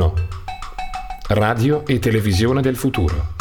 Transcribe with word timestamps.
1. 0.00 0.14
Radio 1.28 1.86
e 1.86 1.98
televisione 1.98 2.62
del 2.62 2.76
futuro. 2.76 3.34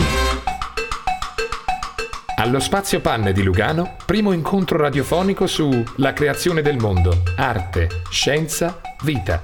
Allo 2.35 2.59
Spazio 2.59 2.99
Panne 2.99 3.31
di 3.31 3.43
Lugano, 3.43 3.95
primo 4.05 4.33
incontro 4.33 4.77
radiofonico 4.77 5.47
su 5.47 5.83
La 5.97 6.11
creazione 6.11 6.61
del 6.61 6.77
mondo, 6.77 7.23
arte, 7.37 8.01
scienza, 8.09 8.81
vita. 9.03 9.41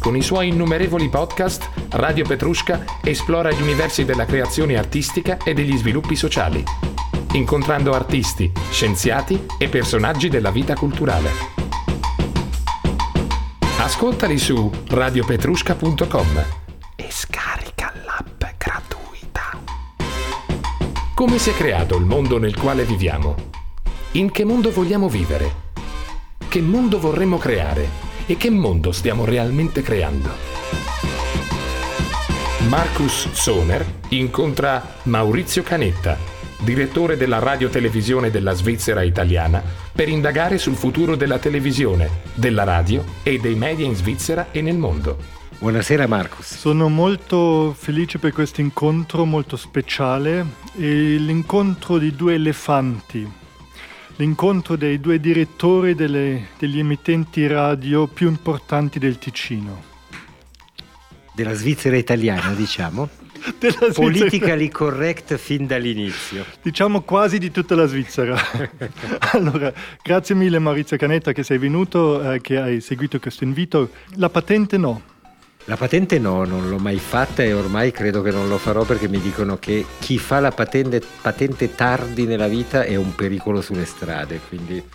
Con 0.00 0.16
i 0.16 0.22
suoi 0.22 0.48
innumerevoli 0.48 1.08
podcast, 1.08 1.68
Radio 1.90 2.24
Petrusca 2.26 2.84
esplora 3.02 3.52
gli 3.52 3.62
universi 3.62 4.04
della 4.04 4.24
creazione 4.24 4.76
artistica 4.76 5.36
e 5.44 5.54
degli 5.54 5.76
sviluppi 5.76 6.16
sociali, 6.16 6.62
incontrando 7.32 7.92
artisti, 7.92 8.50
scienziati 8.70 9.46
e 9.58 9.68
personaggi 9.68 10.28
della 10.28 10.50
vita 10.50 10.74
culturale. 10.74 11.53
Ascoltali 13.84 14.38
su 14.38 14.72
radiopetrusca.com 14.88 16.44
e 16.96 17.06
scarica 17.10 17.92
l'app 18.06 18.42
gratuita. 18.56 19.60
Come 21.14 21.36
si 21.36 21.50
è 21.50 21.52
creato 21.52 21.94
il 21.98 22.06
mondo 22.06 22.38
nel 22.38 22.56
quale 22.56 22.84
viviamo? 22.84 23.34
In 24.12 24.30
che 24.30 24.46
mondo 24.46 24.70
vogliamo 24.70 25.10
vivere? 25.10 25.72
Che 26.48 26.62
mondo 26.62 26.98
vorremmo 26.98 27.36
creare? 27.36 27.86
E 28.24 28.38
che 28.38 28.48
mondo 28.48 28.90
stiamo 28.90 29.26
realmente 29.26 29.82
creando? 29.82 30.30
Marcus 32.68 33.32
Soner 33.32 33.84
incontra 34.08 34.94
Maurizio 35.02 35.62
Canetta, 35.62 36.16
direttore 36.64 37.16
della 37.16 37.38
radiotelevisione 37.38 38.30
della 38.30 38.54
Svizzera 38.54 39.02
italiana, 39.02 39.62
per 39.92 40.08
indagare 40.08 40.58
sul 40.58 40.74
futuro 40.74 41.14
della 41.14 41.38
televisione, 41.38 42.08
della 42.34 42.64
radio 42.64 43.04
e 43.22 43.38
dei 43.38 43.54
media 43.54 43.86
in 43.86 43.94
Svizzera 43.94 44.48
e 44.50 44.62
nel 44.62 44.76
mondo. 44.76 45.18
Buonasera 45.58 46.06
Marcus. 46.08 46.56
Sono 46.56 46.88
molto 46.88 47.72
felice 47.78 48.18
per 48.18 48.32
questo 48.32 48.60
incontro 48.60 49.24
molto 49.24 49.56
speciale, 49.56 50.44
l'incontro 50.74 51.98
di 51.98 52.16
due 52.16 52.34
elefanti, 52.34 53.30
l'incontro 54.16 54.76
dei 54.76 54.98
due 55.00 55.20
direttori 55.20 55.94
delle, 55.94 56.48
degli 56.58 56.78
emittenti 56.78 57.46
radio 57.46 58.06
più 58.06 58.28
importanti 58.28 58.98
del 58.98 59.18
Ticino. 59.18 59.92
Della 61.34 61.54
Svizzera 61.54 61.96
italiana, 61.96 62.52
diciamo. 62.52 63.08
Della. 63.58 63.92
Politically 63.92 64.68
correct 64.68 65.36
fin 65.36 65.66
dall'inizio. 65.66 66.44
Diciamo 66.62 67.02
quasi 67.02 67.38
di 67.38 67.50
tutta 67.50 67.74
la 67.74 67.86
Svizzera. 67.86 68.38
allora, 69.32 69.72
grazie 70.02 70.34
mille 70.34 70.58
Maurizio 70.58 70.96
Canetta 70.96 71.32
che 71.32 71.42
sei 71.42 71.58
venuto, 71.58 72.32
eh, 72.32 72.40
che 72.40 72.58
hai 72.58 72.80
seguito 72.80 73.18
questo 73.18 73.44
invito. 73.44 73.90
La 74.16 74.28
patente 74.28 74.76
no. 74.76 75.12
La 75.66 75.76
patente 75.76 76.18
no, 76.18 76.44
non 76.44 76.68
l'ho 76.68 76.76
mai 76.76 76.98
fatta 76.98 77.42
e 77.42 77.54
ormai 77.54 77.90
credo 77.90 78.20
che 78.20 78.30
non 78.30 78.48
lo 78.48 78.58
farò 78.58 78.84
perché 78.84 79.08
mi 79.08 79.18
dicono 79.18 79.56
che 79.58 79.86
chi 79.98 80.18
fa 80.18 80.38
la 80.38 80.50
patente, 80.50 81.00
patente 81.22 81.74
tardi 81.74 82.26
nella 82.26 82.48
vita 82.48 82.82
è 82.82 82.96
un 82.96 83.14
pericolo 83.14 83.62
sulle 83.62 83.86
strade, 83.86 84.40
quindi... 84.46 84.93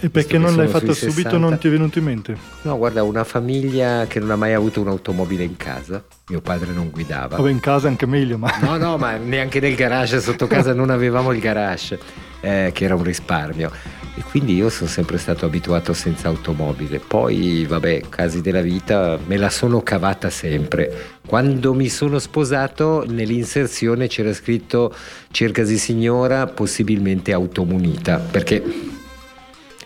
E 0.00 0.10
perché 0.10 0.38
non 0.38 0.54
l'hai 0.54 0.68
fatto 0.68 0.94
subito 0.94 1.30
60... 1.30 1.38
non 1.38 1.58
ti 1.58 1.66
è 1.66 1.70
venuto 1.70 1.98
in 1.98 2.04
mente? 2.04 2.36
No, 2.62 2.76
guarda, 2.78 3.02
una 3.02 3.24
famiglia 3.24 4.06
che 4.06 4.20
non 4.20 4.30
ha 4.30 4.36
mai 4.36 4.52
avuto 4.52 4.80
un'automobile 4.80 5.42
in 5.42 5.56
casa. 5.56 6.04
Mio 6.28 6.40
padre 6.40 6.72
non 6.72 6.90
guidava. 6.90 7.36
Vabbè, 7.36 7.50
in 7.50 7.58
casa 7.58 7.88
anche 7.88 8.06
meglio, 8.06 8.38
ma... 8.38 8.52
No, 8.60 8.76
no, 8.76 8.96
ma 8.96 9.16
neanche 9.16 9.58
nel 9.58 9.74
garage, 9.74 10.20
sotto 10.20 10.46
casa 10.46 10.72
non 10.72 10.90
avevamo 10.90 11.32
il 11.32 11.40
garage, 11.40 11.98
eh, 12.40 12.70
che 12.72 12.84
era 12.84 12.94
un 12.94 13.02
risparmio. 13.02 13.72
E 14.14 14.22
quindi 14.22 14.54
io 14.54 14.68
sono 14.68 14.88
sempre 14.88 15.18
stato 15.18 15.46
abituato 15.46 15.92
senza 15.92 16.28
automobile. 16.28 17.00
Poi, 17.00 17.64
vabbè, 17.66 18.02
casi 18.08 18.40
della 18.40 18.62
vita, 18.62 19.18
me 19.26 19.36
la 19.36 19.50
sono 19.50 19.80
cavata 19.82 20.30
sempre. 20.30 21.16
Quando 21.26 21.74
mi 21.74 21.88
sono 21.88 22.20
sposato, 22.20 23.04
nell'inserzione 23.08 24.06
c'era 24.06 24.32
scritto 24.32 24.94
cercasi 25.30 25.76
signora, 25.76 26.46
possibilmente 26.46 27.32
automunita, 27.32 28.18
perché 28.18 28.96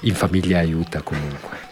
in 0.03 0.15
famiglia 0.15 0.59
aiuta 0.59 1.03
comunque. 1.03 1.71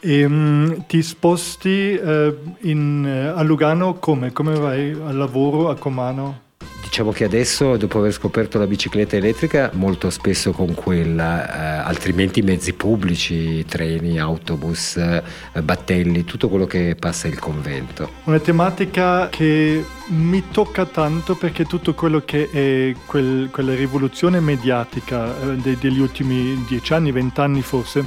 E, 0.00 0.24
um, 0.24 0.84
ti 0.86 1.02
sposti 1.02 1.98
uh, 2.02 2.56
in, 2.62 3.04
uh, 3.34 3.38
a 3.38 3.42
Lugano 3.42 3.94
come? 3.94 4.32
Come 4.32 4.54
vai 4.54 4.90
al 4.90 5.16
lavoro 5.16 5.70
a 5.70 5.76
Comano? 5.76 6.50
Diciamo 6.92 7.12
che 7.12 7.24
adesso, 7.24 7.78
dopo 7.78 8.00
aver 8.00 8.12
scoperto 8.12 8.58
la 8.58 8.66
bicicletta 8.66 9.16
elettrica, 9.16 9.70
molto 9.72 10.10
spesso 10.10 10.52
con 10.52 10.74
quella, 10.74 11.80
eh, 11.80 11.88
altrimenti 11.88 12.42
mezzi 12.42 12.74
pubblici, 12.74 13.64
treni, 13.64 14.20
autobus, 14.20 14.98
eh, 14.98 15.22
battelli, 15.62 16.24
tutto 16.24 16.50
quello 16.50 16.66
che 16.66 16.94
passa 16.94 17.28
il 17.28 17.38
convento. 17.38 18.10
Una 18.24 18.40
tematica 18.40 19.30
che 19.30 19.82
mi 20.08 20.44
tocca 20.50 20.84
tanto 20.84 21.34
perché 21.34 21.64
tutto 21.64 21.94
quello 21.94 22.20
che 22.26 22.50
è 22.50 22.94
quel, 23.06 23.48
quella 23.50 23.74
rivoluzione 23.74 24.40
mediatica 24.40 25.34
eh, 25.40 25.76
degli 25.78 25.98
ultimi 25.98 26.62
dieci 26.68 26.92
anni, 26.92 27.10
vent'anni 27.10 27.62
forse, 27.62 28.04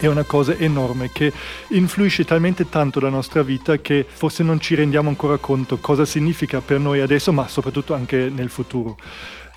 è 0.00 0.06
una 0.06 0.24
cosa 0.24 0.56
enorme 0.56 1.10
che 1.12 1.30
influisce 1.68 2.24
talmente 2.24 2.68
tanto 2.70 3.00
la 3.00 3.10
nostra 3.10 3.42
vita 3.42 3.76
che 3.78 4.06
forse 4.08 4.42
non 4.42 4.58
ci 4.58 4.74
rendiamo 4.74 5.10
ancora 5.10 5.36
conto 5.36 5.76
cosa 5.78 6.06
significa 6.06 6.62
per 6.62 6.78
noi 6.78 7.00
adesso, 7.00 7.32
ma 7.32 7.46
soprattutto 7.48 7.92
anche 7.92 8.30
nel 8.34 8.48
futuro. 8.48 8.96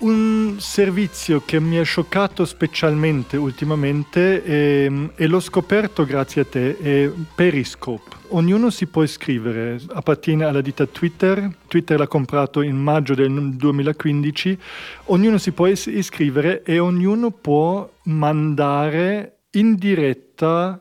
Un 0.00 0.56
servizio 0.58 1.42
che 1.46 1.60
mi 1.60 1.78
ha 1.78 1.82
scioccato 1.82 2.44
specialmente 2.44 3.38
ultimamente 3.38 4.42
è, 4.42 4.90
e 5.14 5.26
l'ho 5.26 5.40
scoperto 5.40 6.04
grazie 6.04 6.42
a 6.42 6.44
te 6.44 6.76
è 6.78 7.10
Periscope. 7.34 8.16
Ognuno 8.28 8.68
si 8.70 8.86
può 8.86 9.02
iscrivere, 9.02 9.80
appartiene 9.92 10.44
alla 10.44 10.60
ditta 10.60 10.84
Twitter, 10.86 11.48
Twitter 11.68 11.98
l'ha 11.98 12.08
comprato 12.08 12.60
in 12.60 12.76
maggio 12.76 13.14
del 13.14 13.54
2015, 13.54 14.58
ognuno 15.04 15.38
si 15.38 15.52
può 15.52 15.66
iscrivere 15.68 16.62
e 16.64 16.80
ognuno 16.80 17.30
può 17.30 17.88
mandare 18.04 19.33
in 19.54 19.74
diretta 19.74 20.78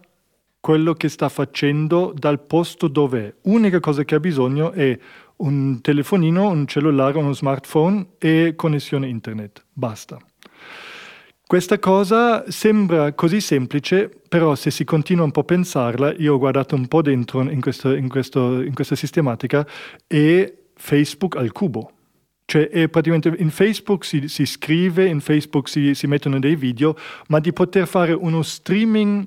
quello 0.59 0.93
che 0.93 1.09
sta 1.09 1.27
facendo 1.29 2.13
dal 2.15 2.39
posto 2.39 2.87
dove 2.87 3.37
Unica 3.43 3.79
cosa 3.79 4.03
che 4.03 4.15
ha 4.15 4.19
bisogno 4.19 4.71
è 4.71 4.97
un 5.37 5.81
telefonino, 5.81 6.47
un 6.47 6.65
cellulare, 6.67 7.17
uno 7.17 7.33
smartphone 7.33 8.11
e 8.17 8.53
connessione 8.55 9.07
internet. 9.07 9.65
Basta. 9.73 10.17
Questa 11.45 11.77
cosa 11.79 12.49
sembra 12.49 13.13
così 13.13 13.41
semplice, 13.41 14.09
però 14.27 14.55
se 14.55 14.71
si 14.71 14.85
continua 14.85 15.25
un 15.25 15.31
po' 15.31 15.41
a 15.41 15.43
pensarla, 15.43 16.13
io 16.15 16.35
ho 16.35 16.39
guardato 16.39 16.75
un 16.75 16.87
po' 16.87 17.01
dentro 17.01 17.41
in, 17.41 17.59
questo, 17.59 17.93
in, 17.93 18.07
questo, 18.07 18.61
in 18.61 18.73
questa 18.73 18.95
sistematica, 18.95 19.67
è 20.07 20.51
Facebook 20.75 21.35
al 21.35 21.51
cubo. 21.51 21.91
Cioè 22.45 22.87
praticamente 22.89 23.33
in 23.41 23.49
Facebook 23.49 24.03
si, 24.03 24.27
si 24.27 24.45
scrive, 24.45 25.05
in 25.05 25.21
Facebook 25.21 25.69
si, 25.69 25.93
si, 25.95 26.07
mettono 26.07 26.39
dei 26.39 26.55
video, 26.55 26.95
ma 27.27 27.39
di 27.39 27.53
poter 27.53 27.87
fare 27.87 28.13
uno 28.13 28.41
streaming 28.41 29.25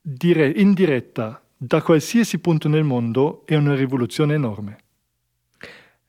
dire, 0.00 0.48
in 0.48 0.72
diretta 0.72 1.42
da 1.56 1.82
qualsiasi 1.82 2.38
punto 2.38 2.68
nel 2.68 2.84
mondo 2.84 3.42
è 3.46 3.54
una 3.54 3.74
rivoluzione 3.74 4.34
enorme. 4.34 4.78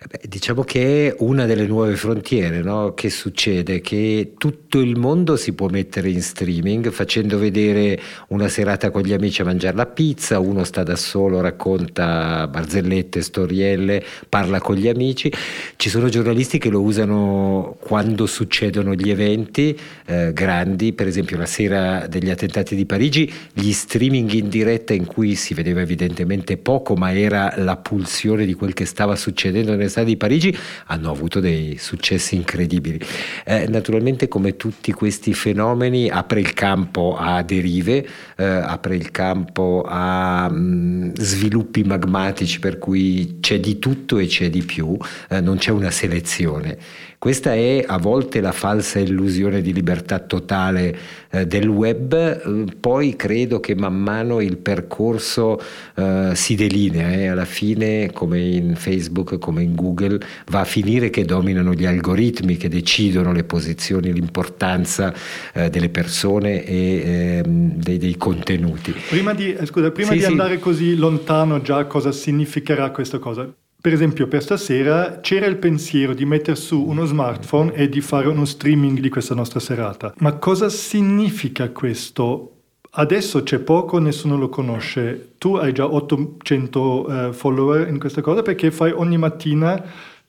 Eh 0.03 0.07
beh, 0.07 0.27
diciamo 0.27 0.63
che 0.63 1.09
è 1.09 1.15
una 1.19 1.45
delle 1.45 1.67
nuove 1.67 1.95
frontiere, 1.95 2.63
no? 2.63 2.95
Che 2.95 3.11
succede? 3.11 3.81
Che 3.81 4.33
tutto 4.35 4.79
il 4.79 4.97
mondo 4.97 5.35
si 5.35 5.53
può 5.53 5.67
mettere 5.67 6.09
in 6.09 6.23
streaming 6.23 6.89
facendo 6.89 7.37
vedere 7.37 8.01
una 8.29 8.47
serata 8.47 8.89
con 8.89 9.03
gli 9.03 9.13
amici 9.13 9.41
a 9.41 9.45
mangiare 9.45 9.75
la 9.75 9.85
pizza, 9.85 10.39
uno 10.39 10.63
sta 10.63 10.81
da 10.81 10.95
solo, 10.95 11.39
racconta 11.39 12.47
barzellette, 12.47 13.21
storielle, 13.21 14.03
parla 14.27 14.59
con 14.59 14.73
gli 14.73 14.87
amici. 14.87 15.31
Ci 15.75 15.89
sono 15.89 16.09
giornalisti 16.09 16.57
che 16.57 16.69
lo 16.69 16.81
usano 16.81 17.77
quando 17.79 18.25
succedono 18.25 18.95
gli 18.95 19.11
eventi 19.11 19.77
eh, 20.07 20.33
grandi, 20.33 20.93
per 20.93 21.05
esempio 21.05 21.37
la 21.37 21.45
sera 21.45 22.07
degli 22.07 22.31
attentati 22.31 22.75
di 22.75 22.87
Parigi, 22.87 23.31
gli 23.53 23.71
streaming 23.71 24.31
in 24.31 24.49
diretta 24.49 24.93
in 24.93 25.05
cui 25.05 25.35
si 25.35 25.53
vedeva 25.53 25.81
evidentemente 25.81 26.57
poco, 26.57 26.95
ma 26.95 27.15
era 27.15 27.53
la 27.57 27.77
pulsione 27.77 28.47
di 28.47 28.55
quel 28.55 28.73
che 28.73 28.85
stava 28.85 29.15
succedendo 29.15 29.75
nel 29.75 29.89
Università 29.91 30.03
di 30.03 30.17
Parigi 30.17 30.57
hanno 30.87 31.11
avuto 31.11 31.39
dei 31.39 31.77
successi 31.77 32.35
incredibili. 32.35 32.99
Eh, 33.45 33.67
naturalmente 33.67 34.27
come 34.27 34.55
tutti 34.55 34.91
questi 34.93 35.33
fenomeni 35.33 36.09
apre 36.09 36.39
il 36.39 36.53
campo 36.53 37.17
a 37.17 37.41
derive, 37.43 38.07
eh, 38.37 38.45
apre 38.45 38.95
il 38.95 39.11
campo 39.11 39.83
a 39.85 40.49
mh, 40.49 40.55
mm, 40.55 41.11
sviluppi 41.15 41.83
magmatici 41.83 42.59
per 42.59 42.77
cui 42.77 43.39
c'è 43.41 43.59
di 43.59 43.79
tutto 43.79 44.17
e 44.17 44.27
c'è 44.27 44.49
di 44.49 44.63
più, 44.63 44.97
eh, 45.29 45.41
non 45.41 45.57
c'è 45.57 45.71
una 45.71 45.91
selezione. 45.91 46.77
Questa 47.21 47.53
è 47.53 47.85
a 47.85 47.99
volte 47.99 48.41
la 48.41 48.51
falsa 48.51 48.97
illusione 48.97 49.61
di 49.61 49.73
libertà 49.73 50.17
totale 50.17 50.97
eh, 51.29 51.45
del 51.45 51.67
web, 51.67 52.13
eh, 52.13 52.65
poi 52.79 53.15
credo 53.15 53.59
che 53.59 53.75
man 53.75 53.93
mano 53.93 54.41
il 54.41 54.57
percorso 54.57 55.61
eh, 55.93 56.31
si 56.33 56.55
delinea 56.55 57.11
e 57.11 57.27
alla 57.27 57.45
fine, 57.45 58.11
come 58.11 58.39
in 58.39 58.75
Facebook, 58.75 59.37
come 59.37 59.61
in 59.61 59.75
Google, 59.81 60.19
va 60.47 60.61
a 60.61 60.65
finire 60.65 61.09
che 61.09 61.25
dominano 61.25 61.73
gli 61.73 61.85
algoritmi 61.85 62.57
che 62.57 62.69
decidono 62.69 63.33
le 63.33 63.43
posizioni, 63.43 64.13
l'importanza 64.13 65.13
eh, 65.53 65.69
delle 65.69 65.89
persone 65.89 66.63
e 66.63 67.41
ehm, 67.43 67.73
dei, 67.75 67.97
dei, 67.97 68.15
contenuti. 68.17 68.93
Prima 69.09 69.33
di, 69.33 69.53
eh, 69.53 69.65
scusa, 69.65 69.91
prima 69.91 70.11
sì, 70.11 70.15
di 70.15 70.21
sì. 70.21 70.27
andare 70.27 70.59
così 70.59 70.95
lontano 70.95 71.61
già 71.61 71.85
cosa 71.85 72.11
significherà 72.11 72.91
questa 72.91 73.19
cosa, 73.19 73.51
per 73.81 73.93
esempio, 73.93 74.27
per 74.27 74.43
stasera 74.43 75.21
c'era 75.21 75.47
il 75.47 75.57
pensiero 75.57 76.13
di 76.13 76.23
mettere 76.23 76.55
su 76.55 76.79
uno 76.79 77.03
smartphone 77.05 77.73
e 77.73 77.89
di 77.89 77.99
fare 77.99 78.27
uno 78.27 78.45
streaming 78.45 78.99
di 78.99 79.09
questa 79.09 79.33
nostra 79.33 79.59
serata. 79.59 80.13
Ma 80.19 80.33
cosa 80.33 80.69
significa 80.69 81.67
questo? 81.71 82.50
Adesso 82.93 83.43
c'è 83.43 83.59
poco, 83.59 83.99
nessuno 83.99 84.35
lo 84.35 84.49
conosce. 84.49 85.35
Tu 85.37 85.55
hai 85.55 85.71
già 85.71 85.85
800 85.85 86.79
uh, 86.81 87.31
follower 87.31 87.87
in 87.87 87.97
questa 87.97 88.19
cosa 88.19 88.41
perché 88.41 88.69
fai 88.69 88.91
ogni 88.91 89.17
mattina 89.17 89.81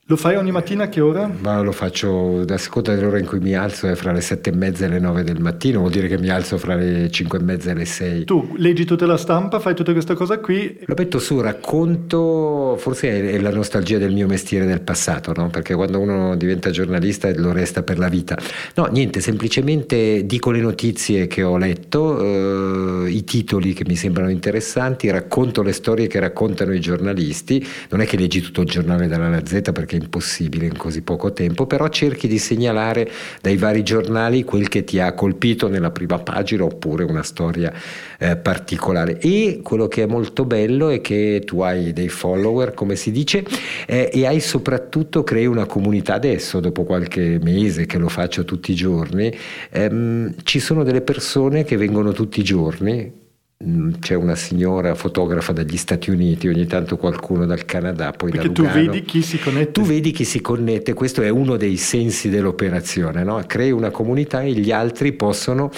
lo 0.06 0.19
fai 0.19 0.37
ogni 0.37 0.50
mattina 0.50 0.84
a 0.84 0.88
che 0.88 1.00
ora? 1.00 1.31
Ma 1.40 1.62
lo 1.62 1.72
faccio 1.72 2.44
da 2.44 2.58
seconda 2.58 2.94
dell'ora 2.94 3.19
in 3.19 3.25
cui 3.25 3.38
mi 3.38 3.54
alzo 3.54 3.87
è 3.87 3.94
fra 3.94 4.12
le 4.12 4.20
sette 4.20 4.50
e 4.50 4.52
mezza 4.52 4.84
e 4.84 4.88
le 4.88 4.99
nove 4.99 5.22
del 5.22 5.40
mattino, 5.40 5.78
vuol 5.78 5.90
dire 5.90 6.06
che 6.06 6.19
mi 6.19 6.28
alzo 6.28 6.58
fra 6.58 6.75
le 6.75 7.08
cinque 7.10 7.38
e 7.38 7.43
mezza 7.43 7.70
e 7.70 7.75
le 7.75 7.84
sei. 7.87 8.25
Tu 8.25 8.52
leggi 8.58 8.84
tutta 8.84 9.06
la 9.06 9.16
stampa, 9.16 9.58
fai 9.58 9.75
tutta 9.75 9.93
questa 9.93 10.14
cosa 10.14 10.38
qui? 10.38 10.81
Lo 10.84 10.94
metto 10.99 11.19
su, 11.19 11.40
racconto, 11.40 12.76
forse 12.78 13.31
è, 13.31 13.38
la 13.38 13.52
nostalgia 13.52 13.96
del 13.96 14.12
mio 14.12 14.26
mestiere 14.26 14.66
del 14.66 14.82
passato, 14.82 15.32
no? 15.34 15.49
perché 15.49 15.75
quando 15.75 15.99
uno 15.99 16.37
diventa 16.37 16.69
giornalista 16.69 17.32
lo 17.37 17.52
resta 17.52 17.82
per 17.82 17.98
la 17.98 18.08
vita. 18.08 18.37
No, 18.75 18.87
niente, 18.87 19.20
semplicemente 19.20 20.26
dico 20.26 20.50
le 20.50 20.60
notizie 20.60 21.26
che 21.26 21.43
ho 21.43 21.56
letto, 21.56 23.06
eh, 23.06 23.08
i 23.08 23.25
titoli 23.25 23.72
che 23.72 23.84
mi 23.87 23.96
sembrano 23.96 24.31
interessanti, 24.31 25.08
racconto 25.08 25.62
le 25.62 25.72
storie 25.72 26.06
che 26.06 26.20
raccontano 26.20 26.75
i 26.75 26.81
giornalisti, 26.81 27.66
non 27.88 28.02
è 28.02 28.05
che 28.05 28.19
leggi 28.19 28.43
tutto 28.43 28.60
il 28.60 28.69
giornale 28.69 29.06
dalla 29.06 29.40
Z 29.46 29.70
perché 29.72 29.92
che 29.93 29.99
è 29.99 30.00
impossibile 30.00 30.67
in 30.67 30.77
così 30.77 31.03
poco 31.03 31.33
tempo, 31.33 31.67
però 31.67 31.89
cerchi 31.89 32.27
di 32.27 32.39
segnalare 32.39 33.11
dai 33.43 33.56
vari 33.59 33.83
giornali 33.83 34.43
quel 34.43 34.69
che 34.69 34.85
ti 34.85 34.99
ha 34.99 35.12
colpito 35.12 35.69
nella 35.69 35.91
prima 35.91 36.19
pagina 36.19 36.65
oppure 36.65 37.05
una 37.05 37.23
storia 37.23 37.73
eh, 38.19 38.37
particolare. 38.37 39.19
E 39.19 39.61
quello 39.62 39.89
che 39.89 40.05
è 40.05 40.06
molto 40.06 40.47
bello 40.47 40.89
è 40.89 41.00
che 41.03 41.43
tu 41.44 41.61
hai 41.61 41.93
dei 41.93 42.09
follower, 42.09 42.73
come 42.73 42.97
si 42.97 43.11
dice, 43.11 43.44
eh, 43.87 44.11
e 44.12 44.27
hai 44.27 44.41
soprattutto 44.41 45.23
crei 45.23 45.47
una 45.47 45.67
comunità 45.67 46.15
adesso, 46.15 46.61
dopo 46.61 46.85
qualche 46.85 47.39
mese 47.43 47.85
che 47.85 47.99
lo 47.99 48.09
faccio 48.09 48.44
tutti 48.44 48.73
i 48.73 48.75
giorni, 48.75 49.31
ehm, 49.71 50.37
ci 50.43 50.59
sono 50.59 50.85
delle 50.85 51.03
persone 51.03 51.65
che 51.65 51.77
vengono 51.77 52.12
tutti 52.12 52.41
i 52.41 52.44
giorni 52.44 53.21
c'è 54.00 54.14
una 54.14 54.35
signora 54.35 54.94
fotografa 54.94 55.53
dagli 55.53 55.76
Stati 55.76 56.11
Uniti, 56.11 56.49
ogni 56.49 56.67
tanto 56.67 56.97
qualcuno 56.97 57.47
dal 57.47 57.64
Canada, 57.64 58.11
poi 58.11 58.31
Perché 58.31 58.50
da 58.50 58.62
Lugano. 58.62 58.75
tu 58.75 58.93
vedi 58.93 59.05
chi 59.05 59.23
si 59.23 59.38
connette. 59.38 59.73
Tu 59.73 59.82
vedi 59.82 60.11
chi 60.11 60.25
si 60.25 60.41
connette, 60.41 60.94
questo 60.94 61.23
è 61.23 61.29
uno 61.29 61.56
dei 61.56 61.76
sensi 61.76 62.29
dell'operazione, 62.29 63.23
no? 63.23 63.41
crei 63.47 63.70
una 63.70 63.91
comunità 63.91 64.43
e 64.43 64.53
gli 64.53 64.73
altri 64.73 65.12
possono 65.12 65.70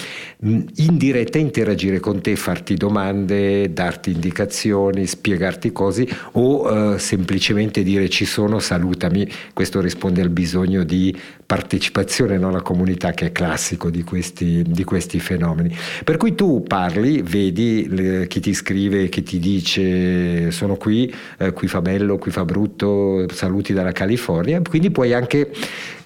mm, 0.45 0.61
in 0.77 0.97
diretta 0.97 1.37
interagire 1.37 1.99
con 1.99 2.21
te, 2.21 2.35
farti 2.35 2.73
domande, 2.75 3.71
darti 3.71 4.11
indicazioni, 4.11 5.05
spiegarti 5.05 5.71
cose 5.71 6.07
o 6.33 6.93
eh, 6.93 6.99
semplicemente 6.99 7.83
dire 7.83 8.09
ci 8.09 8.25
sono, 8.25 8.59
salutami, 8.59 9.29
questo 9.53 9.79
risponde 9.79 10.21
al 10.21 10.29
bisogno 10.29 10.83
di 10.83 11.15
partecipazione 11.45 12.35
alla 12.35 12.61
comunità 12.61 13.11
che 13.11 13.27
è 13.27 13.31
classico 13.31 13.89
di 13.89 14.03
questi, 14.03 14.63
di 14.65 14.83
questi 14.83 15.19
fenomeni. 15.19 15.75
Per 16.03 16.17
cui 16.17 16.33
tu 16.33 16.63
parli, 16.63 17.21
vedi 17.21 17.87
le, 17.89 18.27
chi 18.27 18.39
ti 18.39 18.53
scrive, 18.53 19.09
chi 19.09 19.23
ti 19.23 19.39
dice 19.39 20.51
sono 20.51 20.75
qui, 20.75 21.13
eh, 21.37 21.51
qui 21.53 21.67
fa 21.67 21.81
bello, 21.81 22.17
qui 22.17 22.31
fa 22.31 22.45
brutto, 22.45 23.25
saluti 23.31 23.73
dalla 23.73 23.91
California, 23.91 24.61
quindi 24.61 24.89
puoi 24.89 25.13
anche 25.13 25.51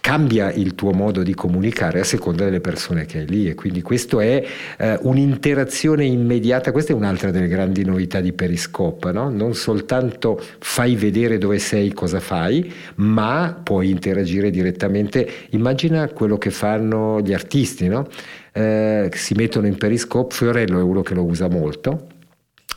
cambia 0.01 0.51
il 0.51 0.75
tuo 0.75 0.91
modo 0.91 1.23
di 1.23 1.33
comunicare 1.33 1.99
a 1.99 2.03
seconda 2.03 2.45
delle 2.45 2.61
persone 2.61 3.05
che 3.05 3.19
hai 3.19 3.27
lì 3.27 3.47
e 3.47 3.55
quindi 3.55 3.81
questo 3.81 4.19
è 4.19 4.43
eh, 4.77 4.97
un'interazione 5.01 6.05
immediata, 6.05 6.71
questa 6.71 6.93
è 6.93 6.95
un'altra 6.95 7.31
delle 7.31 7.47
grandi 7.47 7.83
novità 7.83 8.19
di 8.19 8.33
Periscope, 8.33 9.11
no? 9.11 9.29
non 9.29 9.53
soltanto 9.53 10.41
fai 10.59 10.95
vedere 10.95 11.37
dove 11.37 11.59
sei, 11.59 11.93
cosa 11.93 12.19
fai, 12.19 12.71
ma 12.95 13.59
puoi 13.61 13.89
interagire 13.89 14.49
direttamente, 14.49 15.27
immagina 15.51 16.07
quello 16.09 16.37
che 16.37 16.49
fanno 16.49 17.19
gli 17.21 17.33
artisti, 17.33 17.87
no? 17.87 18.07
eh, 18.53 19.09
si 19.13 19.33
mettono 19.35 19.67
in 19.67 19.77
Periscope, 19.77 20.33
Fiorello 20.33 20.79
è 20.79 20.83
uno 20.83 21.01
che 21.01 21.13
lo 21.13 21.23
usa 21.23 21.49
molto, 21.49 22.07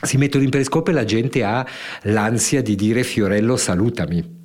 si 0.02 0.16
mettono 0.16 0.42
in 0.42 0.50
Periscope 0.50 0.90
e 0.90 0.94
la 0.94 1.04
gente 1.04 1.44
ha 1.44 1.64
l'ansia 2.02 2.60
di 2.60 2.74
dire 2.74 3.04
Fiorello 3.04 3.56
salutami. 3.56 4.40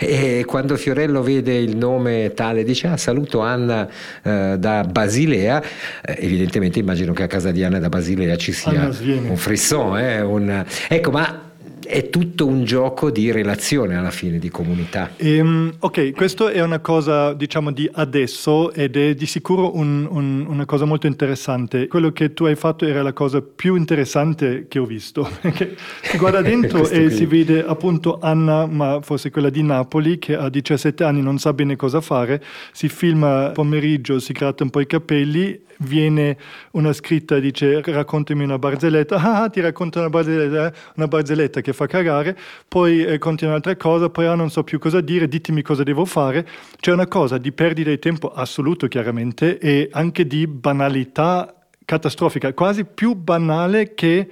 E 0.00 0.44
quando 0.46 0.76
Fiorello 0.76 1.22
vede 1.22 1.56
il 1.56 1.76
nome 1.76 2.32
tale 2.32 2.62
dice 2.62 2.86
ah, 2.86 2.96
saluto 2.96 3.40
Anna 3.40 3.88
eh, 4.22 4.54
da 4.56 4.84
Basilea, 4.84 5.60
eh, 6.02 6.16
evidentemente 6.20 6.78
immagino 6.78 7.12
che 7.12 7.24
a 7.24 7.26
casa 7.26 7.50
di 7.50 7.64
Anna 7.64 7.80
da 7.80 7.88
Basilea 7.88 8.36
ci 8.36 8.52
sia 8.52 8.90
un 9.02 9.36
frisson. 9.36 9.98
Eh, 9.98 10.20
un... 10.20 10.64
Ecco, 10.88 11.10
ma 11.10 11.47
è 11.88 12.10
tutto 12.10 12.46
un 12.46 12.64
gioco 12.64 13.10
di 13.10 13.32
relazione 13.32 13.96
alla 13.96 14.10
fine, 14.10 14.38
di 14.38 14.50
comunità. 14.50 15.10
Um, 15.20 15.72
ok, 15.78 16.12
questo 16.12 16.48
è 16.48 16.60
una 16.60 16.80
cosa 16.80 17.32
diciamo 17.32 17.72
di 17.72 17.88
adesso 17.90 18.72
ed 18.72 18.96
è 18.96 19.14
di 19.14 19.24
sicuro 19.24 19.74
un, 19.74 20.06
un, 20.08 20.44
una 20.46 20.66
cosa 20.66 20.84
molto 20.84 21.06
interessante. 21.06 21.86
Quello 21.88 22.12
che 22.12 22.34
tu 22.34 22.44
hai 22.44 22.56
fatto 22.56 22.84
era 22.84 23.00
la 23.02 23.14
cosa 23.14 23.40
più 23.40 23.74
interessante 23.74 24.66
che 24.68 24.78
ho 24.78 24.84
visto, 24.84 25.28
si 26.02 26.18
guarda 26.18 26.42
dentro 26.42 26.86
e 26.86 27.06
qui. 27.06 27.10
si 27.10 27.24
vede 27.24 27.64
appunto 27.64 28.18
Anna, 28.20 28.66
ma 28.66 29.00
forse 29.00 29.30
quella 29.30 29.48
di 29.48 29.62
Napoli, 29.62 30.18
che 30.18 30.36
a 30.36 30.50
17 30.50 31.02
anni 31.04 31.22
non 31.22 31.38
sa 31.38 31.54
bene 31.54 31.74
cosa 31.74 32.02
fare, 32.02 32.42
si 32.72 32.90
filma 32.90 33.50
pomeriggio, 33.54 34.18
si 34.18 34.32
gratta 34.34 34.62
un 34.62 34.70
po' 34.70 34.80
i 34.80 34.86
capelli 34.86 35.66
viene 35.78 36.36
una 36.72 36.92
scritta 36.92 37.38
dice 37.38 37.80
raccontami 37.82 38.42
una 38.42 38.58
barzelletta, 38.58 39.16
ah, 39.20 39.42
ah 39.42 39.48
ti 39.48 39.60
racconto 39.60 39.98
una 39.98 40.10
barzelletta, 40.10 40.72
una 40.96 41.08
barzelletta 41.08 41.60
che 41.60 41.72
fa 41.78 41.86
cagare, 41.86 42.36
poi 42.66 43.04
eh, 43.04 43.18
continua 43.18 43.52
un'altra 43.52 43.76
cosa, 43.76 44.10
poi 44.10 44.26
ah, 44.26 44.34
non 44.34 44.50
so 44.50 44.64
più 44.64 44.80
cosa 44.80 45.00
dire, 45.00 45.28
ditemi 45.28 45.62
cosa 45.62 45.84
devo 45.84 46.04
fare. 46.04 46.46
C'è 46.80 46.92
una 46.92 47.06
cosa 47.06 47.38
di 47.38 47.52
perdita 47.52 47.90
di 47.90 47.98
tempo 48.00 48.32
assoluto 48.32 48.88
chiaramente 48.88 49.58
e 49.58 49.88
anche 49.92 50.26
di 50.26 50.46
banalità 50.48 51.54
catastrofica, 51.84 52.52
quasi 52.52 52.84
più 52.84 53.14
banale 53.14 53.94
che 53.94 54.28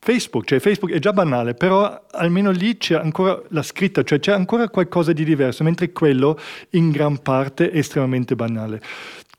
Facebook, 0.00 0.46
cioè 0.46 0.60
Facebook 0.60 0.92
è 0.92 0.98
già 1.00 1.12
banale, 1.12 1.54
però 1.54 2.04
almeno 2.12 2.50
lì 2.50 2.76
c'è 2.76 2.94
ancora 2.94 3.40
la 3.48 3.62
scritta, 3.62 4.02
cioè 4.04 4.20
c'è 4.20 4.32
ancora 4.32 4.68
qualcosa 4.68 5.12
di 5.12 5.24
diverso, 5.24 5.64
mentre 5.64 5.90
quello 5.90 6.38
in 6.70 6.90
gran 6.90 7.18
parte 7.18 7.70
è 7.70 7.78
estremamente 7.78 8.36
banale. 8.36 8.80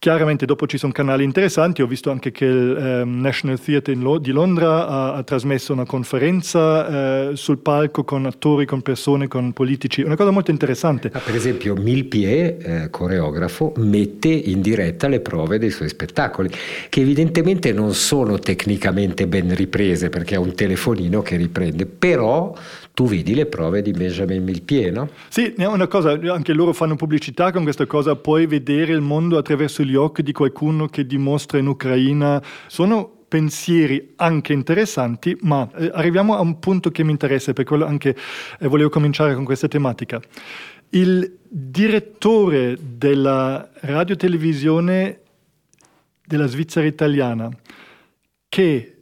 Chiaramente 0.01 0.45
dopo 0.45 0.65
ci 0.65 0.77
sono 0.77 0.93
canali 0.93 1.25
interessanti, 1.25 1.81
ho 1.81 1.85
visto 1.85 2.09
anche 2.09 2.31
che 2.31 2.45
il 2.45 2.77
eh, 2.77 3.03
National 3.03 3.59
Theatre 3.59 3.93
di 4.21 4.31
Londra 4.31 4.87
ha, 4.87 5.13
ha, 5.15 5.23
trasmesso 5.23 5.73
una 5.73 5.85
conferenza 5.85 7.31
eh, 7.31 7.35
sul 7.35 7.57
palco 7.57 8.05
con 8.05 8.25
attori, 8.25 8.65
con 8.65 8.81
persone, 8.81 9.27
con 9.27 9.51
politici, 9.51 10.01
una 10.01 10.15
cosa 10.15 10.31
molto 10.31 10.51
interessante. 10.51 11.09
Ah, 11.11 11.19
per 11.19 11.35
esempio 11.35 11.75
Milpied, 11.75 12.63
eh, 12.63 12.89
coreografo, 12.89 13.73
mette 13.75 14.29
in 14.29 14.61
diretta 14.61 15.09
le 15.09 15.19
prove 15.19 15.59
dei 15.59 15.69
suoi 15.69 15.89
spettacoli, 15.89 16.49
che 16.87 17.01
evidentemente 17.01 17.73
non 17.73 17.93
sono 17.93 18.39
tecnicamente 18.39 19.27
ben 19.27 19.53
riprese 19.53 20.07
perché 20.07 20.35
ha 20.35 20.39
un 20.39 20.55
telefonino 20.55 21.21
che 21.21 21.35
riprende, 21.35 21.85
però 21.85 22.55
tu 22.99 23.07
vedi 23.07 23.33
le 23.33 23.45
prove 23.45 23.81
di 23.81 23.91
Benjamin 23.91 24.43
Milpied, 24.43 24.93
no? 24.93 25.09
Sì, 25.29 25.53
è 25.53 25.65
una 25.65 25.87
cosa, 25.87 26.19
anche 26.33 26.51
loro 26.51 26.73
fanno 26.73 26.97
pubblicità 26.97 27.49
con 27.49 27.63
questa 27.63 27.85
cosa, 27.85 28.17
puoi 28.17 28.45
vedere 28.45 28.91
il 28.91 28.99
mondo 28.99 29.37
attraverso 29.37 29.83
gli 29.83 29.95
occhi 29.95 30.21
di 30.21 30.33
qualcuno 30.33 30.87
che 30.87 31.05
dimostra 31.05 31.59
in 31.59 31.67
Ucraina. 31.67 32.43
Sono 32.67 33.09
pensieri 33.25 34.15
anche 34.17 34.51
interessanti, 34.51 35.37
ma 35.43 35.69
eh, 35.77 35.89
arriviamo 35.93 36.35
a 36.35 36.41
un 36.41 36.59
punto 36.59 36.91
che 36.91 37.05
mi 37.05 37.11
interessa, 37.11 37.53
per 37.53 37.63
quello 37.63 37.85
anche 37.85 38.17
eh, 38.59 38.67
volevo 38.67 38.89
cominciare 38.89 39.33
con 39.33 39.45
questa 39.45 39.69
tematica. 39.69 40.19
Il 40.89 41.37
direttore 41.47 42.77
della 42.81 43.69
radiotelevisione 43.75 45.21
della 46.25 46.47
Svizzera 46.47 46.85
italiana, 46.85 47.49
che 48.49 48.98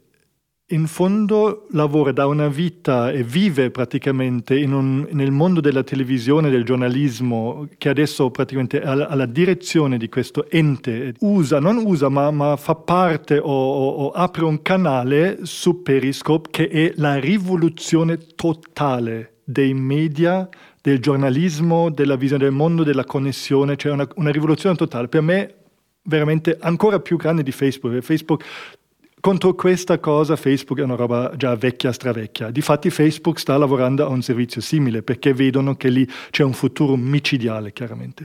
in 0.70 0.86
fondo 0.86 1.66
lavora 1.70 2.12
da 2.12 2.26
una 2.26 2.48
vita 2.48 3.10
e 3.10 3.22
vive 3.22 3.70
praticamente 3.70 4.62
un, 4.64 5.06
nel 5.12 5.30
mondo 5.30 5.60
della 5.60 5.82
televisione, 5.82 6.50
del 6.50 6.64
giornalismo, 6.64 7.66
che 7.78 7.88
adesso 7.88 8.30
praticamente 8.30 8.82
alla, 8.82 9.08
alla 9.08 9.24
direzione 9.24 9.96
di 9.96 10.10
questo 10.10 10.50
ente, 10.50 11.14
usa, 11.20 11.58
non 11.58 11.78
usa, 11.78 12.10
ma, 12.10 12.30
ma 12.30 12.56
fa 12.56 12.74
parte 12.74 13.38
o, 13.38 13.46
o, 13.46 13.88
o, 13.88 14.10
apre 14.10 14.44
un 14.44 14.60
canale 14.60 15.38
su 15.42 15.80
Periscope 15.82 16.50
che 16.50 16.68
è 16.68 16.92
la 16.96 17.18
rivoluzione 17.18 18.18
totale 18.34 19.36
dei 19.44 19.72
media 19.72 20.46
del 20.82 21.00
giornalismo, 21.00 21.90
della 21.90 22.16
visione 22.16 22.44
del 22.44 22.52
mondo, 22.52 22.84
della 22.84 23.04
connessione, 23.04 23.76
cioè 23.76 23.92
una, 23.92 24.06
una 24.16 24.30
rivoluzione 24.30 24.76
totale. 24.76 25.08
Per 25.08 25.22
me 25.22 25.54
veramente 26.02 26.58
ancora 26.60 27.00
più 27.00 27.16
grande 27.16 27.42
di 27.42 27.52
Facebook. 27.52 28.00
Facebook 28.00 28.44
contro 29.28 29.52
questa 29.52 29.98
cosa 29.98 30.36
Facebook 30.36 30.80
è 30.80 30.84
una 30.84 30.94
roba 30.94 31.34
già 31.36 31.54
vecchia, 31.54 31.92
stravecchia. 31.92 32.50
Difatti 32.50 32.88
Facebook 32.88 33.38
sta 33.38 33.58
lavorando 33.58 34.06
a 34.06 34.08
un 34.08 34.22
servizio 34.22 34.62
simile 34.62 35.02
perché 35.02 35.34
vedono 35.34 35.76
che 35.76 35.90
lì 35.90 36.08
c'è 36.30 36.42
un 36.42 36.54
futuro 36.54 36.96
micidiale, 36.96 37.74
chiaramente. 37.74 38.24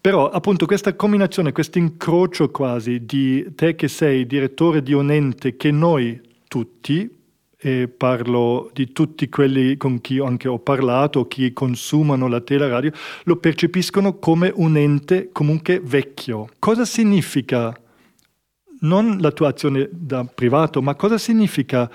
Però 0.00 0.30
appunto 0.30 0.64
questa 0.64 0.94
combinazione, 0.94 1.52
questo 1.52 1.76
incrocio 1.76 2.50
quasi 2.50 3.04
di 3.04 3.46
te 3.54 3.74
che 3.74 3.88
sei 3.88 4.26
direttore 4.26 4.82
di 4.82 4.94
un 4.94 5.10
ente 5.10 5.58
che 5.58 5.70
noi 5.70 6.18
tutti, 6.48 7.14
e 7.58 7.88
parlo 7.88 8.70
di 8.72 8.92
tutti 8.92 9.28
quelli 9.28 9.76
con 9.76 10.00
chi 10.00 10.18
anche 10.18 10.48
ho 10.48 10.58
parlato, 10.58 11.28
chi 11.28 11.52
consumano 11.52 12.26
la 12.26 12.40
teleradio, 12.40 12.90
lo 13.24 13.36
percepiscono 13.36 14.18
come 14.18 14.50
un 14.54 14.78
ente 14.78 15.28
comunque 15.30 15.78
vecchio. 15.78 16.48
Cosa 16.58 16.86
significa, 16.86 17.78
non 18.86 19.18
la 19.20 19.30
tua 19.32 19.48
azione 19.48 19.88
da 19.90 20.24
privato, 20.24 20.80
ma 20.80 20.94
cosa 20.94 21.18
significa 21.18 21.90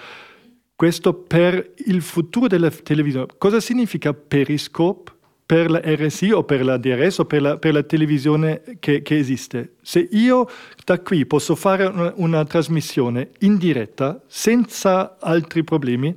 questo 0.76 1.14
per 1.14 1.74
il 1.86 2.02
futuro 2.02 2.48
della 2.48 2.70
televisione? 2.70 3.28
Cosa 3.38 3.60
significa 3.60 4.14
Periscope? 4.14 5.20
per 5.52 5.70
la 5.70 5.82
RSI 5.84 6.32
o 6.32 6.46
per 6.46 6.64
la 6.64 6.78
DRS 6.78 7.18
o 7.18 7.26
per 7.26 7.42
la, 7.42 7.58
per 7.58 7.74
la 7.74 7.84
televisione 7.84 8.62
che, 8.80 9.02
che, 9.02 9.18
esiste. 9.18 9.74
Se 9.82 10.08
io 10.12 10.48
da 10.86 11.02
qui 11.02 11.26
posso 11.26 11.56
fare 11.58 11.88
una, 11.88 12.14
una 12.16 12.46
trasmissione 12.46 13.32
in 13.40 13.58
diretta 13.58 14.24
senza 14.28 15.18
altri 15.20 15.66
problemi, 15.66 16.16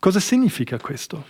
cosa 0.00 0.18
significa 0.18 0.78
questo? 0.78 1.26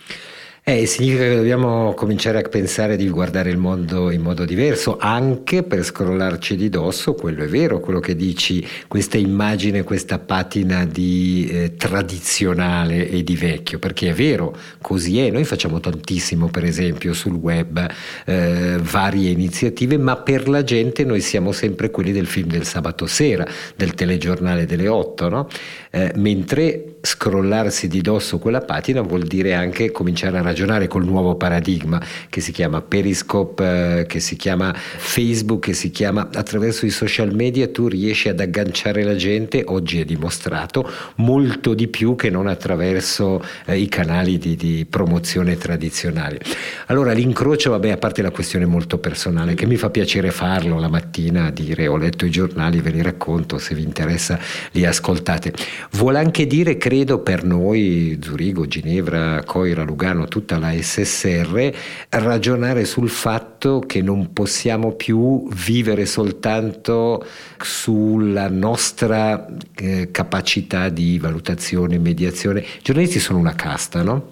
Eh, 0.65 0.85
significa 0.85 1.23
che 1.23 1.35
dobbiamo 1.35 1.93
cominciare 1.93 2.39
a 2.39 2.47
pensare 2.47 2.95
di 2.95 3.09
guardare 3.09 3.49
il 3.49 3.57
mondo 3.57 4.09
in 4.11 4.21
modo 4.21 4.45
diverso, 4.45 4.95
anche 4.97 5.61
per 5.61 5.83
scrollarci 5.83 6.55
di 6.55 6.69
dosso, 6.69 7.15
quello 7.15 7.43
è 7.43 7.47
vero, 7.47 7.81
quello 7.81 7.99
che 7.99 8.15
dici, 8.15 8.65
questa 8.87 9.17
immagine, 9.17 9.83
questa 9.83 10.19
patina 10.19 10.85
di 10.85 11.49
eh, 11.51 11.75
tradizionale 11.75 13.09
e 13.09 13.25
di 13.25 13.35
vecchio, 13.35 13.77
perché 13.77 14.11
è 14.11 14.13
vero, 14.13 14.55
così 14.79 15.19
è, 15.19 15.29
noi 15.31 15.43
facciamo 15.43 15.81
tantissimo 15.81 16.47
per 16.47 16.63
esempio 16.63 17.11
sul 17.11 17.33
web, 17.33 17.85
eh, 18.23 18.77
varie 18.79 19.31
iniziative, 19.31 19.97
ma 19.97 20.15
per 20.15 20.47
la 20.47 20.63
gente 20.63 21.03
noi 21.03 21.19
siamo 21.19 21.51
sempre 21.51 21.91
quelli 21.91 22.13
del 22.13 22.25
film 22.25 22.47
del 22.47 22.63
sabato 22.63 23.05
sera, 23.05 23.45
del 23.75 23.95
telegiornale 23.95 24.65
delle 24.65 24.87
8, 24.87 25.27
no? 25.27 25.47
Eh, 25.95 26.11
mentre 26.15 26.95
scrollarsi 27.05 27.87
di 27.87 28.01
dosso 28.01 28.39
quella 28.39 28.61
patina 28.61 29.01
vuol 29.01 29.23
dire 29.23 29.53
anche 29.53 29.91
cominciare 29.91 30.37
a 30.37 30.41
ragionare 30.41 30.87
col 30.87 31.03
nuovo 31.03 31.35
paradigma 31.35 32.01
che 32.29 32.41
si 32.41 32.51
chiama 32.51 32.81
Periscope, 32.81 33.99
eh, 33.99 34.05
che 34.07 34.19
si 34.19 34.35
chiama 34.35 34.73
Facebook, 34.73 35.65
che 35.65 35.73
si 35.73 35.91
chiama 35.91 36.29
attraverso 36.33 36.87
i 36.87 36.89
social 36.89 37.35
media 37.35 37.67
tu 37.67 37.87
riesci 37.87 38.29
ad 38.29 38.39
agganciare 38.39 39.03
la 39.03 39.15
gente, 39.15 39.63
oggi 39.67 39.99
è 39.99 40.05
dimostrato, 40.05 40.89
molto 41.17 41.75
di 41.75 41.89
più 41.89 42.15
che 42.15 42.31
non 42.31 42.47
attraverso 42.47 43.43
eh, 43.65 43.77
i 43.77 43.87
canali 43.87 44.39
di, 44.39 44.55
di, 44.55 44.87
promozione 44.89 45.57
tradizionali. 45.57 46.39
Allora 46.87 47.11
l'incrocio, 47.11 47.69
vabbè, 47.71 47.91
a 47.91 47.97
parte 47.97 48.21
la 48.21 48.31
questione 48.31 48.65
molto 48.65 48.97
personale, 48.97 49.53
che 49.53 49.67
mi 49.67 49.75
fa 49.75 49.89
piacere 49.89 50.31
farlo 50.31 50.79
la 50.79 50.89
mattina, 50.89 51.51
dire 51.51 51.85
ho 51.87 51.97
letto 51.97 52.25
i 52.25 52.31
giornali, 52.31 52.79
ve 52.79 52.89
li 52.89 53.01
racconto, 53.01 53.59
se 53.59 53.75
vi 53.75 53.83
interessa 53.83 54.39
li 54.71 54.85
ascoltate. 54.85 55.53
Vuole 55.91 56.19
anche 56.19 56.47
dire, 56.47 56.77
credo, 56.77 56.91
credo 57.03 57.19
per 57.19 57.43
noi, 57.43 58.17
Zurigo, 58.21 58.65
Ginevra, 58.65 59.43
Coira, 59.43 59.83
Lugano, 59.83 60.27
tutta 60.27 60.57
la 60.57 60.71
SSR, 60.71 61.73
ragionare 62.09 62.85
sul 62.85 63.09
fatto 63.09 63.83
che 63.85 64.01
non 64.01 64.31
possiamo 64.31 64.93
più 64.93 65.47
vivere 65.49 66.05
soltanto 66.05 67.25
sulla 67.59 68.47
nostra 68.47 69.45
eh, 69.75 70.11
capacità 70.11 70.89
di 70.89 71.19
valutazione, 71.19 71.99
mediazione. 71.99 72.61
I 72.61 72.81
giornalisti 72.81 73.19
sono 73.19 73.39
una 73.39 73.55
casta, 73.55 74.01
no? 74.01 74.27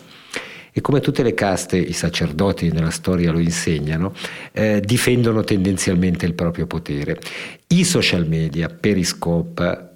e 0.74 0.80
come 0.80 1.02
tutte 1.02 1.22
le 1.22 1.34
caste, 1.34 1.78
i 1.78 1.92
sacerdoti 1.92 2.72
nella 2.72 2.92
storia 2.92 3.34
lo 3.34 3.40
insegnano, 3.40 4.14
eh, 4.54 4.82
difendono 4.86 5.44
tendenzialmente 5.44 6.26
il 6.26 6.34
proprio 6.34 6.66
potere. 6.68 7.20
I 7.68 7.84
social 7.84 8.26
media, 8.26 8.70
Periscope, 8.70 9.91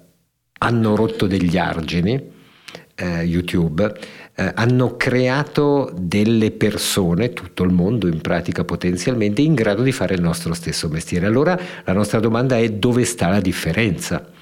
hanno 0.58 0.96
rotto 0.96 1.26
degli 1.26 1.56
argini 1.56 2.34
eh, 2.96 3.22
YouTube, 3.22 3.94
eh, 4.34 4.52
hanno 4.54 4.96
creato 4.96 5.92
delle 5.96 6.50
persone, 6.50 7.32
tutto 7.32 7.62
il 7.62 7.70
mondo 7.70 8.08
in 8.08 8.20
pratica 8.20 8.64
potenzialmente, 8.64 9.42
in 9.42 9.54
grado 9.54 9.82
di 9.82 9.92
fare 9.92 10.14
il 10.14 10.22
nostro 10.22 10.54
stesso 10.54 10.88
mestiere. 10.88 11.26
Allora 11.26 11.58
la 11.84 11.92
nostra 11.92 12.20
domanda 12.20 12.56
è 12.56 12.68
dove 12.70 13.04
sta 13.04 13.28
la 13.28 13.40
differenza? 13.40 14.34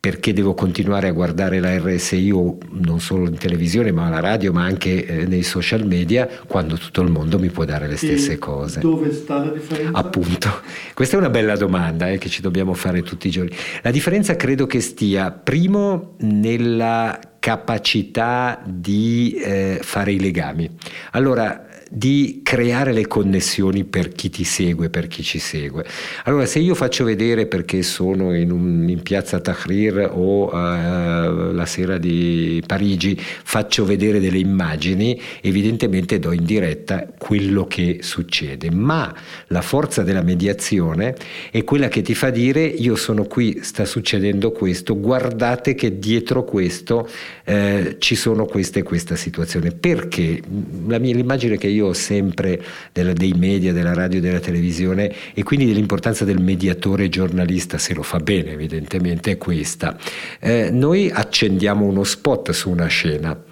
Perché 0.00 0.32
devo 0.32 0.54
continuare 0.54 1.08
a 1.08 1.12
guardare 1.12 1.60
la 1.60 1.76
RSI 1.78 2.30
o 2.30 2.56
non 2.70 3.00
solo 3.00 3.28
in 3.28 3.36
televisione 3.36 3.92
ma 3.92 4.06
alla 4.06 4.20
radio 4.20 4.50
ma 4.50 4.64
anche 4.64 5.04
eh, 5.04 5.26
nei 5.26 5.42
social 5.42 5.86
media 5.86 6.26
quando 6.46 6.76
tutto 6.76 7.02
il 7.02 7.10
mondo 7.10 7.38
mi 7.38 7.50
può 7.50 7.66
dare 7.66 7.86
le 7.86 7.96
stesse 7.96 8.32
e 8.32 8.38
cose. 8.38 8.80
Dove 8.80 9.12
sta 9.12 9.44
la 9.44 9.50
differenza? 9.50 9.98
Appunto, 9.98 10.60
questa 10.94 11.16
è 11.16 11.18
una 11.18 11.28
bella 11.28 11.54
domanda 11.54 12.08
eh, 12.08 12.16
che 12.16 12.30
ci 12.30 12.40
dobbiamo 12.40 12.72
fare 12.72 13.02
tutti 13.02 13.28
i 13.28 13.30
giorni. 13.30 13.54
La 13.82 13.90
differenza 13.90 14.36
credo 14.36 14.66
che 14.66 14.80
stia 14.80 15.30
primo 15.30 16.14
nella 16.20 17.20
capacità 17.38 18.62
di 18.64 19.32
eh, 19.34 19.80
fare 19.82 20.12
i 20.12 20.20
legami. 20.20 20.70
Allora, 21.12 21.66
di 21.92 22.40
creare 22.44 22.92
le 22.92 23.08
connessioni 23.08 23.82
per 23.82 24.10
chi 24.10 24.30
ti 24.30 24.44
segue, 24.44 24.90
per 24.90 25.08
chi 25.08 25.24
ci 25.24 25.40
segue. 25.40 25.84
Allora, 26.24 26.46
se 26.46 26.60
io 26.60 26.76
faccio 26.76 27.02
vedere 27.02 27.46
perché 27.46 27.82
sono 27.82 28.32
in, 28.32 28.52
un, 28.52 28.88
in 28.88 29.02
piazza 29.02 29.40
Tahrir 29.40 30.08
o 30.12 30.46
uh, 30.46 31.52
la 31.52 31.66
sera 31.66 31.98
di 31.98 32.62
Parigi, 32.64 33.18
faccio 33.18 33.84
vedere 33.84 34.20
delle 34.20 34.38
immagini, 34.38 35.20
evidentemente 35.40 36.20
do 36.20 36.30
in 36.30 36.44
diretta 36.44 37.08
quello 37.18 37.66
che 37.66 37.98
succede. 38.02 38.70
Ma 38.70 39.12
la 39.48 39.62
forza 39.62 40.04
della 40.04 40.22
mediazione 40.22 41.16
è 41.50 41.64
quella 41.64 41.88
che 41.88 42.02
ti 42.02 42.14
fa 42.14 42.30
dire 42.30 42.64
io 42.64 42.94
sono 42.94 43.24
qui, 43.24 43.58
sta 43.62 43.84
succedendo 43.84 44.52
questo, 44.52 44.96
guardate 44.96 45.74
che 45.74 45.98
dietro 45.98 46.44
questo 46.44 47.08
eh, 47.42 47.96
ci 47.98 48.14
sono 48.14 48.46
questa 48.46 48.78
e 48.78 48.84
questa 48.84 49.16
situazione. 49.16 49.72
Perché 49.72 50.40
la 50.86 50.98
mia, 50.98 51.16
l'immagine 51.16 51.58
che 51.58 51.66
io 51.66 51.79
io 51.80 51.92
sempre 51.92 52.62
della, 52.92 53.12
dei 53.12 53.32
media, 53.32 53.72
della 53.72 53.94
radio 53.94 54.20
della 54.20 54.40
televisione 54.40 55.12
e 55.34 55.42
quindi 55.42 55.66
dell'importanza 55.66 56.24
del 56.24 56.40
mediatore 56.40 57.08
giornalista, 57.08 57.78
se 57.78 57.94
lo 57.94 58.02
fa 58.02 58.18
bene 58.18 58.52
evidentemente, 58.52 59.32
è 59.32 59.36
questa. 59.38 59.96
Eh, 60.38 60.70
noi 60.70 61.10
accendiamo 61.10 61.84
uno 61.84 62.04
spot 62.04 62.50
su 62.50 62.70
una 62.70 62.86
scena 62.86 63.48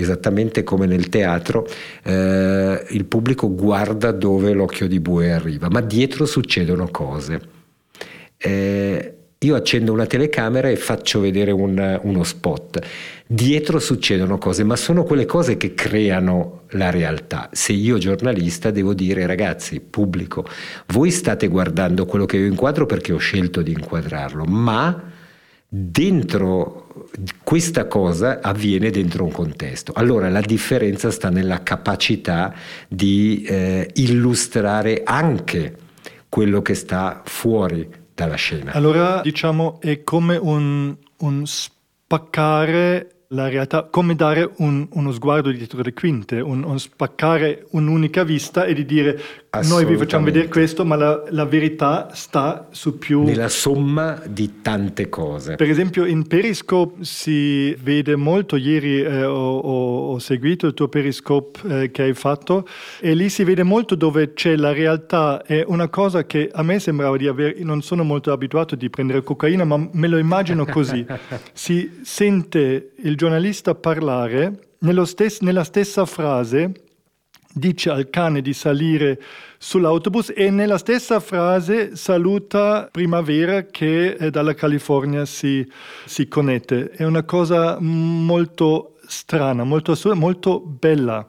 esattamente 0.00 0.62
come 0.62 0.86
nel 0.86 1.08
teatro, 1.08 1.66
eh, 2.04 2.86
il 2.90 3.04
pubblico 3.06 3.52
guarda 3.52 4.12
dove 4.12 4.52
l'occhio 4.52 4.86
di 4.86 5.00
bue 5.00 5.32
arriva, 5.32 5.68
ma 5.68 5.80
dietro 5.80 6.24
succedono 6.24 6.86
cose. 6.88 7.40
Eh, 8.36 9.17
io 9.40 9.54
accendo 9.54 9.92
una 9.92 10.06
telecamera 10.06 10.68
e 10.68 10.74
faccio 10.74 11.20
vedere 11.20 11.52
un, 11.52 12.00
uno 12.02 12.24
spot. 12.24 12.80
Dietro 13.24 13.78
succedono 13.78 14.36
cose, 14.36 14.64
ma 14.64 14.74
sono 14.74 15.04
quelle 15.04 15.26
cose 15.26 15.56
che 15.56 15.74
creano 15.74 16.62
la 16.70 16.90
realtà. 16.90 17.48
Se 17.52 17.72
io 17.72 17.98
giornalista 17.98 18.72
devo 18.72 18.94
dire 18.94 19.26
ragazzi, 19.26 19.78
pubblico, 19.78 20.44
voi 20.86 21.12
state 21.12 21.46
guardando 21.46 22.04
quello 22.04 22.26
che 22.26 22.36
io 22.36 22.46
inquadro 22.46 22.86
perché 22.86 23.12
ho 23.12 23.18
scelto 23.18 23.62
di 23.62 23.70
inquadrarlo, 23.70 24.44
ma 24.44 25.04
dentro 25.68 26.88
questa 27.44 27.86
cosa 27.86 28.40
avviene 28.40 28.90
dentro 28.90 29.22
un 29.22 29.30
contesto. 29.30 29.92
Allora 29.94 30.28
la 30.30 30.40
differenza 30.40 31.12
sta 31.12 31.30
nella 31.30 31.62
capacità 31.62 32.52
di 32.88 33.44
eh, 33.46 33.88
illustrare 33.94 35.02
anche 35.04 35.76
quello 36.28 36.60
che 36.60 36.74
sta 36.74 37.22
fuori 37.24 38.06
dalla 38.18 38.34
scena. 38.34 38.72
Allora 38.72 39.20
diciamo 39.20 39.80
è 39.80 40.02
come 40.02 40.36
un, 40.36 40.96
un 41.18 41.46
spaccare 41.46 43.17
la 43.32 43.48
realtà, 43.48 43.82
come 43.90 44.14
dare 44.14 44.50
un, 44.56 44.86
uno 44.90 45.12
sguardo 45.12 45.50
dietro 45.50 45.82
le 45.82 45.92
quinte, 45.92 46.40
un, 46.40 46.64
un, 46.64 46.78
spaccare 46.78 47.66
un'unica 47.72 48.24
vista 48.24 48.64
e 48.64 48.72
di 48.72 48.86
dire 48.86 49.20
noi 49.64 49.84
vi 49.84 49.96
facciamo 49.96 50.24
vedere 50.24 50.48
questo, 50.48 50.84
ma 50.84 50.96
la, 50.96 51.24
la, 51.28 51.44
verità 51.44 52.08
sta 52.12 52.68
su 52.70 52.96
più... 52.96 53.24
Nella 53.24 53.48
somma 53.48 54.22
di 54.26 54.60
tante 54.62 55.08
cose. 55.10 55.56
Per 55.56 55.68
esempio 55.68 56.06
in 56.06 56.26
Periscope 56.26 57.04
si 57.04 57.74
vede 57.74 58.16
molto, 58.16 58.56
ieri 58.56 59.02
eh, 59.02 59.24
ho, 59.24 59.58
ho, 59.58 60.18
seguito 60.18 60.66
il 60.66 60.74
tuo 60.74 60.88
Periscope 60.88 61.82
eh, 61.82 61.90
che 61.90 62.02
hai 62.02 62.14
fatto 62.14 62.66
e 63.00 63.14
lì 63.14 63.28
si 63.28 63.44
vede 63.44 63.62
molto 63.62 63.94
dove 63.94 64.32
c'è 64.32 64.56
la 64.56 64.72
realtà, 64.72 65.42
è 65.42 65.64
una 65.66 65.88
cosa 65.88 66.24
che 66.24 66.48
a 66.50 66.62
me 66.62 66.78
sembrava 66.78 67.16
di 67.16 67.26
avere, 67.26 67.56
non 67.62 67.82
sono 67.82 68.04
molto 68.04 68.32
abituato 68.32 68.74
di 68.74 68.88
prendere 68.88 69.22
cocaina, 69.22 69.64
ma 69.64 69.88
me 69.92 70.08
lo 70.08 70.16
immagino 70.16 70.64
così. 70.64 71.04
si 71.52 72.00
sente 72.02 72.92
il 73.02 73.16
giornalista 73.18 73.74
parlare 73.74 74.76
stes- 75.04 75.40
nella 75.40 75.64
stessa 75.64 76.06
frase 76.06 76.72
dice 77.52 77.90
al 77.90 78.08
cane 78.10 78.40
di 78.40 78.52
salire 78.52 79.20
sull'autobus 79.58 80.32
e 80.34 80.50
nella 80.50 80.78
stessa 80.78 81.18
frase 81.18 81.96
saluta 81.96 82.88
Primavera 82.90 83.64
che 83.64 84.16
dalla 84.30 84.54
California 84.54 85.26
si, 85.26 85.68
si 86.04 86.28
connette. 86.28 86.90
È 86.90 87.04
una 87.04 87.24
cosa 87.24 87.78
molto 87.80 88.98
strana, 89.06 89.64
molto 89.64 89.92
assurda, 89.92 90.16
molto 90.16 90.60
bella. 90.60 91.26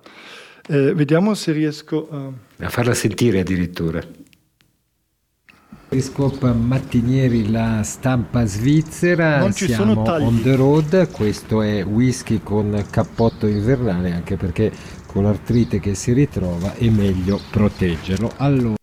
Eh, 0.68 0.94
vediamo 0.94 1.34
se 1.34 1.52
riesco 1.52 2.08
a... 2.12 2.66
a 2.66 2.70
farla 2.70 2.94
sentire 2.94 3.40
addirittura. 3.40 4.02
Periscope 5.90 6.52
Mattinieri, 6.52 7.50
la 7.50 7.82
stampa 7.82 8.46
svizzera, 8.46 9.40
non 9.40 9.56
ci 9.56 9.66
siamo 9.66 9.94
sono 9.94 10.04
tagli. 10.04 10.24
on 10.24 10.42
the 10.44 10.56
road, 10.56 11.10
questo 11.10 11.64
è 11.64 11.84
whisky 11.84 12.42
con 12.44 12.86
cappotto 12.92 13.48
invernale 13.48 14.12
anche 14.12 14.38
perché 14.38 14.72
con 15.08 15.24
l'artrite 15.24 15.80
che 15.80 15.96
si 15.96 16.14
ritrova 16.14 16.76
è 16.76 16.88
meglio 16.90 17.42
proteggerlo. 17.50 18.34
Allora, 18.38 18.76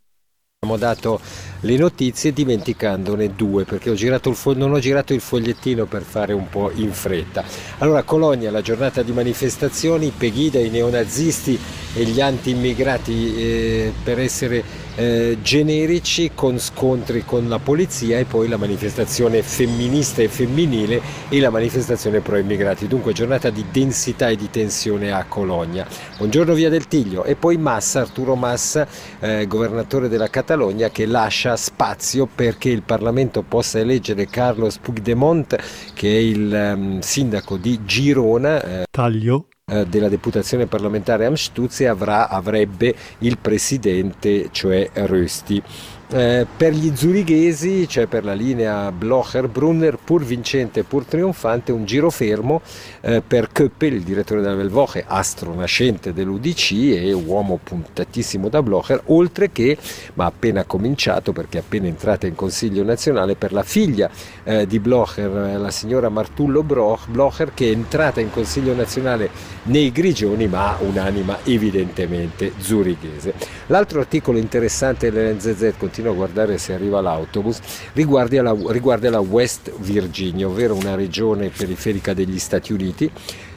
abbiamo 0.58 0.76
dato 0.76 1.20
le 1.60 1.76
notizie 1.76 2.32
dimenticandone 2.32 3.36
due 3.36 3.62
perché 3.62 3.88
ho 3.88 3.94
girato 3.94 4.32
fo- 4.32 4.54
non 4.54 4.72
ho 4.72 4.80
girato 4.80 5.14
il 5.14 5.20
fogliettino 5.20 5.84
per 5.86 6.02
fare 6.02 6.32
un 6.32 6.48
po' 6.48 6.72
in 6.74 6.90
fretta. 6.90 7.44
Allora, 7.78 8.02
Colonia, 8.02 8.50
la 8.50 8.62
giornata 8.62 9.02
di 9.02 9.12
manifestazioni, 9.12 10.12
Pegida, 10.16 10.58
i 10.58 10.70
neonazisti 10.70 11.56
e 11.94 12.02
gli 12.02 12.20
anti-immigrati 12.20 13.36
eh, 13.36 13.92
per 14.02 14.18
essere 14.18 14.85
eh, 14.96 15.38
generici 15.42 16.32
con 16.34 16.58
scontri 16.58 17.24
con 17.24 17.48
la 17.48 17.58
polizia 17.58 18.18
e 18.18 18.24
poi 18.24 18.48
la 18.48 18.56
manifestazione 18.56 19.42
femminista 19.42 20.22
e 20.22 20.28
femminile 20.28 21.00
e 21.28 21.38
la 21.40 21.50
manifestazione 21.50 22.20
pro 22.20 22.36
immigrati. 22.36 22.86
Dunque 22.88 23.12
giornata 23.12 23.50
di 23.50 23.64
densità 23.70 24.28
e 24.28 24.36
di 24.36 24.50
tensione 24.50 25.12
a 25.12 25.24
Cologna. 25.28 25.86
Buongiorno 26.16 26.54
Via 26.54 26.68
del 26.68 26.88
Tiglio 26.88 27.24
e 27.24 27.36
poi 27.36 27.56
Massa, 27.56 28.00
Arturo 28.00 28.34
Massa, 28.34 28.86
eh, 29.20 29.46
governatore 29.46 30.08
della 30.08 30.28
Catalogna 30.28 30.90
che 30.90 31.06
lascia 31.06 31.56
spazio 31.56 32.26
perché 32.26 32.70
il 32.70 32.82
Parlamento 32.82 33.42
possa 33.42 33.78
eleggere 33.78 34.26
Carlos 34.26 34.78
Puigdemont 34.78 35.56
che 35.94 36.08
è 36.08 36.18
il 36.18 36.74
um, 36.74 37.00
sindaco 37.00 37.56
di 37.56 37.80
Girona. 37.84 38.62
Eh, 38.62 38.84
Taglio 38.90 39.48
della 39.88 40.08
deputazione 40.08 40.66
parlamentare 40.66 41.26
Amstutz 41.26 41.80
avrà, 41.80 42.28
avrebbe 42.28 42.94
il 43.18 43.36
presidente, 43.36 44.50
cioè 44.52 44.88
Rösti. 44.92 45.60
Eh, 46.08 46.46
per 46.56 46.72
gli 46.72 46.94
zurighesi, 46.94 47.88
cioè 47.88 48.06
per 48.06 48.24
la 48.24 48.32
linea 48.32 48.92
Blocher-Brunner, 48.92 49.98
pur 50.02 50.22
vincente, 50.22 50.84
pur 50.84 51.04
trionfante, 51.04 51.72
un 51.72 51.84
giro 51.84 52.10
fermo 52.10 52.60
eh, 53.00 53.22
per 53.26 53.50
Köppel, 53.50 53.94
il 53.94 54.02
direttore 54.02 54.40
della 54.40 54.54
Velvoche, 54.54 55.04
astro 55.04 55.52
nascente 55.52 56.12
dell'UDC 56.12 56.70
e 56.92 57.12
uomo 57.12 57.58
puntatissimo 57.60 58.48
da 58.48 58.62
Blocher, 58.62 59.02
oltre 59.06 59.50
che, 59.50 59.76
ma 60.14 60.26
appena 60.26 60.62
cominciato 60.62 61.32
perché 61.32 61.58
è 61.58 61.60
appena 61.62 61.88
entrata 61.88 62.28
in 62.28 62.36
Consiglio 62.36 62.84
nazionale, 62.84 63.34
per 63.34 63.52
la 63.52 63.64
figlia 63.64 64.08
eh, 64.44 64.64
di 64.64 64.78
Blocher, 64.78 65.58
la 65.58 65.70
signora 65.72 66.08
Martullo 66.08 66.62
Blocher, 66.62 67.52
che 67.52 67.66
è 67.66 67.72
entrata 67.72 68.20
in 68.20 68.30
Consiglio 68.30 68.74
nazionale 68.74 69.28
nei 69.64 69.90
Grigioni, 69.90 70.46
ma 70.46 70.68
ha 70.68 70.78
un'anima 70.82 71.38
evidentemente 71.42 72.52
zurighese. 72.58 73.34
L'altro 73.66 73.98
articolo 73.98 74.38
interessante 74.38 75.10
dell'NZZ 75.10 75.74
continuo 75.96 76.12
a 76.12 76.14
guardare 76.14 76.58
se 76.58 76.74
arriva 76.74 77.00
l'autobus, 77.00 77.58
riguarda 77.94 78.42
la, 78.42 78.54
riguarda 78.68 79.08
la 79.08 79.20
West 79.20 79.72
Virginia, 79.78 80.46
ovvero 80.46 80.74
una 80.74 80.94
regione 80.94 81.48
periferica 81.48 82.12
degli 82.12 82.38
Stati 82.38 82.74
Uniti 82.74 83.10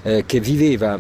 eh, 0.04 0.24
che 0.26 0.40
viveva 0.40 0.98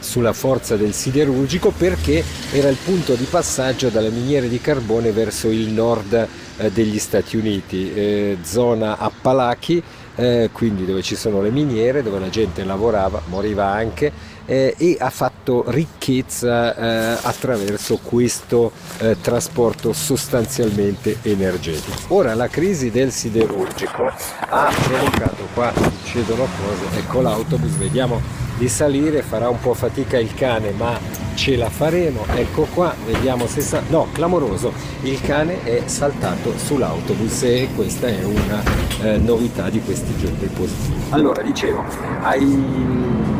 sulla 0.00 0.32
forza 0.32 0.76
del 0.76 0.92
siderurgico 0.92 1.72
perché 1.76 2.24
era 2.50 2.68
il 2.68 2.78
punto 2.82 3.14
di 3.14 3.26
passaggio 3.30 3.90
dalle 3.90 4.10
miniere 4.10 4.48
di 4.48 4.60
carbone 4.60 5.12
verso 5.12 5.48
il 5.48 5.68
nord 5.68 6.26
eh, 6.56 6.70
degli 6.72 6.98
Stati 6.98 7.36
Uniti, 7.36 7.92
eh, 7.94 8.38
zona 8.42 8.98
Appalachi, 8.98 9.80
eh, 10.16 10.50
quindi 10.52 10.84
dove 10.84 11.02
ci 11.02 11.14
sono 11.14 11.40
le 11.40 11.50
miniere, 11.50 12.02
dove 12.02 12.18
la 12.18 12.28
gente 12.28 12.64
lavorava, 12.64 13.22
moriva 13.26 13.66
anche 13.66 14.10
eh, 14.50 14.74
e 14.76 14.96
ha 14.98 15.10
fatto 15.10 15.64
ricchezza 15.68 16.74
eh, 16.74 17.18
attraverso 17.22 18.00
questo 18.02 18.72
eh, 18.98 19.16
trasporto 19.20 19.92
sostanzialmente 19.92 21.18
energetico. 21.22 21.96
Ora 22.08 22.34
la 22.34 22.48
crisi 22.48 22.90
del 22.90 23.12
siderurgico 23.12 24.12
ha 24.48 24.72
provocato, 24.82 25.46
qua 25.54 25.72
succedono 25.72 26.42
cose, 26.42 26.98
ecco 26.98 27.20
l'autobus, 27.20 27.76
vediamo 27.76 28.20
di 28.58 28.68
salire, 28.68 29.22
farà 29.22 29.48
un 29.48 29.60
po' 29.60 29.72
fatica 29.72 30.18
il 30.18 30.34
cane 30.34 30.72
ma 30.72 30.98
ce 31.34 31.56
la 31.56 31.70
faremo, 31.70 32.26
ecco 32.34 32.66
qua, 32.74 32.92
vediamo 33.06 33.46
se 33.46 33.60
sa... 33.60 33.80
no, 33.88 34.08
clamoroso, 34.12 34.72
il 35.02 35.20
cane 35.22 35.62
è 35.62 35.82
saltato 35.86 36.52
sull'autobus 36.58 37.44
e 37.44 37.68
questa 37.76 38.08
è 38.08 38.22
una 38.24 38.62
eh, 39.00 39.16
novità 39.16 39.70
di 39.70 39.80
questi 39.80 40.14
giorni 40.18 40.48
positivi. 40.48 41.00
Allora, 41.10 41.40
dicevo, 41.40 41.84
hai 42.20 43.39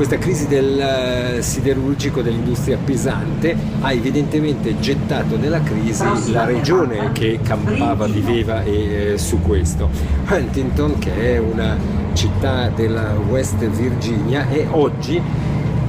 questa 0.00 0.16
crisi 0.16 0.46
del 0.46 0.80
eh, 0.80 1.42
siderurgico 1.42 2.22
dell'industria 2.22 2.78
pesante 2.82 3.54
ha 3.82 3.92
evidentemente 3.92 4.80
gettato 4.80 5.36
nella 5.36 5.60
crisi 5.60 6.32
la 6.32 6.46
regione 6.46 7.12
che 7.12 7.40
campava, 7.42 8.06
viveva 8.06 8.62
e, 8.62 9.12
eh, 9.12 9.18
su 9.18 9.42
questo. 9.42 9.90
Huntington, 10.26 10.98
che 10.98 11.34
è 11.34 11.36
una 11.36 11.76
città 12.14 12.70
della 12.70 13.12
West 13.28 13.62
Virginia, 13.62 14.48
è 14.48 14.68
oggi 14.70 15.20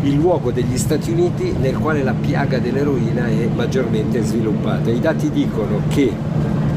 il 0.01 0.13
luogo 0.13 0.51
degli 0.51 0.77
Stati 0.77 1.09
Uniti 1.09 1.55
nel 1.57 1.77
quale 1.77 2.03
la 2.03 2.13
piaga 2.13 2.59
dell'eroina 2.59 3.27
è 3.27 3.47
maggiormente 3.55 4.21
sviluppata. 4.23 4.89
I 4.89 4.99
dati 4.99 5.29
dicono 5.29 5.83
che 5.87 6.11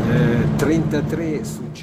eh, 0.09 0.57
33 0.57 1.43
su 1.43 1.63
100 1.73 1.74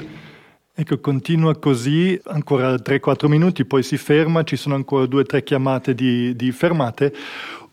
Ecco, 0.81 0.99
continua 0.99 1.55
così 1.59 2.19
ancora 2.23 2.73
3-4 2.73 3.27
minuti, 3.27 3.65
poi 3.65 3.83
si 3.83 3.97
ferma, 3.97 4.41
ci 4.41 4.55
sono 4.55 4.73
ancora 4.73 5.03
2-3 5.03 5.43
chiamate 5.43 5.93
di, 5.93 6.35
di 6.35 6.51
fermate. 6.51 7.13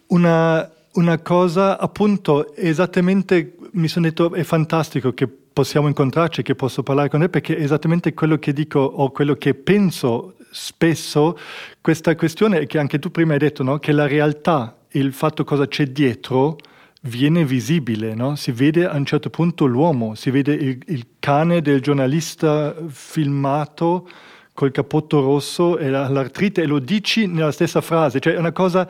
Una, 0.09 0.71
una, 0.92 1.18
cosa 1.21 1.79
appunto 1.79 2.55
esattamente, 2.55 3.57
mi 3.73 3.88
sono 3.88 4.05
detto, 4.05 4.35
è 4.35 4.42
fantastico 4.42 5.14
che 5.14 5.27
possiamo 5.27 5.88
incontrarci, 5.88 6.42
che 6.42 6.55
posso 6.55 6.83
parlare 6.83 7.09
con 7.09 7.21
te, 7.21 7.31
perché 7.31 7.57
esattamente 7.57 8.12
quello 8.12 8.37
che 8.37 8.53
dico 8.53 8.81
o 8.81 9.11
quello 9.11 9.37
che 9.37 9.55
penso 9.55 10.35
spesso, 10.51 11.38
questa 11.81 12.14
questione 12.14 12.66
che 12.66 12.79
anche 12.79 12.99
tu 12.99 13.11
prima 13.11 13.33
hai 13.33 13.38
detto, 13.38 13.62
no? 13.62 13.79
che 13.79 13.92
la 13.92 14.07
realtà, 14.07 14.77
il 14.90 15.14
fatto 15.14 15.44
cosa 15.44 15.66
c'è 15.66 15.87
dietro, 15.87 16.59
viene 17.02 17.44
visibile, 17.44 18.14
no? 18.14 18.34
si 18.34 18.50
vede 18.50 18.87
a 18.87 18.96
un 18.96 19.04
certo 19.04 19.30
punto 19.30 19.66
l'uomo, 19.66 20.14
si 20.14 20.30
vede 20.30 20.52
il, 20.52 20.82
il 20.87 21.06
cane 21.18 21.61
del 21.62 21.80
giornalista 21.80 22.74
filmato 22.88 24.08
col 24.52 24.72
cappotto 24.72 25.20
rosso 25.20 25.78
e 25.78 25.88
l'artrite 25.88 26.62
e 26.62 26.66
lo 26.66 26.80
dici 26.80 27.26
nella 27.26 27.52
stessa 27.52 27.80
frase, 27.80 28.18
cioè 28.18 28.34
è 28.34 28.38
una 28.38 28.52
cosa 28.52 28.88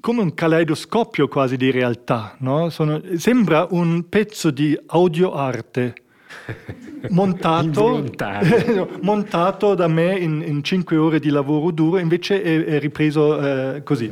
come 0.00 0.22
un 0.22 0.32
caleidoscopio 0.32 1.28
quasi 1.28 1.56
di 1.56 1.70
realtà, 1.70 2.34
no? 2.38 2.70
Sono, 2.70 3.00
sembra 3.16 3.66
un 3.70 4.08
pezzo 4.08 4.50
di 4.50 4.76
audioarte 4.86 5.94
montato, 7.10 8.04
montato, 9.00 9.74
da 9.74 9.88
me 9.88 10.16
in, 10.18 10.42
in, 10.46 10.62
cinque 10.62 10.96
ore 10.96 11.18
di 11.18 11.30
lavoro 11.30 11.70
duro, 11.70 11.98
invece 11.98 12.42
è, 12.42 12.64
è 12.64 12.78
ripreso 12.78 13.40
eh, 13.40 13.82
così. 13.82 14.10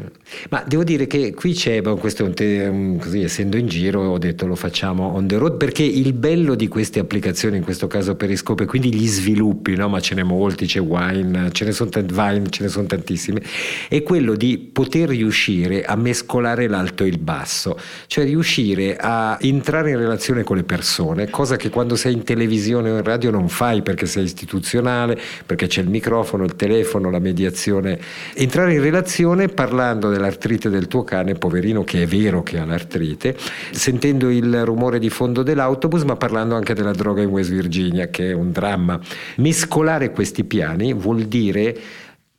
Ma 0.50 0.62
devo 0.66 0.84
dire 0.84 1.06
che 1.06 1.34
qui 1.34 1.52
c'è, 1.52 1.82
questo 1.82 2.24
così, 2.30 3.22
essendo 3.22 3.56
in 3.56 3.66
giro, 3.66 4.02
ho 4.02 4.18
detto 4.18 4.46
lo 4.46 4.54
facciamo 4.54 5.14
on 5.14 5.26
the 5.26 5.36
road, 5.36 5.56
perché 5.56 5.82
il 5.82 6.12
bello 6.12 6.54
di 6.54 6.68
queste 6.68 6.98
applicazioni, 6.98 7.56
in 7.56 7.64
questo 7.64 7.86
caso 7.86 8.14
Periscope, 8.16 8.64
quindi 8.66 8.94
gli 8.94 9.06
sviluppi, 9.06 9.74
no? 9.74 9.88
ma 9.88 10.00
ce 10.00 10.14
n'è 10.14 10.22
molti, 10.22 10.66
c'è 10.66 10.80
Wine, 10.80 11.50
ce 11.52 11.64
ne 11.64 11.72
sono 11.72 11.90
tanti, 11.90 12.12
Vine, 12.12 12.48
ce 12.50 12.64
ne 12.64 12.68
sono 12.68 12.86
tantissimi, 12.86 13.40
è 13.88 14.02
quello 14.02 14.34
di 14.34 14.58
poter 14.58 15.08
riuscire 15.08 15.84
a 15.84 15.96
mescolare 15.96 16.68
l'alto 16.68 17.04
e 17.04 17.08
il 17.08 17.18
basso, 17.18 17.78
cioè 18.06 18.24
riuscire 18.24 18.96
a 18.96 19.38
entrare 19.40 19.90
in 19.90 19.98
relazione 19.98 20.42
con 20.42 20.56
le 20.56 20.64
persone, 20.64 21.28
cosa 21.30 21.56
che 21.56 21.70
quando 21.70 21.96
sei 21.96 22.09
in 22.10 22.22
televisione 22.22 22.90
o 22.90 22.96
in 22.96 23.02
radio 23.02 23.30
non 23.30 23.48
fai 23.48 23.82
perché 23.82 24.06
sei 24.06 24.24
istituzionale, 24.24 25.18
perché 25.46 25.66
c'è 25.66 25.80
il 25.80 25.88
microfono, 25.88 26.44
il 26.44 26.56
telefono, 26.56 27.10
la 27.10 27.18
mediazione. 27.18 27.98
Entrare 28.34 28.74
in 28.74 28.80
relazione 28.80 29.48
parlando 29.48 30.10
dell'artrite 30.10 30.68
del 30.68 30.86
tuo 30.86 31.04
cane, 31.04 31.34
poverino 31.34 31.84
che 31.84 32.02
è 32.02 32.06
vero 32.06 32.42
che 32.42 32.58
ha 32.58 32.64
l'artrite, 32.64 33.36
sentendo 33.70 34.28
il 34.28 34.64
rumore 34.64 34.98
di 34.98 35.10
fondo 35.10 35.42
dell'autobus, 35.42 36.02
ma 36.02 36.16
parlando 36.16 36.54
anche 36.54 36.74
della 36.74 36.92
droga 36.92 37.22
in 37.22 37.28
West 37.28 37.50
Virginia, 37.50 38.08
che 38.08 38.30
è 38.30 38.32
un 38.32 38.52
dramma. 38.52 39.00
Mescolare 39.36 40.10
questi 40.10 40.44
piani 40.44 40.92
vuol 40.92 41.22
dire 41.22 41.78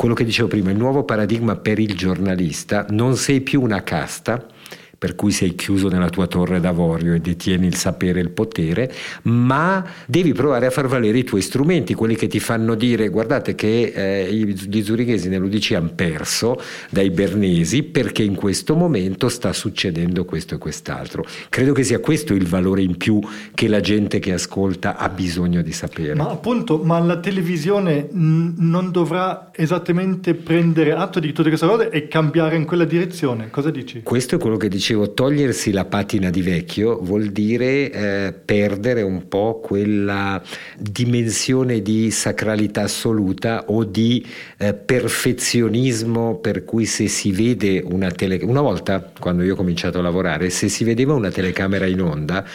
quello 0.01 0.15
che 0.15 0.23
dicevo 0.23 0.47
prima, 0.47 0.71
il 0.71 0.77
nuovo 0.77 1.03
paradigma 1.03 1.57
per 1.57 1.77
il 1.77 1.95
giornalista, 1.95 2.87
non 2.89 3.15
sei 3.15 3.41
più 3.41 3.61
una 3.61 3.83
casta, 3.83 4.43
per 5.01 5.15
cui 5.15 5.31
sei 5.31 5.55
chiuso 5.55 5.87
nella 5.87 6.09
tua 6.09 6.27
torre 6.27 6.59
d'avorio 6.59 7.15
e 7.15 7.19
detieni 7.19 7.65
il 7.65 7.73
sapere 7.73 8.19
e 8.19 8.21
il 8.21 8.29
potere, 8.29 8.93
ma 9.23 9.83
devi 10.05 10.31
provare 10.31 10.67
a 10.67 10.69
far 10.69 10.85
valere 10.85 11.17
i 11.17 11.23
tuoi 11.23 11.41
strumenti, 11.41 11.95
quelli 11.95 12.15
che 12.15 12.27
ti 12.27 12.39
fanno 12.39 12.75
dire 12.75 13.09
guardate 13.09 13.55
che 13.55 13.93
eh, 13.95 14.31
gli 14.31 14.83
zurighesi 14.83 15.27
nell'UDC 15.27 15.71
hanno 15.71 15.93
perso 15.95 16.61
dai 16.91 17.09
bernesi 17.09 17.81
perché 17.81 18.21
in 18.21 18.35
questo 18.35 18.75
momento 18.75 19.27
sta 19.27 19.53
succedendo 19.53 20.23
questo 20.23 20.53
e 20.53 20.57
quest'altro. 20.59 21.25
Credo 21.49 21.73
che 21.73 21.81
sia 21.81 21.97
questo 21.97 22.35
il 22.35 22.45
valore 22.45 22.83
in 22.83 22.95
più 22.97 23.19
che 23.55 23.67
la 23.67 23.79
gente 23.79 24.19
che 24.19 24.33
ascolta 24.33 24.97
ha 24.97 25.09
bisogno 25.09 25.63
di 25.63 25.71
sapere. 25.71 26.13
Ma 26.13 26.29
appunto, 26.29 26.77
ma 26.77 26.99
la 26.99 27.17
televisione 27.17 28.07
n- 28.11 28.53
non 28.55 28.91
dovrà 28.91 29.49
esattamente 29.51 30.35
prendere 30.35 30.93
atto 30.93 31.19
di 31.19 31.33
tutte 31.33 31.49
queste 31.49 31.65
cose 31.65 31.89
e 31.89 32.07
cambiare 32.07 32.55
in 32.55 32.65
quella 32.65 32.85
direzione. 32.85 33.49
Cosa 33.49 33.71
dici? 33.71 34.03
Questo 34.03 34.35
è 34.35 34.37
quello 34.37 34.57
che 34.57 34.69
dicevo, 34.91 35.13
togliersi 35.13 35.71
la 35.71 35.85
patina 35.85 36.29
di 36.29 36.41
vecchio 36.41 36.99
vuol 37.01 37.27
dire 37.27 37.91
eh, 37.91 38.33
perdere 38.33 39.01
un 39.01 39.27
po' 39.29 39.61
quella 39.63 40.41
dimensione 40.77 41.81
di 41.81 42.11
sacralità 42.11 42.83
assoluta 42.83 43.65
o 43.67 43.85
di 43.85 44.25
eh, 44.57 44.73
perfezionismo 44.73 46.35
per 46.35 46.65
cui 46.65 46.85
se 46.85 47.07
si 47.07 47.31
vede 47.31 47.81
una 47.85 48.11
telecamera, 48.11 48.51
una 48.51 48.61
volta 48.61 49.11
quando 49.17 49.43
io 49.43 49.53
ho 49.53 49.55
cominciato 49.57 49.99
a 49.99 50.01
lavorare, 50.01 50.49
se 50.49 50.67
si 50.67 50.83
vedeva 50.83 51.13
una 51.13 51.31
telecamera 51.31 51.85
in 51.85 52.01
onda, 52.01 52.45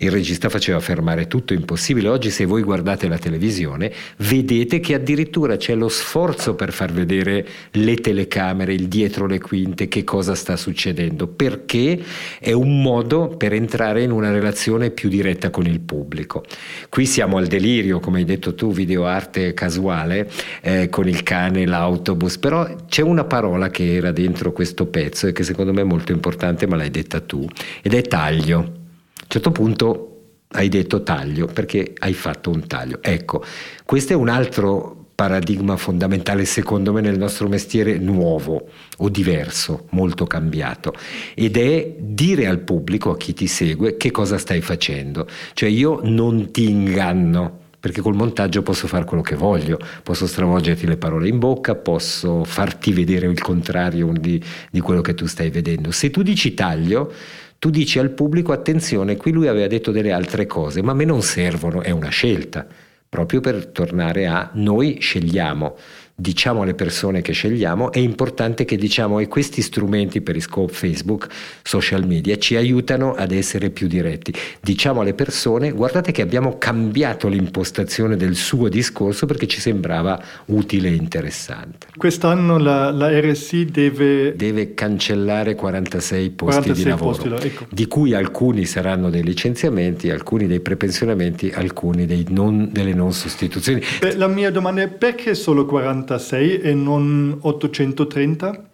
il 0.00 0.10
regista 0.10 0.48
faceva 0.48 0.78
fermare 0.78 1.26
tutto 1.26 1.54
impossibile. 1.54 2.08
Oggi 2.08 2.30
se 2.30 2.44
voi 2.44 2.62
guardate 2.62 3.08
la 3.08 3.18
televisione 3.18 3.92
vedete 4.18 4.78
che 4.78 4.94
addirittura 4.94 5.56
c'è 5.56 5.74
lo 5.74 5.88
sforzo 5.88 6.54
per 6.54 6.72
far 6.72 6.92
vedere 6.92 7.46
le 7.72 7.96
telecamere, 7.96 8.74
il 8.74 8.86
dietro 8.86 9.26
le 9.26 9.40
quinte, 9.40 9.88
che 9.88 10.04
cosa 10.04 10.34
sta 10.34 10.56
succedendo, 10.56 11.26
perché 11.26 12.00
è 12.38 12.52
un 12.52 12.80
modo 12.80 13.28
per 13.28 13.52
entrare 13.52 14.02
in 14.02 14.12
una 14.12 14.30
relazione 14.30 14.90
più 14.90 15.08
diretta 15.08 15.50
con 15.50 15.66
il 15.66 15.80
pubblico. 15.80 16.44
Qui 16.88 17.04
siamo 17.04 17.38
al 17.38 17.46
delirio, 17.46 17.98
come 17.98 18.18
hai 18.18 18.24
detto 18.24 18.54
tu, 18.54 18.72
videoarte 18.72 19.52
casuale, 19.52 20.30
eh, 20.62 20.88
con 20.88 21.08
il 21.08 21.24
cane, 21.24 21.66
l'autobus, 21.66 22.38
però 22.38 22.84
c'è 22.88 23.02
una 23.02 23.24
parola 23.24 23.70
che 23.70 23.94
era 23.94 24.12
dentro 24.12 24.52
questo 24.52 24.86
pezzo 24.86 25.26
e 25.26 25.32
che 25.32 25.42
secondo 25.42 25.72
me 25.72 25.80
è 25.80 25.84
molto 25.84 26.12
importante, 26.12 26.68
ma 26.68 26.76
l'hai 26.76 26.90
detta 26.90 27.20
tu, 27.20 27.44
ed 27.82 27.94
è 27.94 28.02
taglio 28.02 28.86
un 29.20 29.26
certo 29.28 29.50
punto 29.50 30.12
hai 30.52 30.68
detto 30.68 31.02
taglio 31.02 31.46
perché 31.46 31.92
hai 31.98 32.14
fatto 32.14 32.50
un 32.50 32.66
taglio. 32.66 32.98
Ecco, 33.02 33.44
questo 33.84 34.12
è 34.12 34.16
un 34.16 34.28
altro 34.28 34.98
paradigma 35.18 35.76
fondamentale 35.76 36.44
secondo 36.44 36.92
me 36.92 37.00
nel 37.00 37.18
nostro 37.18 37.48
mestiere 37.48 37.98
nuovo 37.98 38.68
o 38.98 39.08
diverso, 39.08 39.86
molto 39.90 40.26
cambiato 40.26 40.92
ed 41.34 41.56
è 41.56 41.96
dire 41.98 42.46
al 42.46 42.60
pubblico, 42.60 43.10
a 43.10 43.16
chi 43.16 43.34
ti 43.34 43.48
segue, 43.48 43.96
che 43.96 44.12
cosa 44.12 44.38
stai 44.38 44.60
facendo. 44.60 45.26
Cioè 45.54 45.68
io 45.68 46.00
non 46.04 46.52
ti 46.52 46.70
inganno 46.70 47.66
perché 47.80 48.00
col 48.00 48.14
montaggio 48.14 48.62
posso 48.62 48.86
fare 48.86 49.04
quello 49.04 49.22
che 49.22 49.34
voglio, 49.34 49.78
posso 50.04 50.26
stravolgerti 50.26 50.86
le 50.86 50.96
parole 50.96 51.28
in 51.28 51.38
bocca, 51.38 51.74
posso 51.74 52.44
farti 52.44 52.92
vedere 52.92 53.26
il 53.26 53.40
contrario 53.40 54.12
di, 54.12 54.40
di 54.70 54.80
quello 54.80 55.00
che 55.00 55.14
tu 55.14 55.26
stai 55.26 55.50
vedendo. 55.50 55.90
Se 55.90 56.10
tu 56.10 56.22
dici 56.22 56.54
taglio, 56.54 57.12
tu 57.58 57.70
dici 57.70 57.98
al 57.98 58.10
pubblico 58.10 58.52
attenzione, 58.52 59.16
qui 59.16 59.32
lui 59.32 59.48
aveva 59.48 59.66
detto 59.66 59.90
delle 59.90 60.12
altre 60.12 60.46
cose, 60.46 60.82
ma 60.82 60.92
a 60.92 60.94
me 60.94 61.04
non 61.04 61.22
servono, 61.22 61.82
è 61.82 61.90
una 61.90 62.08
scelta, 62.08 62.66
proprio 63.08 63.40
per 63.40 63.66
tornare 63.66 64.26
a 64.26 64.50
noi 64.54 64.98
scegliamo 65.00 65.76
diciamo 66.20 66.62
alle 66.62 66.74
persone 66.74 67.22
che 67.22 67.30
scegliamo, 67.30 67.92
è 67.92 68.00
importante 68.00 68.64
che 68.64 68.76
diciamo 68.76 69.20
e 69.20 69.28
questi 69.28 69.62
strumenti 69.62 70.20
Periscope, 70.20 70.72
Facebook, 70.72 71.28
social 71.62 72.04
media 72.08 72.36
ci 72.38 72.56
aiutano 72.56 73.14
ad 73.14 73.30
essere 73.30 73.70
più 73.70 73.86
diretti. 73.86 74.34
Diciamo 74.60 75.02
alle 75.02 75.14
persone 75.14 75.70
guardate 75.70 76.10
che 76.10 76.20
abbiamo 76.20 76.58
cambiato 76.58 77.28
l'impostazione 77.28 78.16
del 78.16 78.34
suo 78.34 78.68
discorso 78.68 79.26
perché 79.26 79.46
ci 79.46 79.60
sembrava 79.60 80.20
utile 80.46 80.88
e 80.88 80.94
interessante. 80.94 81.86
Quest'anno 81.96 82.58
la, 82.58 82.90
la 82.90 83.08
RSI 83.20 83.66
deve... 83.66 84.34
deve 84.34 84.74
cancellare 84.74 85.54
46 85.54 86.30
posti 86.30 86.72
46 86.72 86.82
di 86.82 86.90
lavoro, 86.90 87.30
posti, 87.30 87.46
ecco. 87.46 87.66
di 87.70 87.86
cui 87.86 88.14
alcuni 88.14 88.64
saranno 88.64 89.08
dei 89.08 89.22
licenziamenti, 89.22 90.10
alcuni 90.10 90.48
dei 90.48 90.58
prepensionamenti, 90.58 91.52
alcuni 91.54 92.24
non, 92.30 92.70
delle 92.72 92.92
non 92.92 93.12
sostituzioni. 93.12 93.80
Beh, 94.00 94.16
la 94.16 94.26
mia 94.26 94.50
domanda 94.50 94.82
è 94.82 94.88
perché 94.88 95.36
solo 95.36 95.64
46? 95.64 96.07
886 96.08 96.60
e 96.60 96.74
non 96.74 97.38
830? 97.40 98.70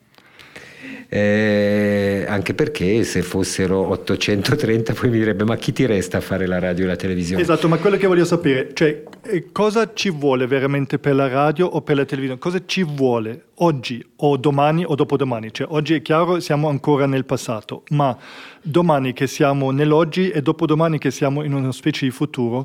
Eh, 1.06 2.24
anche 2.26 2.54
perché 2.54 3.04
se 3.04 3.22
fossero 3.22 3.88
830 3.90 4.94
poi 4.94 5.10
mi 5.10 5.18
direbbe 5.18 5.44
ma 5.44 5.54
chi 5.54 5.72
ti 5.72 5.86
resta 5.86 6.16
a 6.16 6.20
fare 6.20 6.46
la 6.46 6.58
radio 6.58 6.84
e 6.84 6.86
la 6.88 6.96
televisione? 6.96 7.42
Esatto, 7.42 7.68
ma 7.68 7.76
quello 7.76 7.96
che 7.96 8.06
voglio 8.08 8.24
sapere, 8.24 8.70
cioè 8.72 9.04
eh, 9.22 9.52
cosa 9.52 9.92
ci 9.94 10.10
vuole 10.10 10.46
veramente 10.46 10.98
per 10.98 11.14
la 11.14 11.28
radio 11.28 11.66
o 11.66 11.82
per 11.82 11.96
la 11.96 12.04
televisione? 12.04 12.40
Cosa 12.40 12.60
ci 12.64 12.82
vuole 12.82 13.44
oggi 13.56 14.04
o 14.16 14.36
domani 14.36 14.84
o 14.84 14.94
dopodomani? 14.94 15.52
Cioè 15.52 15.68
oggi 15.70 15.94
è 15.94 16.02
chiaro 16.02 16.40
siamo 16.40 16.68
ancora 16.68 17.06
nel 17.06 17.24
passato, 17.24 17.84
ma 17.90 18.16
domani 18.60 19.12
che 19.12 19.28
siamo 19.28 19.70
nell'oggi 19.70 20.30
e 20.30 20.42
dopodomani 20.42 20.98
che 20.98 21.12
siamo 21.12 21.44
in 21.44 21.52
una 21.52 21.70
specie 21.70 22.06
di 22.06 22.10
futuro, 22.10 22.64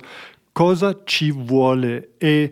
cosa 0.51 1.01
ci 1.03 1.29
vuole? 1.31 2.11
E 2.17 2.51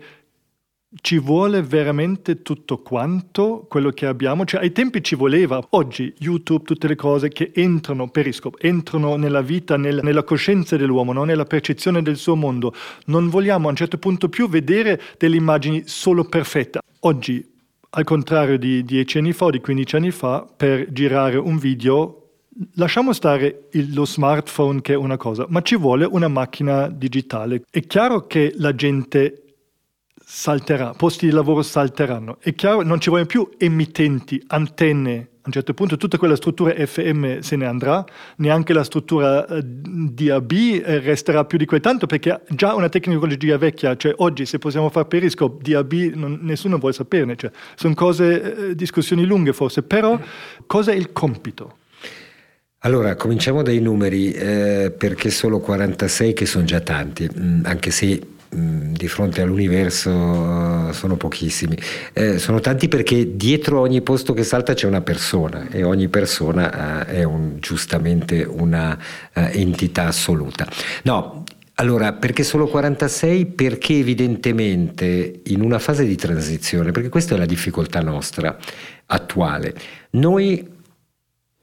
ci 1.02 1.20
vuole 1.20 1.62
veramente 1.62 2.42
tutto 2.42 2.80
quanto 2.82 3.66
quello 3.68 3.92
che 3.92 4.06
abbiamo? 4.06 4.46
Cioè, 4.46 4.62
ai 4.62 4.72
tempi 4.72 5.04
ci 5.04 5.16
voleva, 5.16 5.66
oggi 5.72 6.14
YouTube, 6.20 6.64
tutte 6.64 6.88
le 6.88 6.96
cose 6.96 7.30
che 7.30 7.52
entrano, 7.54 8.10
Periscope, 8.10 8.66
entrano 8.66 9.16
nella 9.16 9.42
vita, 9.42 9.78
nel, 9.78 10.00
nella 10.04 10.24
coscienza 10.24 10.78
dell'uomo, 10.78 11.14
no? 11.14 11.24
nella 11.24 11.46
percezione 11.46 12.02
del 12.02 12.18
suo 12.18 12.36
mondo. 12.36 12.74
Non 13.06 13.30
vogliamo 13.30 13.68
a 13.68 13.72
un 13.72 13.76
certo 13.76 13.98
punto 13.98 14.30
più 14.30 14.50
vedere 14.50 15.02
delle 15.18 15.36
immagini 15.36 15.84
solo 15.86 16.26
perfette. 16.26 16.80
Oggi, 17.02 17.46
al 17.90 18.04
contrario 18.04 18.58
di 18.58 18.84
10 18.84 19.18
anni 19.20 19.34
fa 19.34 19.46
o 19.46 19.50
di 19.50 19.60
15 19.60 19.96
anni 19.96 20.12
fa, 20.12 20.48
per 20.56 20.92
girare 20.92 21.38
un 21.38 21.58
video 21.58 22.22
Lasciamo 22.74 23.14
stare 23.14 23.68
il, 23.74 23.94
lo 23.94 24.04
smartphone 24.04 24.82
che 24.82 24.94
è 24.94 24.96
una 24.96 25.16
cosa, 25.16 25.46
ma 25.48 25.62
ci 25.62 25.76
vuole 25.76 26.06
una 26.06 26.28
macchina 26.28 26.88
digitale. 26.90 27.62
È 27.70 27.82
chiaro 27.82 28.26
che 28.26 28.52
la 28.56 28.74
gente 28.74 29.47
salterà, 30.30 30.92
posti 30.92 31.26
di 31.26 31.32
lavoro 31.32 31.62
salteranno. 31.62 32.36
È 32.42 32.54
chiaro, 32.54 32.82
non 32.82 33.00
ci 33.00 33.10
vogliono 33.10 33.28
più 33.28 33.50
emittenti, 33.58 34.44
antenne. 34.48 35.30
A 35.38 35.48
un 35.48 35.54
certo 35.54 35.74
punto 35.74 35.96
tutta 35.96 36.18
quella 36.18 36.36
struttura 36.36 36.74
FM 36.74 37.40
se 37.40 37.56
ne 37.56 37.66
andrà, 37.66 38.04
neanche 38.36 38.74
la 38.74 38.84
struttura 38.84 39.48
eh, 39.48 39.62
DAB 39.64 40.52
eh, 40.52 41.00
resterà 41.00 41.46
più 41.46 41.58
di 41.58 41.66
quel 41.66 41.80
tanto 41.80 42.06
perché 42.08 42.42
già 42.50 42.76
una 42.76 42.90
tecnologia 42.90 43.58
vecchia, 43.58 43.96
cioè 43.96 44.14
oggi 44.18 44.46
se 44.46 44.60
possiamo 44.60 44.90
fare 44.90 45.08
Periscope, 45.08 45.72
DAB, 45.72 45.94
non, 46.16 46.40
nessuno 46.42 46.78
vuole 46.78 46.94
saperne, 46.94 47.38
cioè, 47.38 47.50
sono 47.76 47.94
cose, 47.94 48.72
eh, 48.72 48.76
discussioni 48.76 49.24
lunghe 49.24 49.54
forse, 49.54 49.84
però 49.84 50.20
cosa 50.66 50.92
è 50.92 50.96
il 50.96 51.14
compito? 51.14 51.78
Allora, 52.80 53.16
cominciamo 53.16 53.62
dai 53.62 53.80
numeri, 53.80 54.34
eh, 54.34 54.94
perché 54.96 55.30
solo 55.30 55.60
46 55.60 56.34
che 56.34 56.46
sono 56.46 56.66
già 56.66 56.82
tanti, 56.82 57.30
mm, 57.34 57.62
anche 57.64 57.92
se 57.92 58.36
Mm, 58.58 58.94
di 58.94 59.08
fronte 59.08 59.42
all'universo 59.42 60.10
uh, 60.10 60.92
sono 60.92 61.16
pochissimi. 61.16 61.78
Eh, 62.14 62.40
sono 62.40 62.60
tanti 62.60 62.88
perché 62.88 63.36
dietro 63.36 63.80
ogni 63.82 64.02
posto 64.02 64.34
che 64.34 64.44
salta 64.44 64.74
c'è 64.74 64.88
una 64.88 65.02
persona 65.02 65.70
e 65.70 65.84
ogni 65.84 66.08
persona 66.08 67.04
uh, 67.06 67.06
è 67.06 67.22
un, 67.22 67.58
giustamente 67.60 68.44
una 68.44 68.98
uh, 69.36 69.40
entità 69.52 70.06
assoluta. 70.08 70.68
No, 71.04 71.44
allora, 71.76 72.14
perché 72.14 72.44
solo 72.44 72.68
46? 72.68 73.46
Perché 73.46 73.94
evidentemente 73.94 75.42
in 75.46 75.62
una 75.62 75.78
fase 75.78 76.06
di 76.06 76.16
transizione, 76.16 76.90
perché 76.92 77.10
questa 77.10 77.36
è 77.36 77.38
la 77.38 77.46
difficoltà 77.46 78.02
nostra 78.02 78.58
attuale, 79.06 79.76
noi 80.12 80.68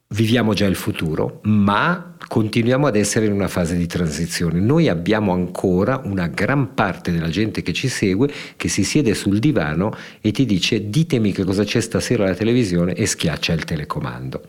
viviamo 0.08 0.54
già 0.54 0.66
il 0.66 0.76
futuro, 0.76 1.40
ma 1.42 2.13
continuiamo 2.26 2.86
ad 2.86 2.96
essere 2.96 3.26
in 3.26 3.32
una 3.32 3.48
fase 3.48 3.76
di 3.76 3.86
transizione. 3.86 4.60
Noi 4.60 4.88
abbiamo 4.88 5.32
ancora 5.32 6.00
una 6.04 6.26
gran 6.26 6.74
parte 6.74 7.12
della 7.12 7.28
gente 7.28 7.62
che 7.62 7.72
ci 7.72 7.88
segue 7.88 8.30
che 8.56 8.68
si 8.68 8.84
siede 8.84 9.14
sul 9.14 9.38
divano 9.38 9.94
e 10.20 10.30
ti 10.30 10.44
dice 10.44 10.88
ditemi 10.88 11.32
che 11.32 11.44
cosa 11.44 11.64
c'è 11.64 11.80
stasera 11.80 12.24
alla 12.24 12.34
televisione 12.34 12.94
e 12.94 13.06
schiaccia 13.06 13.52
il 13.52 13.64
telecomando. 13.64 14.42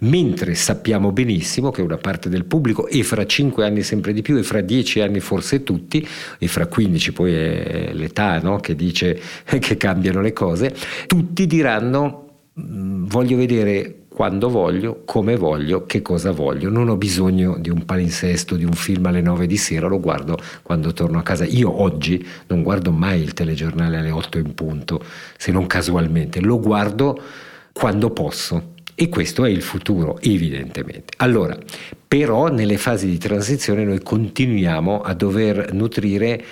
Mentre 0.00 0.54
sappiamo 0.54 1.12
benissimo 1.12 1.70
che 1.70 1.82
una 1.82 1.98
parte 1.98 2.28
del 2.28 2.44
pubblico, 2.44 2.86
e 2.86 3.02
fra 3.02 3.26
5 3.26 3.64
anni 3.64 3.82
sempre 3.82 4.12
di 4.12 4.22
più, 4.22 4.36
e 4.36 4.42
fra 4.42 4.60
10 4.60 5.00
anni 5.00 5.20
forse 5.20 5.62
tutti, 5.62 6.06
e 6.38 6.48
fra 6.48 6.66
15 6.66 7.12
poi 7.12 7.34
è 7.34 7.90
l'età 7.92 8.38
no? 8.40 8.58
che 8.58 8.74
dice 8.74 9.20
che 9.44 9.76
cambiano 9.76 10.20
le 10.20 10.32
cose, 10.32 10.74
tutti 11.06 11.46
diranno 11.46 12.50
mm, 12.60 13.06
voglio 13.06 13.36
vedere 13.36 13.99
quando 14.12 14.50
voglio, 14.50 15.02
come 15.04 15.36
voglio, 15.36 15.86
che 15.86 16.02
cosa 16.02 16.32
voglio. 16.32 16.68
Non 16.68 16.88
ho 16.88 16.96
bisogno 16.96 17.56
di 17.58 17.70
un 17.70 17.84
palinsesto, 17.84 18.56
di 18.56 18.64
un 18.64 18.72
film 18.72 19.06
alle 19.06 19.20
9 19.20 19.46
di 19.46 19.56
sera, 19.56 19.86
lo 19.86 20.00
guardo 20.00 20.36
quando 20.62 20.92
torno 20.92 21.18
a 21.18 21.22
casa. 21.22 21.44
Io 21.44 21.80
oggi 21.80 22.26
non 22.48 22.62
guardo 22.62 22.90
mai 22.90 23.22
il 23.22 23.34
telegiornale 23.34 23.98
alle 23.98 24.10
8 24.10 24.38
in 24.38 24.52
punto, 24.54 25.02
se 25.36 25.52
non 25.52 25.66
casualmente, 25.66 26.40
lo 26.40 26.58
guardo 26.58 27.18
quando 27.72 28.10
posso 28.10 28.74
E 29.00 29.08
questo 29.08 29.46
è 29.46 29.48
il 29.48 29.62
futuro, 29.62 30.18
evidentemente. 30.20 31.14
Allora, 31.18 31.56
però 32.06 32.48
nelle 32.48 32.76
fasi 32.76 33.06
di 33.06 33.16
transizione 33.16 33.82
noi 33.82 34.02
continuiamo 34.02 35.00
a 35.00 35.14
dover 35.14 35.72
nutrire 35.72 36.44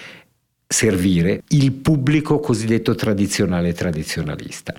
servire 0.70 1.44
il 1.48 1.72
pubblico 1.72 2.40
cosiddetto 2.40 2.94
tradizionale 2.94 3.72
tradizionalista 3.72 4.74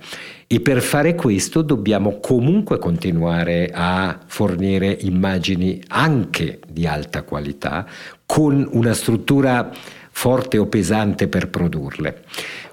e 0.46 0.60
per 0.60 0.82
fare 0.82 1.16
questo 1.16 1.62
dobbiamo 1.62 2.20
comunque 2.20 2.78
continuare 2.78 3.72
a 3.74 4.16
fornire 4.24 4.96
immagini 5.00 5.82
anche 5.88 6.60
di 6.70 6.86
alta 6.86 7.24
qualità 7.24 7.84
con 8.24 8.68
una 8.70 8.94
struttura 8.94 9.72
forte 10.12 10.58
o 10.58 10.66
pesante 10.66 11.26
per 11.26 11.48
produrle. 11.48 12.22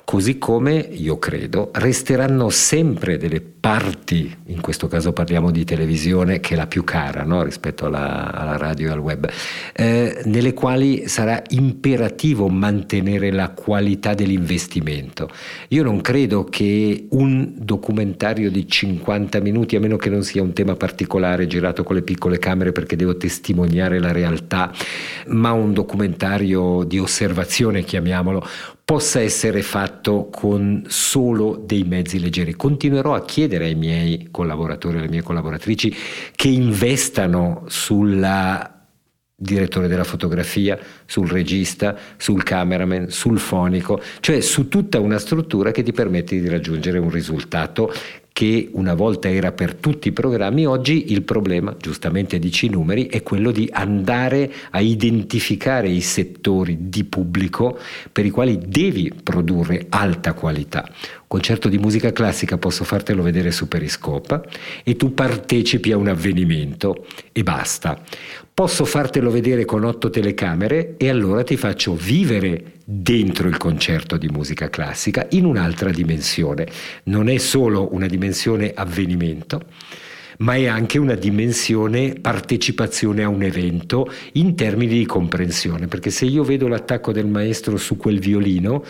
Così 0.04 0.38
come, 0.38 0.76
io 0.76 1.18
credo, 1.18 1.72
resteranno 1.74 2.50
sempre 2.50 3.18
delle 3.18 3.42
parti, 3.68 4.34
in 4.46 4.62
questo 4.62 4.88
caso 4.88 5.12
parliamo 5.12 5.52
di 5.52 5.66
televisione, 5.66 6.40
che 6.40 6.54
è 6.54 6.56
la 6.56 6.68
più 6.68 6.86
cara 6.86 7.26
no? 7.26 7.44
rispetto 7.44 7.88
alla, 7.88 8.32
alla, 8.32 8.56
radio 8.56 8.88
e 8.88 8.92
al 8.92 9.00
web, 9.00 9.30
eh, 9.74 10.22
nelle 10.24 10.54
quali 10.54 11.10
sarà 11.10 11.44
imperativo 11.50 12.48
mantenere 12.48 13.30
la 13.30 13.50
qualità 13.50 14.14
dell'investimento. 14.14 15.30
Io 15.70 15.84
non 15.84 16.00
credo 16.00 16.46
che 16.46 17.08
un 17.10 17.56
documentario 17.58 18.50
di 18.50 18.66
50 18.66 19.42
minuti, 19.42 19.76
a 19.76 19.82
meno 19.82 19.98
che 19.98 20.10
non 20.10 20.24
sia 20.24 20.42
un 20.42 20.54
tema 20.54 20.76
particolare 20.76 21.46
girato 21.46 21.84
con 21.84 21.98
le 21.98 22.04
piccole 22.04 22.40
camere 22.40 22.72
perché 22.72 22.96
devo 22.96 23.18
testimoniare 23.18 24.00
la 24.00 24.14
realtà, 24.14 24.72
ma 25.26 25.52
un 25.52 25.74
documentario 25.74 26.86
di 26.86 27.00
osservazione, 27.00 27.84
chiamiamolo, 27.84 28.48
possa 28.88 29.20
essere 29.20 29.64
fatto 29.64 30.30
con 30.32 30.86
solo 30.88 31.62
dei 31.62 31.84
mezzi 31.84 32.22
leggeri. 32.22 32.54
Continuerò 32.54 33.16
a 33.16 33.26
chiedere 33.26 33.57
ai 33.66 33.76
miei 33.76 34.28
collaboratori 34.32 34.96
e 34.96 35.00
alle 35.00 35.10
mie 35.10 35.22
collaboratrici 35.22 35.96
che 36.36 36.48
investano 36.48 37.66
sulla 37.68 38.78
direttore 39.40 39.88
della 39.88 40.04
fotografia, 40.04 40.80
sul 41.06 41.30
regista, 41.30 41.96
sul 42.18 42.42
cameraman, 42.42 43.10
sul 43.10 43.38
fonico, 43.38 44.02
cioè 44.20 44.42
su 44.42 44.68
tutta 44.68 45.00
una 45.00 45.20
struttura 45.20 45.70
che 45.70 45.84
ti 45.84 45.92
permette 45.92 46.40
di 46.40 46.50
raggiungere 46.50 46.98
un 46.98 47.12
risultato 47.12 47.94
che 48.38 48.70
una 48.74 48.94
volta 48.94 49.32
era 49.32 49.52
per 49.52 49.74
tutti 49.74 50.10
i 50.10 50.12
programmi, 50.12 50.68
oggi 50.68 51.12
il 51.12 51.24
problema, 51.24 51.76
giustamente 51.76 52.38
dici 52.38 52.68
i 52.68 52.70
numeri, 52.70 53.08
è 53.08 53.24
quello 53.24 53.50
di 53.50 53.68
andare 53.72 54.54
a 54.70 54.80
identificare 54.80 55.90
i 55.90 56.02
settori 56.02 56.78
di 56.82 57.04
pubblico 57.04 57.80
per 58.12 58.28
i 58.28 58.30
quali 58.30 58.60
devi 58.64 59.12
produrre 59.24 59.88
alta 59.90 60.34
qualità. 60.34 60.88
Concerto 61.26 61.68
di 61.68 61.80
musica 61.80 62.12
classica 62.12 62.60
posso 62.60 62.84
fartelo 62.84 63.24
vedere 63.24 63.50
su 63.50 63.68
Periscope 63.68 64.44
e 64.84 64.96
tu 64.96 65.16
partecipi 65.16 65.92
a 65.92 65.98
un 65.98 66.08
avvenimento 66.08 67.08
e 67.32 67.42
basta. 67.42 68.00
Posso 68.58 68.86
fartelo 68.86 69.30
vedere 69.30 69.66
con 69.66 69.84
otto 69.84 70.10
telecamere 70.10 70.96
e 70.98 71.10
allora 71.10 71.44
ti 71.44 71.56
faccio 71.56 71.94
vivere 71.94 72.80
dentro 72.84 73.48
il 73.48 73.58
concerto 73.58 74.18
di 74.18 74.30
musica 74.30 74.68
classica 74.68 75.28
in 75.30 75.46
un'altra 75.46 75.92
dimensione. 75.92 76.66
Non 77.04 77.30
è 77.30 77.38
solo 77.38 77.94
una 77.94 78.08
dimensione 78.08 78.72
avvenimento, 78.74 79.62
ma 80.40 80.56
è 80.56 80.66
anche 80.66 80.98
una 80.98 81.14
dimensione 81.14 82.16
partecipazione 82.16 83.22
a 83.22 83.30
un 83.30 83.44
evento 83.44 84.12
in 84.34 84.56
termini 84.56 84.98
di 84.98 85.06
comprensione, 85.06 85.86
perché 85.86 86.10
se 86.10 86.26
io 86.26 86.42
vedo 86.42 86.68
l'attacco 86.68 87.12
del 87.12 87.28
maestro 87.28 87.78
su 87.78 87.96
quel 87.96 88.18
violino, 88.18 88.84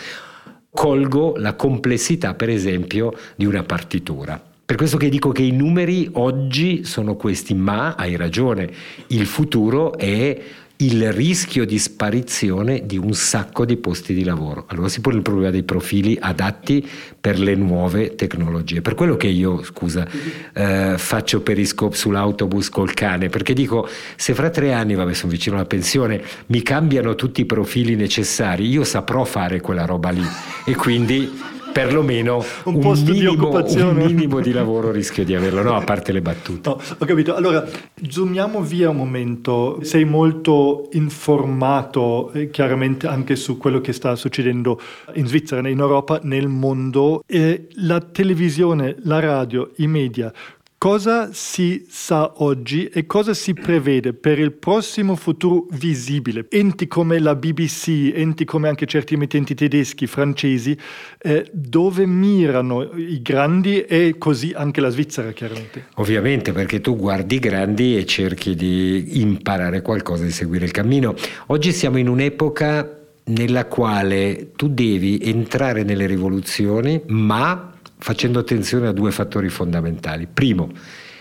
colgo 0.72 1.34
la 1.36 1.56
complessità, 1.56 2.36
per 2.36 2.48
esempio, 2.48 3.14
di 3.36 3.44
una 3.44 3.64
partitura. 3.64 4.42
Per 4.68 4.76
questo 4.76 4.98
che 4.98 5.08
dico 5.08 5.32
che 5.32 5.44
i 5.44 5.52
numeri 5.52 6.10
oggi 6.16 6.84
sono 6.84 7.16
questi, 7.16 7.54
ma 7.54 7.96
hai 7.96 8.18
ragione, 8.18 8.70
il 9.08 9.26
futuro 9.26 9.98
è 9.98 10.38
il 10.76 11.14
rischio 11.14 11.66
di 11.66 11.80
sparizione 11.80 12.86
di 12.86 12.98
un 12.98 13.14
sacco 13.14 13.64
di 13.64 13.78
posti 13.78 14.14
di 14.14 14.26
lavoro. 14.26 14.66
Allora 14.68 14.90
si 14.90 15.00
pone 15.00 15.16
il 15.16 15.22
problema 15.22 15.52
dei 15.52 15.64
profili 15.64 16.18
adatti 16.20 16.86
per 17.18 17.40
le 17.40 17.56
nuove 17.56 18.16
tecnologie. 18.16 18.82
Per 18.82 18.94
quello 18.94 19.16
che 19.16 19.28
io, 19.28 19.64
scusa, 19.64 20.06
eh, 20.52 20.96
faccio 20.98 21.40
periscope 21.40 21.96
sull'autobus 21.96 22.68
col 22.68 22.94
cane, 22.94 23.30
perché 23.30 23.54
dico, 23.54 23.88
se 24.18 24.34
fra 24.34 24.50
tre 24.50 24.74
anni, 24.74 24.96
vabbè 24.96 25.14
sono 25.14 25.32
vicino 25.32 25.56
alla 25.56 25.64
pensione, 25.64 26.22
mi 26.48 26.62
cambiano 26.62 27.16
tutti 27.16 27.40
i 27.40 27.46
profili 27.46 27.96
necessari, 27.96 28.68
io 28.68 28.84
saprò 28.84 29.24
fare 29.24 29.62
quella 29.62 29.86
roba 29.86 30.10
lì 30.10 30.28
e 30.66 30.76
quindi 30.76 31.56
perlomeno 31.78 32.44
un, 32.64 32.84
un, 32.84 33.04
minimo, 33.04 33.50
un, 33.52 33.96
minimo, 33.96 34.40
di 34.40 34.52
lavoro 34.52 34.90
rischio 34.90 35.24
di 35.24 35.36
averlo, 35.36 35.62
no? 35.62 35.76
A 35.76 35.84
parte 35.84 36.12
le 36.12 36.22
battute. 36.24 36.70
No, 36.70 36.82
ho 36.98 37.06
capito. 37.06 37.36
Allora, 37.36 37.68
zoomiamo 38.10 38.64
via 38.64 38.90
un 38.90 38.96
momento. 38.96 39.78
Sei 39.84 40.04
molto 40.04 40.90
informato 40.94 42.32
eh, 42.32 42.50
chiaramente 42.50 43.06
anche 43.06 43.36
su 43.36 43.58
quello 43.58 43.80
che 43.80 43.94
sta 43.94 44.16
succedendo 44.16 44.82
in 45.14 45.28
Svizzera, 45.28 45.68
in 45.70 45.78
Europa, 45.78 46.20
nel 46.24 46.48
mondo. 46.48 47.22
E 47.28 47.68
la 47.76 48.02
televisione, 48.02 48.96
la 49.04 49.20
radio, 49.20 49.70
i 49.76 49.86
media 49.86 50.34
Cosa 50.80 51.30
si 51.34 51.88
sa 51.90 52.34
oggi 52.44 52.86
e 52.86 53.08
cosa 53.08 53.34
si 53.34 53.56
prevede 53.56 54.14
per 54.14 54.38
il 54.38 54.52
prossimo 54.52 55.16
futuro 55.16 55.66
visibile? 55.72 56.46
Enti 56.52 56.88
come 56.88 57.18
la 57.18 57.34
BBC, 57.34 58.12
enti 58.14 58.46
come 58.46 58.68
anche 58.68 58.86
certi 58.86 59.16
emittenti 59.16 59.56
tedeschi, 59.56 60.06
francesi, 60.06 60.78
eh, 61.18 61.50
dove 61.52 62.06
mirano 62.06 62.92
i 62.96 63.24
grandi 63.24 63.82
e 63.86 64.18
così 64.20 64.54
anche 64.56 64.80
la 64.80 64.90
Svizzera 64.90 65.32
chiaramente? 65.32 65.88
Ovviamente 65.96 66.52
perché 66.52 66.80
tu 66.80 66.96
guardi 66.96 67.38
i 67.38 67.40
grandi 67.40 67.98
e 67.98 68.06
cerchi 68.06 68.54
di 68.54 69.20
imparare 69.20 69.82
qualcosa, 69.82 70.26
di 70.26 70.32
seguire 70.32 70.66
il 70.66 70.72
cammino. 70.72 71.16
Oggi 71.48 71.72
siamo 71.72 71.98
in 71.98 72.08
un'epoca 72.08 72.98
nella 73.24 73.66
quale 73.66 74.52
tu 74.56 74.68
devi 74.68 75.20
entrare 75.24 75.82
nelle 75.82 76.06
rivoluzioni, 76.06 77.02
ma 77.08 77.72
facendo 77.98 78.40
attenzione 78.40 78.88
a 78.88 78.92
due 78.92 79.12
fattori 79.12 79.50
fondamentali. 79.50 80.28
Primo, 80.32 80.72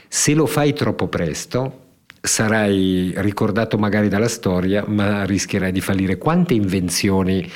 se 0.08 0.34
lo 0.34 0.46
fai 0.46 0.72
troppo 0.72 1.08
presto, 1.08 1.84
sarai 2.20 3.12
ricordato 3.16 3.78
magari 3.78 4.08
dalla 4.08 4.28
storia, 4.28 4.84
ma 4.86 5.24
rischierai 5.24 5.72
di 5.72 5.80
fallire. 5.80 6.18
Quante 6.18 6.54
invenzioni 6.54 7.50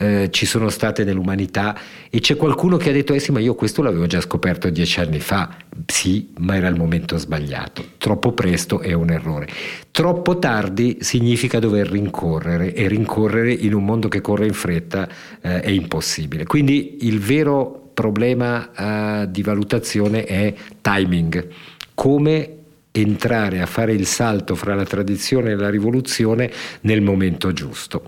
eh, 0.00 0.28
ci 0.30 0.46
sono 0.46 0.68
state 0.68 1.02
nell'umanità 1.02 1.76
e 2.08 2.20
c'è 2.20 2.36
qualcuno 2.36 2.76
che 2.76 2.90
ha 2.90 2.92
detto 2.92 3.14
eh 3.14 3.18
sì 3.18 3.32
ma 3.32 3.40
io 3.40 3.56
questo 3.56 3.82
l'avevo 3.82 4.06
già 4.06 4.20
scoperto 4.20 4.70
dieci 4.70 5.00
anni 5.00 5.18
fa. 5.18 5.56
Sì 5.86 6.32
ma 6.38 6.56
era 6.56 6.68
il 6.68 6.76
momento 6.76 7.16
sbagliato. 7.16 7.84
Troppo 7.98 8.32
presto 8.32 8.80
è 8.80 8.92
un 8.92 9.10
errore. 9.10 9.48
Troppo 9.90 10.38
tardi 10.38 10.98
significa 11.00 11.58
dover 11.58 11.90
rincorrere 11.90 12.74
e 12.74 12.86
rincorrere 12.86 13.52
in 13.52 13.74
un 13.74 13.84
mondo 13.84 14.08
che 14.08 14.20
corre 14.20 14.46
in 14.46 14.52
fretta 14.52 15.08
eh, 15.40 15.60
è 15.60 15.70
impossibile. 15.70 16.44
Quindi 16.44 16.98
il 17.00 17.18
vero 17.18 17.87
problema 17.98 18.70
uh, 18.76 19.26
di 19.28 19.42
valutazione 19.42 20.24
è 20.24 20.54
timing, 20.80 21.48
come 21.94 22.54
entrare 22.92 23.60
a 23.60 23.66
fare 23.66 23.92
il 23.92 24.06
salto 24.06 24.54
fra 24.54 24.76
la 24.76 24.84
tradizione 24.84 25.50
e 25.50 25.56
la 25.56 25.68
rivoluzione 25.68 26.48
nel 26.82 27.02
momento 27.02 27.52
giusto. 27.52 28.06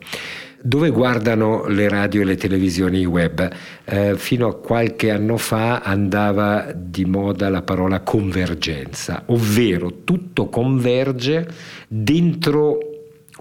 Dove 0.63 0.91
guardano 0.91 1.67
le 1.67 1.89
radio 1.89 2.21
e 2.21 2.25
le 2.25 2.37
televisioni 2.37 3.05
web? 3.05 3.51
Eh, 3.85 4.15
fino 4.17 4.47
a 4.47 4.55
qualche 4.55 5.11
anno 5.11 5.37
fa 5.39 5.81
andava 5.81 6.71
di 6.73 7.05
moda 7.05 7.49
la 7.49 7.63
parola 7.63 8.01
convergenza, 8.01 9.25
ovvero 9.27 10.05
tutto 10.05 10.49
converge 10.49 11.49
dentro 11.89 12.79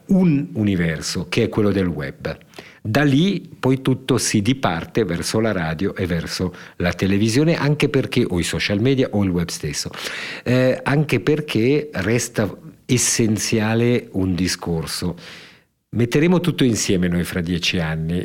un 0.07 0.47
universo 0.53 1.27
che 1.29 1.43
è 1.43 1.49
quello 1.49 1.71
del 1.71 1.88
web. 1.88 2.38
Da 2.82 3.04
lì 3.04 3.50
poi 3.60 3.82
tutto 3.82 4.18
si 4.18 4.42
diparte 4.42 5.04
verso 5.04 5.39
la 5.39 5.52
radio 5.52 5.96
e 5.96 6.06
verso 6.06 6.54
la 6.78 6.94
televisione, 6.94 7.56
anche 7.56 7.89
perché, 7.89 8.26
o 8.28 8.39
i 8.39 8.44
social 8.44 8.80
media 8.80 9.10
o 9.12 9.24
il 9.24 9.30
web 9.30 9.50
stesso, 9.50 9.89
eh, 10.44 10.80
anche 10.82 11.20
perché 11.20 11.89
resta 11.92 12.56
essenziale 12.86 14.08
un 14.13 14.34
discorso 14.34 15.15
Metteremo 15.91 16.39
tutto 16.39 16.63
insieme 16.63 17.08
noi 17.08 17.23
fra 17.23 17.41
dieci 17.41 17.80
anni, 17.80 18.23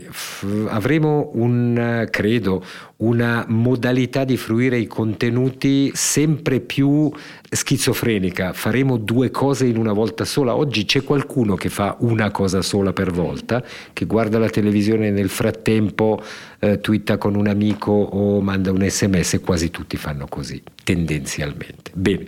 avremo 0.66 1.31
un, 1.33 2.07
credo, 2.11 2.62
una 2.96 3.46
modalità 3.48 4.24
di 4.24 4.37
fruire 4.37 4.77
i 4.77 4.87
contenuti 4.87 5.90
sempre 5.94 6.61
più 6.61 7.11
schizofrenica, 7.48 8.53
faremo 8.53 8.98
due 8.98 9.31
cose 9.31 9.64
in 9.64 9.79
una 9.79 9.94
volta 9.94 10.27
sola. 10.27 10.55
Oggi 10.55 10.85
c'è 10.85 11.03
qualcuno 11.05 11.55
che 11.55 11.70
fa 11.70 11.96
una 12.00 12.31
cosa 12.31 12.61
sola 12.61 12.92
per 12.92 13.12
volta, 13.12 13.64
che 13.94 14.05
guarda 14.05 14.38
la 14.38 14.50
televisione 14.50 15.07
e 15.07 15.11
nel 15.11 15.31
frattempo 15.31 16.22
eh, 16.59 16.81
twitta 16.81 17.16
con 17.16 17.35
un 17.35 17.46
amico 17.46 17.92
o 17.92 18.42
manda 18.42 18.72
un 18.72 18.87
sms, 18.87 19.40
quasi 19.42 19.70
tutti 19.70 19.96
fanno 19.96 20.27
così, 20.29 20.62
tendenzialmente. 20.85 21.92
Bene, 21.94 22.27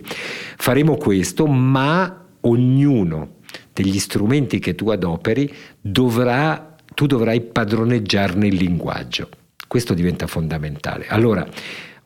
faremo 0.57 0.95
questo, 0.95 1.45
ma 1.45 2.25
ognuno 2.41 3.35
degli 3.81 3.99
strumenti 3.99 4.59
che 4.59 4.73
tu 4.73 4.89
adoperi, 4.89 5.53
dovrà, 5.79 6.75
tu 6.93 7.05
dovrai 7.05 7.41
padroneggiarne 7.41 8.47
il 8.47 8.55
linguaggio. 8.55 9.29
Questo 9.67 9.93
diventa 9.93 10.25
fondamentale. 10.27 11.05
Allora, 11.07 11.47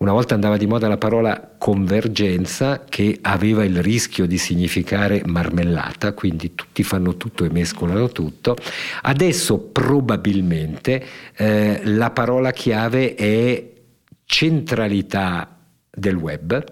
Una 0.01 0.13
volta 0.13 0.33
andava 0.33 0.57
di 0.57 0.65
moda 0.65 0.87
la 0.87 0.97
parola 0.97 1.53
convergenza 1.59 2.85
che 2.89 3.19
aveva 3.21 3.63
il 3.63 3.83
rischio 3.83 4.25
di 4.25 4.39
significare 4.39 5.21
marmellata, 5.27 6.13
quindi 6.13 6.55
tutti 6.55 6.81
fanno 6.81 7.17
tutto 7.17 7.45
e 7.45 7.51
mescolano 7.51 8.09
tutto. 8.09 8.55
Adesso 9.03 9.59
probabilmente 9.59 11.05
eh, 11.35 11.81
la 11.83 12.09
parola 12.09 12.49
chiave 12.49 13.13
è 13.13 13.73
centralità 14.25 15.55
del 15.87 16.15
web 16.15 16.63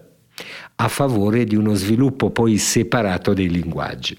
a 0.78 0.88
favore 0.88 1.44
di 1.44 1.56
uno 1.56 1.76
sviluppo 1.76 2.32
poi 2.32 2.58
separato 2.58 3.36
dei 3.36 3.50
linguaggi 3.50 4.18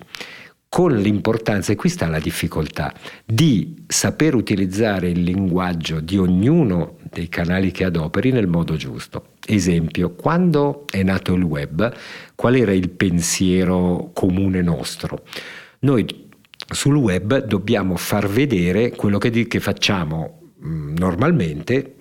con 0.71 0.97
l'importanza, 0.97 1.73
e 1.73 1.75
qui 1.75 1.89
sta 1.89 2.07
la 2.07 2.21
difficoltà, 2.21 2.95
di 3.25 3.83
saper 3.89 4.37
utilizzare 4.37 5.11
il 5.11 5.21
linguaggio 5.21 5.99
di 5.99 6.17
ognuno 6.17 6.99
dei 7.11 7.29
canali 7.29 7.73
che 7.73 7.83
adoperi 7.83 8.31
nel 8.31 8.47
modo 8.47 8.77
giusto. 8.77 9.31
Esempio, 9.45 10.15
quando 10.15 10.85
è 10.89 11.03
nato 11.03 11.35
il 11.35 11.43
web, 11.43 11.93
qual 12.37 12.55
era 12.55 12.73
il 12.73 12.89
pensiero 12.89 14.13
comune 14.15 14.63
nostro? 14.63 15.25
Noi 15.81 16.29
sul 16.71 16.95
web 16.95 17.47
dobbiamo 17.47 17.97
far 17.97 18.29
vedere 18.29 18.91
quello 18.91 19.19
che, 19.19 19.49
che 19.49 19.59
facciamo 19.59 20.53
mh, 20.57 20.95
normalmente 20.99 21.95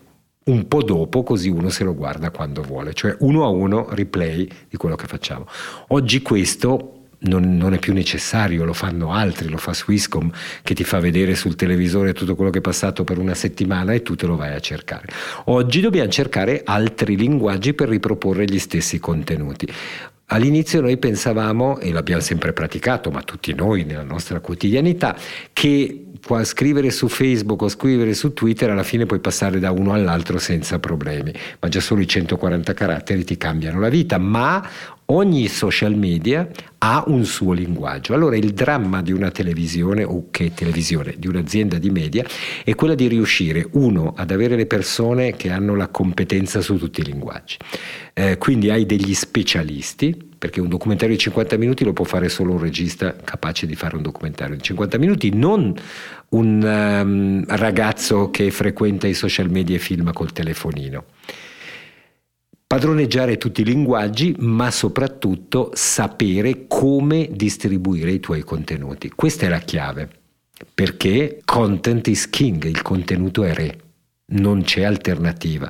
un 0.43 0.67
po' 0.67 0.83
dopo, 0.83 1.23
così 1.23 1.49
uno 1.49 1.69
se 1.69 1.83
lo 1.83 1.95
guarda 1.95 2.29
quando 2.29 2.61
vuole, 2.61 2.93
cioè 2.93 3.15
uno 3.21 3.45
a 3.45 3.49
uno 3.49 3.87
replay 3.89 4.47
di 4.69 4.77
quello 4.77 4.95
che 4.95 5.07
facciamo. 5.07 5.47
Oggi 5.87 6.21
questo 6.21 6.98
non, 7.19 7.57
non, 7.57 7.73
è 7.73 7.79
più 7.79 7.93
necessario, 7.93 8.63
lo 8.63 8.73
fanno 8.73 9.11
altri, 9.11 9.49
lo 9.49 9.57
fa 9.57 9.73
Swisscom 9.73 10.31
che 10.63 10.73
ti 10.73 10.83
fa 10.83 10.99
vedere 10.99 11.35
sul 11.35 11.55
televisore 11.55 12.13
tutto 12.13 12.35
quello 12.35 12.51
che 12.51 12.59
è 12.59 12.61
passato 12.61 13.03
per 13.03 13.17
una 13.17 13.33
settimana 13.33 13.93
e 13.93 14.01
tu 14.01 14.15
te 14.15 14.25
lo 14.25 14.35
vai 14.35 14.53
a 14.53 14.59
cercare. 14.59 15.07
Oggi 15.45 15.81
dobbiamo 15.81 16.09
cercare 16.09 16.61
altri 16.63 17.17
linguaggi 17.17 17.73
per 17.73 17.89
riproporre 17.89 18.45
gli 18.45 18.59
stessi 18.59 18.99
contenuti. 18.99 19.67
All'inizio 20.31 20.79
noi 20.81 20.97
pensavamo, 20.97 21.79
e 21.79 21.91
l'abbiamo 21.91 22.21
sempre 22.21 22.53
praticato, 22.53 23.09
ma 23.09 23.23
tutti 23.23 23.51
noi 23.55 23.83
nella 23.83 24.03
nostra 24.03 24.39
quotidianità, 24.39 25.17
che 25.51 26.03
scrivere 26.43 26.91
su 26.91 27.07
Facebook 27.07 27.63
o 27.63 27.69
scrivere 27.69 28.13
su 28.13 28.33
Twitter 28.33 28.69
alla 28.69 28.83
fine 28.83 29.07
puoi 29.07 29.19
passare 29.19 29.57
da 29.57 29.71
uno 29.71 29.93
all'altro 29.93 30.37
senza 30.37 30.77
problemi, 30.77 31.33
ma 31.59 31.67
già 31.69 31.79
solo 31.79 32.01
i 32.01 32.07
140 32.07 32.73
caratteri 32.73 33.23
ti 33.23 33.37
cambiano 33.37 33.79
la 33.79 33.89
vita, 33.89 34.19
ma 34.19 34.63
ogni 35.11 35.47
social 35.47 35.95
media 35.95 36.49
ha 36.79 37.03
un 37.07 37.25
suo 37.25 37.53
linguaggio. 37.53 38.13
Allora 38.13 38.35
il 38.35 38.51
dramma 38.51 39.01
di 39.01 39.11
una 39.11 39.31
televisione, 39.31 40.03
o 40.03 40.27
che 40.31 40.53
televisione, 40.53 41.15
di 41.17 41.27
un'azienda 41.27 41.77
di 41.77 41.89
media, 41.89 42.25
è 42.63 42.73
quella 42.75 42.95
di 42.95 43.07
riuscire, 43.07 43.67
uno, 43.73 44.13
ad 44.15 44.31
avere 44.31 44.55
le 44.55 44.65
persone 44.65 45.35
che 45.35 45.49
hanno 45.49 45.75
la 45.75 45.89
competenza 45.89 46.61
su 46.61 46.77
tutti 46.77 47.01
i 47.01 47.05
linguaggi. 47.05 47.57
Eh, 48.13 48.37
quindi 48.37 48.69
hai 48.69 48.85
degli 48.85 49.13
specialisti, 49.13 50.27
perché 50.37 50.61
un 50.61 50.69
documentario 50.69 51.15
di 51.15 51.21
50 51.21 51.57
minuti 51.57 51.83
lo 51.83 51.93
può 51.93 52.05
fare 52.05 52.29
solo 52.29 52.53
un 52.53 52.59
regista 52.59 53.13
capace 53.15 53.65
di 53.65 53.75
fare 53.75 53.97
un 53.97 54.01
documentario 54.01 54.55
di 54.55 54.61
50 54.61 54.97
minuti, 54.97 55.31
non 55.33 55.73
un 56.29 56.61
um, 56.63 57.43
ragazzo 57.47 58.29
che 58.29 58.51
frequenta 58.51 59.07
i 59.07 59.13
social 59.13 59.49
media 59.49 59.75
e 59.75 59.79
filma 59.79 60.13
col 60.13 60.31
telefonino 60.31 61.03
padroneggiare 62.69 63.37
tutti 63.37 63.61
i 63.61 63.65
linguaggi, 63.65 64.35
ma 64.37 64.69
soprattutto 64.69 65.71
sapere 65.73 66.67
come 66.67 67.27
distribuire 67.31 68.11
i 68.11 68.19
tuoi 68.19 68.43
contenuti. 68.43 69.09
Questa 69.09 69.47
è 69.47 69.49
la 69.49 69.57
chiave, 69.57 70.07
perché 70.71 71.41
content 71.43 72.05
is 72.09 72.29
king, 72.29 72.63
il 72.65 72.83
contenuto 72.83 73.43
è 73.43 73.55
re, 73.55 73.79
non 74.33 74.61
c'è 74.61 74.83
alternativa. 74.83 75.67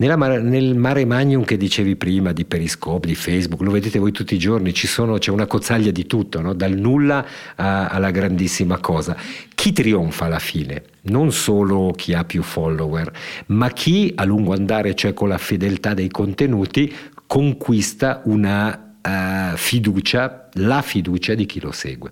Nella, 0.00 0.16
nel 0.16 0.76
mare 0.76 1.04
magnum 1.04 1.44
che 1.44 1.58
dicevi 1.58 1.94
prima 1.94 2.32
di 2.32 2.46
Periscope, 2.46 3.06
di 3.06 3.14
Facebook, 3.14 3.60
lo 3.60 3.70
vedete 3.70 3.98
voi 3.98 4.12
tutti 4.12 4.34
i 4.34 4.38
giorni, 4.38 4.74
sono, 4.74 5.18
c'è 5.18 5.30
una 5.30 5.46
cozzaglia 5.46 5.90
di 5.90 6.06
tutto, 6.06 6.40
no? 6.40 6.54
dal 6.54 6.72
nulla 6.72 7.22
a, 7.56 7.88
alla 7.88 8.10
grandissima 8.10 8.78
cosa. 8.78 9.14
Chi 9.54 9.74
trionfa 9.74 10.24
alla 10.24 10.38
fine? 10.38 10.84
Non 11.02 11.32
solo 11.32 11.92
chi 11.94 12.14
ha 12.14 12.24
più 12.24 12.42
follower, 12.42 13.12
ma 13.48 13.68
chi 13.72 14.10
a 14.16 14.24
lungo 14.24 14.54
andare, 14.54 14.94
cioè 14.94 15.12
con 15.12 15.28
la 15.28 15.36
fedeltà 15.36 15.92
dei 15.92 16.08
contenuti, 16.08 16.90
conquista 17.26 18.22
una 18.24 18.94
uh, 19.02 19.54
fiducia, 19.56 20.48
la 20.54 20.80
fiducia 20.80 21.34
di 21.34 21.44
chi 21.44 21.60
lo 21.60 21.72
segue. 21.72 22.10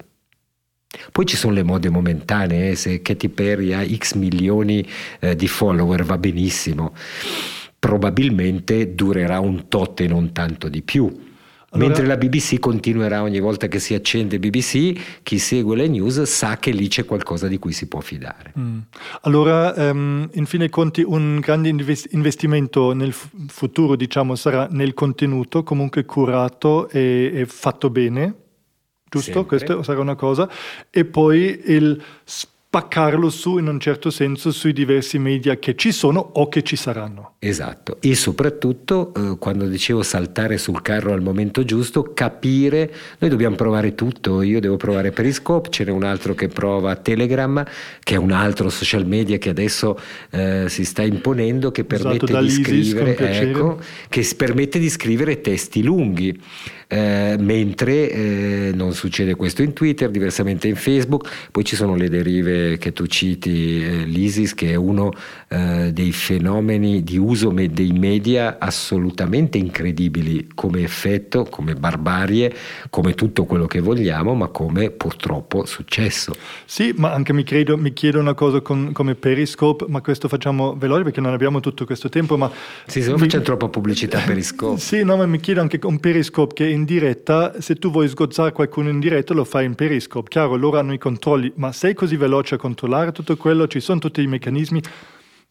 Poi 1.10 1.24
ci 1.24 1.36
sono 1.36 1.54
le 1.54 1.62
mode 1.62 1.88
momentanee, 1.88 2.74
se 2.74 3.00
Katy 3.00 3.28
Perry 3.28 3.72
ha 3.72 3.82
x 3.82 4.12
milioni 4.12 4.86
eh, 5.20 5.34
di 5.34 5.48
follower 5.48 6.04
va 6.04 6.18
benissimo 6.18 6.92
probabilmente 7.78 8.94
durerà 8.94 9.40
un 9.40 9.68
tot 9.68 10.00
e 10.00 10.06
non 10.06 10.32
tanto 10.32 10.68
di 10.68 10.82
più. 10.82 11.26
Allora, 11.70 11.88
Mentre 11.88 12.06
la 12.06 12.16
BBC 12.16 12.58
continuerà 12.58 13.20
ogni 13.20 13.40
volta 13.40 13.68
che 13.68 13.78
si 13.78 13.92
accende 13.92 14.38
BBC, 14.38 15.20
chi 15.22 15.38
segue 15.38 15.76
le 15.76 15.86
news 15.86 16.22
sa 16.22 16.56
che 16.56 16.70
lì 16.70 16.88
c'è 16.88 17.04
qualcosa 17.04 17.46
di 17.46 17.58
cui 17.58 17.72
si 17.72 17.88
può 17.88 18.00
fidare. 18.00 18.54
Mm. 18.58 18.78
Allora, 19.22 19.74
um, 19.76 20.26
in 20.32 20.46
fin 20.46 20.60
dei 20.60 20.70
conti, 20.70 21.02
un 21.02 21.40
grande 21.40 21.68
investimento 21.68 22.94
nel 22.94 23.12
futuro, 23.12 23.96
diciamo, 23.96 24.34
sarà 24.34 24.66
nel 24.70 24.94
contenuto, 24.94 25.62
comunque 25.62 26.06
curato 26.06 26.88
e, 26.88 27.32
e 27.34 27.44
fatto 27.44 27.90
bene, 27.90 28.34
giusto? 29.06 29.32
Sempre. 29.32 29.58
Questa 29.58 29.82
sarà 29.82 30.00
una 30.00 30.14
cosa. 30.14 30.48
E 30.88 31.04
poi 31.04 31.60
il 31.66 32.02
spazio 32.24 32.56
spaccarlo 32.70 33.30
su 33.30 33.56
in 33.56 33.66
un 33.66 33.80
certo 33.80 34.10
senso 34.10 34.52
sui 34.52 34.74
diversi 34.74 35.18
media 35.18 35.56
che 35.56 35.74
ci 35.74 35.90
sono 35.90 36.20
o 36.34 36.50
che 36.50 36.62
ci 36.62 36.76
saranno. 36.76 37.36
Esatto, 37.38 37.96
e 38.00 38.14
soprattutto 38.14 39.14
eh, 39.14 39.38
quando 39.38 39.66
dicevo 39.66 40.02
saltare 40.02 40.58
sul 40.58 40.82
carro 40.82 41.14
al 41.14 41.22
momento 41.22 41.64
giusto, 41.64 42.12
capire, 42.12 42.92
noi 43.20 43.30
dobbiamo 43.30 43.56
provare 43.56 43.94
tutto, 43.94 44.42
io 44.42 44.60
devo 44.60 44.76
provare 44.76 45.12
Periscope, 45.12 45.70
ce 45.70 45.84
n'è 45.84 45.90
un 45.90 46.04
altro 46.04 46.34
che 46.34 46.48
prova 46.48 46.94
Telegram, 46.96 47.64
che 48.00 48.16
è 48.16 48.18
un 48.18 48.32
altro 48.32 48.68
social 48.68 49.06
media 49.06 49.38
che 49.38 49.48
adesso 49.48 49.98
eh, 50.30 50.66
si 50.68 50.84
sta 50.84 51.00
imponendo, 51.00 51.70
che 51.70 51.84
permette 51.84 52.38
di 52.38 52.50
scrivere, 52.50 53.16
ecco, 53.16 53.80
che 54.10 54.30
permette 54.36 54.78
di 54.78 54.90
scrivere 54.90 55.40
testi 55.40 55.82
lunghi. 55.82 56.38
Eh, 56.90 57.36
mentre 57.38 58.10
eh, 58.10 58.70
non 58.74 58.94
succede 58.94 59.34
questo 59.34 59.62
in 59.62 59.74
Twitter, 59.74 60.08
diversamente 60.10 60.68
in 60.68 60.74
Facebook, 60.76 61.50
poi 61.52 61.62
ci 61.62 61.76
sono 61.76 61.94
le 61.94 62.08
derive 62.08 62.57
che 62.78 62.92
tu 62.92 63.06
citi, 63.06 63.82
eh, 63.82 64.04
l'ISIS 64.04 64.54
che 64.54 64.72
è 64.72 64.74
uno 64.74 65.12
eh, 65.48 65.90
dei 65.92 66.12
fenomeni 66.12 67.02
di 67.02 67.16
uso 67.16 67.50
me- 67.50 67.68
dei 67.68 67.92
media 67.92 68.56
assolutamente 68.58 69.58
incredibili 69.58 70.48
come 70.54 70.82
effetto, 70.82 71.44
come 71.44 71.74
barbarie, 71.74 72.54
come 72.90 73.14
tutto 73.14 73.44
quello 73.44 73.66
che 73.66 73.80
vogliamo, 73.80 74.34
ma 74.34 74.48
come 74.48 74.90
purtroppo 74.90 75.64
successo. 75.64 76.34
Sì, 76.64 76.92
ma 76.96 77.12
anche 77.12 77.32
mi, 77.32 77.44
credo, 77.44 77.76
mi 77.76 77.92
chiedo 77.92 78.20
una 78.20 78.34
cosa 78.34 78.60
con, 78.60 78.92
come 78.92 79.14
Periscope, 79.14 79.86
ma 79.88 80.00
questo 80.00 80.28
facciamo 80.28 80.74
veloce 80.76 81.04
perché 81.04 81.20
non 81.20 81.32
abbiamo 81.32 81.60
tutto 81.60 81.84
questo 81.84 82.08
tempo, 82.08 82.36
ma... 82.36 82.50
Sì, 82.86 83.02
se 83.02 83.10
non 83.10 83.18
facciamo 83.18 83.44
troppa 83.44 83.68
pubblicità 83.68 84.20
Periscope. 84.24 84.78
sì, 84.80 85.02
no, 85.04 85.16
ma 85.16 85.26
mi 85.26 85.40
chiedo 85.40 85.60
anche 85.60 85.78
con 85.78 85.98
Periscope 86.00 86.54
che 86.54 86.66
in 86.66 86.84
diretta, 86.84 87.60
se 87.60 87.76
tu 87.76 87.90
vuoi 87.90 88.08
sgozzare 88.08 88.52
qualcuno 88.52 88.88
in 88.88 89.00
diretta 89.00 89.34
lo 89.34 89.44
fai 89.44 89.64
in 89.64 89.74
Periscope. 89.74 90.28
Chiaro, 90.28 90.56
loro 90.56 90.78
hanno 90.78 90.92
i 90.92 90.98
controlli, 90.98 91.52
ma 91.56 91.72
sei 91.72 91.94
così 91.94 92.16
veloce 92.16 92.47
controllare 92.56 93.12
tutto 93.12 93.36
quello, 93.36 93.66
ci 93.68 93.80
sono 93.80 93.98
tutti 93.98 94.22
i 94.22 94.26
meccanismi. 94.26 94.82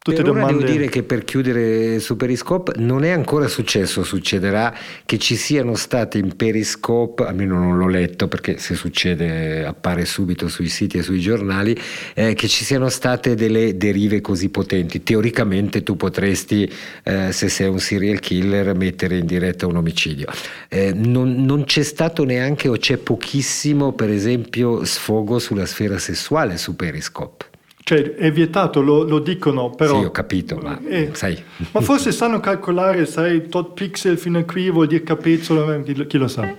Tutte 0.08 0.22
per 0.22 0.32
domande... 0.32 0.54
devo 0.54 0.72
dire 0.72 0.88
che 0.88 1.04
per 1.04 1.26
chiudere 1.26 2.00
su 2.00 2.16
Periscope 2.16 2.74
non 2.78 3.04
è 3.04 3.10
ancora 3.10 3.50
successo, 3.50 4.04
succederà 4.04 4.74
che 5.06 5.18
ci 5.18 5.36
siano 5.36 5.76
state 5.76 6.18
in 6.18 6.38
Periscope, 6.38 7.26
almeno 7.26 7.60
non 7.60 7.78
l'ho 7.78 7.90
letto 7.90 8.30
perché 8.30 8.58
se 8.58 8.76
succede 8.76 9.66
appare 9.66 10.06
subito 10.06 10.48
sui 10.48 10.70
siti 10.70 10.98
e 10.98 11.04
sui 11.04 11.20
giornali, 11.20 11.78
eh, 12.14 12.36
che 12.36 12.48
ci 12.48 12.64
siano 12.64 12.88
state 12.88 13.36
delle 13.36 13.76
derive 13.76 14.22
così 14.22 14.48
potenti. 14.48 15.04
Teoricamente 15.04 15.84
tu 15.84 15.98
potresti, 15.98 16.72
eh, 17.04 17.34
se 17.34 17.50
sei 17.50 17.68
un 17.68 17.80
serial 17.80 18.20
killer, 18.20 18.76
mettere 18.76 19.18
in 19.18 19.26
diretta 19.26 19.68
un 19.68 19.76
omicidio. 19.76 20.28
Eh, 20.70 20.94
non, 20.94 21.44
non 21.44 21.66
c'è 21.66 21.84
stato 21.84 22.24
neanche 22.24 22.70
o 22.70 22.78
c'è 22.78 22.96
pochissimo, 22.96 23.92
per 23.92 24.10
esempio, 24.10 24.86
sfogo 24.86 25.38
sulla 25.38 25.66
sfera 25.66 25.98
sessuale 25.98 26.56
su 26.56 26.78
Periscope. 26.78 27.56
Cioè 27.88 28.16
è 28.16 28.34
vietato, 28.34 28.82
lo, 28.82 29.04
lo 29.04 29.20
dicono, 29.20 29.70
però... 29.70 30.00
Sì, 30.00 30.06
ho 30.08 30.12
capito, 30.12 30.60
ma 30.62 30.78
eh, 30.86 31.12
sai... 31.14 31.42
Ma 31.72 31.80
forse 31.80 32.12
sanno 32.12 32.42
calcolare, 32.42 33.06
sai, 33.06 33.48
tot 33.48 33.72
pixel 33.72 34.18
fino 34.18 34.40
a 34.40 34.44
qui 34.44 34.70
vuol 34.70 34.88
dire 34.88 35.04
capezzolo, 35.04 35.72
eh, 35.72 35.84
chi, 35.84 36.06
chi 36.06 36.18
lo 36.18 36.28
sa. 36.28 36.54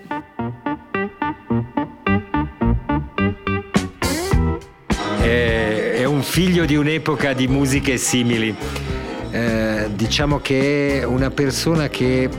È, 5.21 5.97
è 5.99 6.05
un 6.05 6.23
figlio 6.23 6.65
di 6.65 6.77
un'epoca 6.77 7.35
di 7.35 7.47
musiche 7.47 7.99
simili. 7.99 8.57
Eh, 9.31 9.91
diciamo 9.95 10.39
che 10.39 11.01
è 11.01 11.05
una 11.05 11.29
persona 11.29 11.89
che 11.89 12.31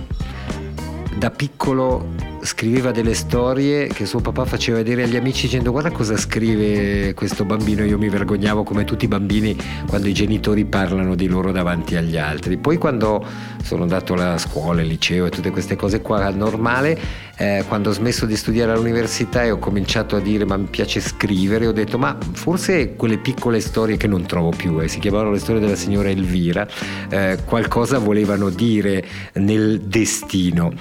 da 1.15 1.30
piccolo 1.30 2.07
scriveva 2.42 2.92
delle 2.92 3.14
storie 3.14 3.88
che 3.88 4.06
suo 4.06 4.20
papà 4.20 4.46
faceva 4.46 4.78
vedere 4.78 5.04
agli 5.04 5.16
amici 5.16 5.46
dicendo 5.46 5.72
guarda 5.72 5.92
cosa 5.92 6.18
scrive 6.18 7.14
questo 7.14 7.46
bambino, 7.46 7.84
io 7.84 7.98
mi 7.98 8.10
vergognavo 8.10 8.64
come 8.64 8.84
tutti 8.84 9.06
i 9.06 9.08
bambini 9.08 9.56
quando 9.88 10.08
i 10.08 10.14
genitori 10.14 10.66
parlano 10.66 11.16
di 11.16 11.28
loro 11.28 11.52
davanti 11.52 11.96
agli 11.96 12.18
altri. 12.18 12.58
Poi 12.58 12.78
quando 12.78 13.26
sono 13.64 13.84
andato 13.84 14.14
alla 14.14 14.38
scuola, 14.38 14.82
al 14.82 14.88
liceo 14.88 15.26
e 15.26 15.30
tutte 15.30 15.50
queste 15.50 15.76
cose 15.76 16.02
qua 16.02 16.30
normale, 16.30 16.98
eh, 17.38 17.64
quando 17.68 17.90
ho 17.90 17.94
smesso 17.94 18.26
di 18.26 18.36
studiare 18.36 18.72
all'università 18.72 19.44
e 19.44 19.52
ho 19.52 19.58
cominciato 19.58 20.16
a 20.16 20.20
dire 20.20 20.46
ma 20.46 20.58
mi 20.58 20.68
piace 20.70 21.00
scrivere, 21.00 21.68
ho 21.68 21.72
detto 21.72 21.98
ma 21.98 22.18
forse 22.34 22.96
quelle 22.96 23.18
piccole 23.18 23.60
storie 23.60 23.98
che 23.98 24.08
non 24.08 24.26
trovo 24.26 24.50
più, 24.50 24.82
eh, 24.82 24.88
si 24.88 25.00
chiamavano 25.00 25.32
le 25.32 25.40
storie 25.40 25.62
della 25.62 25.76
signora 25.76 26.10
Elvira, 26.10 26.68
eh, 27.10 27.40
qualcosa 27.46 27.98
volevano 27.98 28.50
dire 28.50 29.04
nel 29.34 29.82
destino. 29.82 30.72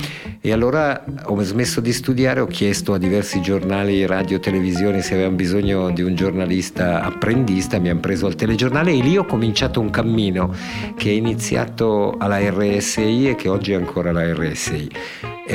E 0.41 0.53
allora 0.53 1.05
ho 1.25 1.35
smesso 1.49 1.81
di 1.81 1.95
studiare, 1.95 2.41
ho 2.41 2.47
chiesto 2.47 2.93
a 2.93 2.99
diversi 2.99 3.41
giornali, 3.41 4.05
radio, 4.05 4.39
televisione 4.39 5.01
se 5.01 5.15
avevano 5.15 5.35
bisogno 5.35 5.91
di 5.91 6.03
un 6.03 6.15
giornalista 6.15 7.03
apprendista, 7.03 7.79
mi 7.79 7.89
hanno 7.89 8.01
preso 8.01 8.27
al 8.27 8.35
telegiornale 8.35 8.93
e 8.93 9.01
lì 9.01 9.17
ho 9.17 9.25
cominciato 9.25 9.81
un 9.81 9.89
cammino 9.89 10.55
che 10.95 11.09
è 11.09 11.13
iniziato 11.13 12.15
alla 12.19 12.39
RSI 12.39 13.31
e 13.31 13.35
che 13.35 13.49
oggi 13.49 13.73
è 13.73 13.77
ancora 13.77 14.13
la 14.13 14.31
RSI. 14.31 14.91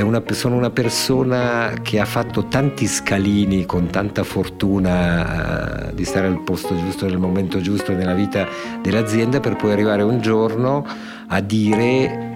Una, 0.01 0.23
sono 0.31 0.55
una 0.55 0.71
persona 0.71 1.73
che 1.83 1.99
ha 1.99 2.05
fatto 2.05 2.47
tanti 2.47 2.87
scalini 2.87 3.65
con 3.67 3.91
tanta 3.91 4.23
fortuna 4.23 5.89
uh, 5.89 5.93
di 5.93 6.03
stare 6.03 6.25
al 6.25 6.41
posto 6.41 6.75
giusto 6.75 7.05
nel 7.05 7.19
momento 7.19 7.61
giusto 7.61 7.93
nella 7.93 8.15
vita 8.15 8.47
dell'azienda 8.81 9.39
per 9.39 9.55
poi 9.55 9.71
arrivare 9.71 10.01
un 10.01 10.19
giorno 10.19 10.83
a 11.27 11.39
dire 11.41 12.31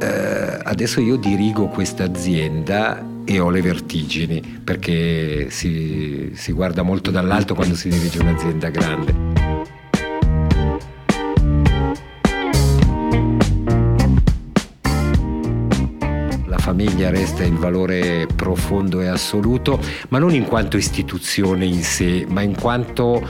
eh, 0.00 0.39
adesso 0.70 1.00
io 1.00 1.16
dirigo 1.16 1.66
questa 1.66 2.04
azienda 2.04 3.04
e 3.24 3.40
ho 3.40 3.50
le 3.50 3.60
vertigini 3.60 4.40
perché 4.40 5.50
si, 5.50 6.30
si 6.34 6.52
guarda 6.52 6.82
molto 6.82 7.10
dall'alto 7.10 7.54
quando 7.54 7.74
si 7.74 7.88
dirige 7.88 8.20
un'azienda 8.20 8.70
grande. 8.70 9.58
famiglia 16.60 17.10
resta 17.10 17.42
il 17.42 17.56
valore 17.56 18.28
profondo 18.32 19.00
e 19.00 19.08
assoluto, 19.08 19.80
ma 20.10 20.18
non 20.18 20.34
in 20.34 20.44
quanto 20.44 20.76
istituzione 20.76 21.64
in 21.64 21.82
sé, 21.82 22.24
ma 22.28 22.42
in 22.42 22.54
quanto 22.54 23.26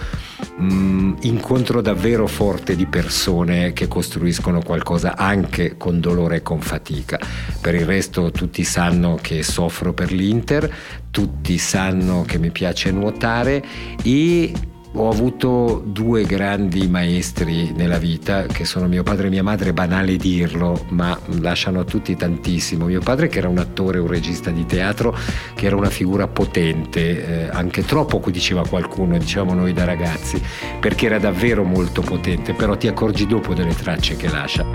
mh, 0.60 0.72
mm, 0.72 1.12
incontro 1.22 1.80
davvero 1.80 2.26
forte 2.26 2.76
di 2.76 2.86
persone 2.86 3.72
che 3.72 3.88
costruiscono 3.88 4.62
qualcosa 4.62 5.16
anche 5.16 5.76
con 5.76 6.00
dolore 6.00 6.36
e 6.36 6.42
con 6.42 6.60
fatica. 6.60 7.18
Per 7.60 7.74
il 7.74 7.86
resto 7.86 8.30
tutti 8.30 8.64
sanno 8.64 9.18
che 9.20 9.42
soffro 9.42 9.92
per 9.92 10.12
l'Inter, 10.12 10.72
tutti 11.10 11.58
sanno 11.58 12.24
che 12.26 12.38
mi 12.38 12.50
piace 12.50 12.90
nuotare 12.90 13.64
e 14.02 14.52
ho 14.92 15.08
avuto 15.08 15.82
due 15.84 16.24
grandi 16.24 16.88
maestri 16.88 17.72
nella 17.72 17.98
vita 17.98 18.46
che 18.46 18.64
sono 18.64 18.88
mio 18.88 19.04
padre 19.04 19.28
e 19.28 19.30
mia 19.30 19.42
madre, 19.42 19.72
banale 19.72 20.16
dirlo, 20.16 20.84
ma 20.88 21.16
lasciano 21.40 21.80
a 21.80 21.84
tutti 21.84 22.16
tantissimo. 22.16 22.86
Mio 22.86 23.00
padre 23.00 23.28
che 23.28 23.38
era 23.38 23.48
un 23.48 23.58
attore, 23.58 23.98
un 23.98 24.08
regista 24.08 24.50
di 24.50 24.66
teatro, 24.66 25.16
che 25.54 25.66
era 25.66 25.76
una 25.76 25.90
figura 25.90 26.26
potente, 26.26 27.44
eh, 27.44 27.48
anche 27.52 27.84
troppo, 27.84 28.20
diceva 28.30 28.66
qualcuno, 28.66 29.16
dicevamo 29.16 29.54
noi 29.54 29.72
da 29.72 29.84
ragazzi, 29.84 30.42
perché 30.80 31.06
era 31.06 31.18
davvero 31.18 31.62
molto 31.62 32.02
potente, 32.02 32.52
però 32.52 32.76
ti 32.76 32.88
accorgi 32.88 33.26
dopo 33.26 33.54
delle 33.54 33.74
tracce 33.74 34.16
che 34.16 34.28
lascia. 34.28 34.66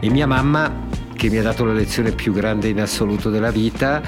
E 0.00 0.10
mia 0.10 0.26
mamma 0.26 0.88
che 1.14 1.30
mi 1.30 1.38
ha 1.38 1.42
dato 1.42 1.64
la 1.64 1.72
lezione 1.72 2.10
più 2.10 2.32
grande 2.32 2.66
in 2.66 2.80
assoluto 2.80 3.30
della 3.30 3.52
vita 3.52 4.02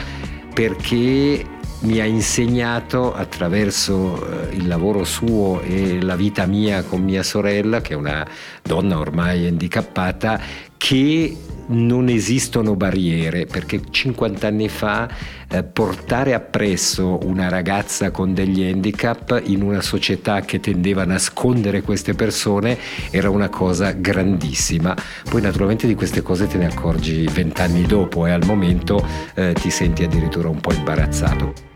perché 0.53 1.45
mi 1.85 2.01
ha 2.01 2.05
insegnato 2.05 3.14
attraverso 3.14 4.49
eh, 4.51 4.55
il 4.55 4.66
lavoro 4.66 5.05
suo 5.05 5.61
e 5.61 6.01
la 6.01 6.16
vita 6.16 6.47
mia 6.47 6.82
con 6.82 7.03
mia 7.03 7.22
sorella, 7.22 7.80
che 7.80 7.93
è 7.93 7.97
una 7.97 8.26
donna 8.62 8.99
ormai 8.99 9.47
handicappata, 9.47 10.41
che 10.76 11.37
non 11.66 12.09
esistono 12.09 12.74
barriere, 12.74 13.47
perché 13.47 13.80
50 13.91 14.47
anni 14.47 14.68
fa 14.68 15.09
eh, 15.49 15.62
portare 15.62 16.35
appresso 16.35 17.20
una 17.22 17.49
ragazza 17.49 18.11
con 18.11 18.35
degli 18.35 18.62
handicap 18.62 19.41
in 19.45 19.62
una 19.62 19.80
società 19.80 20.41
che 20.41 20.61
tendeva 20.61 21.03
a 21.03 21.07
nascondere 21.07 21.82
queste 21.82 22.14
persone 22.14 22.78
era 23.11 23.30
una 23.30 23.49
cosa 23.49 23.93
grandissima. 23.93 24.95
Poi 25.28 25.41
naturalmente 25.41 25.87
di 25.87 25.95
queste 25.95 26.22
cose 26.22 26.47
te 26.47 26.59
ne 26.59 26.66
accorgi 26.66 27.26
vent'anni 27.32 27.82
dopo 27.82 28.26
e 28.26 28.30
al 28.30 28.45
momento 28.45 29.07
eh, 29.35 29.55
ti 29.55 29.70
senti 29.70 30.05
addirittura 30.05 30.49
un 30.49 30.61
po' 30.61 30.72
imbarazzato. 30.72 31.74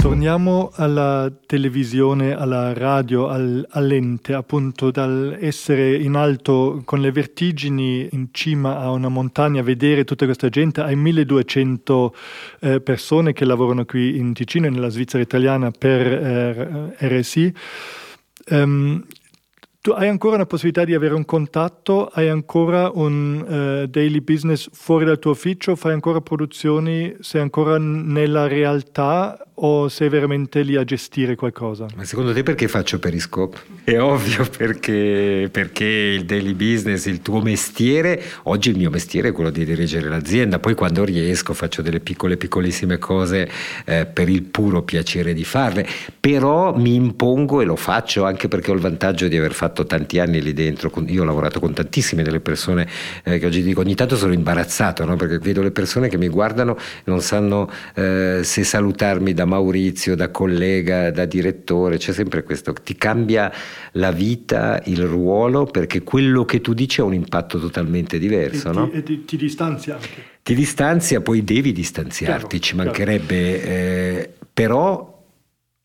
Torniamo 0.00 0.70
alla 0.74 1.30
televisione, 1.44 2.32
alla 2.32 2.72
radio, 2.72 3.26
al, 3.26 3.66
all'ente, 3.70 4.32
appunto 4.32 4.92
dall'essere 4.92 5.96
in 5.96 6.14
alto 6.14 6.82
con 6.84 7.00
le 7.00 7.10
vertigini 7.10 8.08
in 8.12 8.28
cima 8.30 8.78
a 8.78 8.92
una 8.92 9.08
montagna, 9.08 9.60
vedere 9.62 10.04
tutta 10.04 10.24
questa 10.24 10.48
gente, 10.48 10.80
ai 10.80 10.94
1200 10.94 12.14
eh, 12.60 12.80
persone 12.80 13.32
che 13.32 13.44
lavorano 13.44 13.84
qui 13.84 14.16
in 14.16 14.32
Ticino 14.32 14.66
e 14.66 14.70
nella 14.70 14.88
Svizzera 14.88 15.22
italiana 15.22 15.72
per 15.72 16.06
eh, 16.06 16.94
RSI. 16.98 17.52
Um, 18.50 18.56
ehm, 18.56 19.04
tu 19.88 19.94
hai 19.94 20.08
ancora 20.08 20.34
una 20.34 20.44
possibilità 20.44 20.84
di 20.84 20.92
avere 20.92 21.14
un 21.14 21.24
contatto, 21.24 22.08
hai 22.08 22.28
ancora 22.28 22.90
un 22.92 23.40
uh, 23.40 23.86
daily 23.86 24.20
business 24.20 24.68
fuori 24.70 25.06
dal 25.06 25.18
tuo 25.18 25.30
ufficio, 25.30 25.76
fai 25.76 25.94
ancora 25.94 26.20
produzioni, 26.20 27.16
sei 27.20 27.40
ancora 27.40 27.78
nella 27.78 28.46
realtà? 28.46 29.42
O 29.60 29.88
sei 29.88 30.08
veramente 30.08 30.62
lì 30.62 30.76
a 30.76 30.84
gestire 30.84 31.34
qualcosa? 31.34 31.86
Ma 31.96 32.04
secondo 32.04 32.32
te 32.32 32.44
perché 32.44 32.68
faccio 32.68 33.00
Periscope? 33.00 33.58
È 33.82 33.98
ovvio 33.98 34.46
perché, 34.56 35.48
perché 35.50 35.84
il 35.84 36.24
daily 36.26 36.54
business, 36.54 37.06
il 37.06 37.22
tuo 37.22 37.40
mestiere, 37.40 38.22
oggi 38.44 38.70
il 38.70 38.76
mio 38.76 38.88
mestiere 38.88 39.30
è 39.30 39.32
quello 39.32 39.50
di 39.50 39.64
dirigere 39.64 40.08
l'azienda, 40.08 40.60
poi 40.60 40.74
quando 40.74 41.02
riesco 41.02 41.54
faccio 41.54 41.82
delle 41.82 41.98
piccole 41.98 42.36
piccolissime 42.36 42.98
cose 42.98 43.50
eh, 43.84 44.06
per 44.06 44.28
il 44.28 44.44
puro 44.44 44.82
piacere 44.82 45.32
di 45.32 45.42
farle, 45.42 45.84
però 46.20 46.72
mi 46.76 46.94
impongo 46.94 47.60
e 47.60 47.64
lo 47.64 47.74
faccio 47.74 48.24
anche 48.24 48.46
perché 48.46 48.70
ho 48.70 48.74
il 48.74 48.80
vantaggio 48.80 49.26
di 49.26 49.36
aver 49.36 49.54
fatto 49.54 49.77
tanti 49.84 50.18
anni 50.18 50.40
lì 50.42 50.52
dentro, 50.52 50.92
io 51.06 51.22
ho 51.22 51.24
lavorato 51.24 51.60
con 51.60 51.72
tantissime 51.72 52.22
delle 52.22 52.40
persone 52.40 52.88
eh, 53.24 53.38
che 53.38 53.46
oggi 53.46 53.62
dico 53.62 53.80
ogni 53.80 53.94
tanto 53.94 54.16
sono 54.16 54.32
imbarazzato 54.32 55.04
no? 55.04 55.16
perché 55.16 55.38
vedo 55.38 55.62
le 55.62 55.70
persone 55.70 56.08
che 56.08 56.18
mi 56.18 56.28
guardano 56.28 56.76
e 56.76 57.02
non 57.04 57.20
sanno 57.20 57.70
eh, 57.94 58.40
se 58.42 58.64
salutarmi 58.64 59.32
da 59.32 59.44
Maurizio, 59.44 60.14
da 60.14 60.30
collega, 60.30 61.10
da 61.10 61.24
direttore, 61.24 61.96
c'è 61.96 62.12
sempre 62.12 62.42
questo, 62.42 62.72
ti 62.72 62.96
cambia 62.96 63.52
la 63.92 64.12
vita, 64.12 64.80
il 64.86 65.04
ruolo, 65.04 65.64
perché 65.64 66.02
quello 66.02 66.44
che 66.44 66.60
tu 66.60 66.74
dici 66.74 67.00
ha 67.00 67.04
un 67.04 67.14
impatto 67.14 67.58
totalmente 67.58 68.18
diverso. 68.18 68.70
E, 68.70 68.72
no? 68.72 68.88
ti, 68.88 68.96
e 68.96 69.02
ti, 69.02 69.24
ti 69.24 69.36
distanzia 69.36 69.94
anche. 69.94 70.36
Ti 70.42 70.54
distanzia, 70.54 71.20
poi 71.20 71.44
devi 71.44 71.72
distanziarti, 71.72 72.58
chiaro, 72.58 72.64
ci 72.64 72.74
mancherebbe, 72.74 73.62
eh, 73.62 74.30
però 74.52 75.17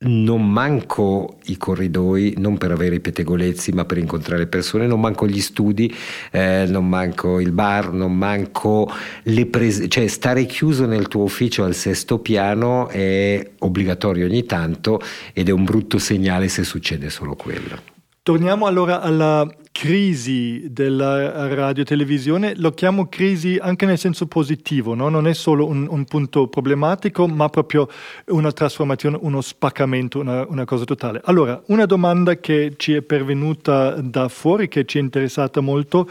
non 0.03 0.49
manco 0.49 1.37
i 1.45 1.57
corridoi, 1.57 2.35
non 2.37 2.57
per 2.57 2.71
avere 2.71 2.95
i 2.95 2.99
pettegolezzi, 2.99 3.71
ma 3.71 3.85
per 3.85 3.97
incontrare 3.97 4.47
persone, 4.47 4.87
non 4.87 4.99
manco 4.99 5.27
gli 5.27 5.41
studi, 5.41 5.93
eh, 6.31 6.65
non 6.67 6.87
manco 6.87 7.39
il 7.39 7.51
bar, 7.51 7.91
non 7.91 8.15
manco 8.15 8.89
le 9.23 9.45
prese, 9.45 9.87
cioè 9.87 10.07
stare 10.07 10.45
chiuso 10.45 10.85
nel 10.85 11.07
tuo 11.07 11.23
ufficio 11.23 11.63
al 11.63 11.75
sesto 11.75 12.19
piano 12.19 12.87
è 12.89 13.51
obbligatorio 13.59 14.25
ogni 14.25 14.45
tanto 14.45 15.01
ed 15.33 15.49
è 15.49 15.51
un 15.51 15.63
brutto 15.63 15.97
segnale 15.97 16.47
se 16.47 16.63
succede 16.63 17.09
solo 17.09 17.35
quello. 17.35 17.77
Torniamo 18.21 18.67
allora 18.67 19.01
alla 19.01 19.45
crisi 19.73 20.67
della 20.69 21.53
radio-televisione, 21.53 22.53
lo 22.57 22.71
chiamo 22.71 23.07
crisi 23.09 23.57
anche 23.59 23.87
nel 23.87 23.97
senso 23.97 24.27
positivo, 24.27 24.93
no? 24.93 25.09
non 25.09 25.27
è 25.27 25.33
solo 25.33 25.65
un, 25.65 25.87
un, 25.89 26.05
punto 26.05 26.47
problematico, 26.47 27.27
ma 27.27 27.49
proprio 27.49 27.89
una 28.27 28.51
trasformazione, 28.51 29.17
uno 29.19 29.41
spaccamento, 29.41 30.19
una, 30.19 30.45
una, 30.47 30.63
cosa 30.63 30.85
totale. 30.85 31.19
Allora, 31.25 31.61
una 31.67 31.85
domanda 31.85 32.37
che 32.37 32.75
ci 32.77 32.93
è 32.93 33.01
pervenuta 33.01 33.99
da 33.99 34.29
fuori, 34.29 34.67
che 34.69 34.85
ci 34.85 34.99
è 34.99 35.01
interessata 35.01 35.59
molto, 35.59 36.07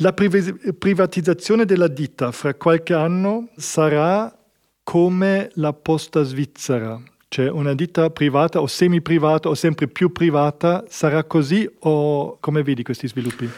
la 0.00 0.12
privatizzazione 0.12 1.64
della 1.64 1.88
ditta 1.88 2.32
fra 2.32 2.54
qualche 2.54 2.92
anno 2.92 3.50
sarà 3.56 4.36
come 4.82 5.50
la 5.54 5.72
posta 5.72 6.22
svizzera 6.24 7.00
cioè 7.28 7.50
una 7.50 7.74
ditta 7.74 8.10
privata 8.10 8.60
o 8.60 8.66
semi-privata 8.66 9.48
o 9.48 9.54
sempre 9.54 9.86
più 9.86 10.12
privata 10.12 10.84
sarà 10.88 11.24
così 11.24 11.68
o 11.80 12.38
come 12.40 12.62
vedi 12.62 12.82
questi 12.82 13.06
sviluppi? 13.06 13.48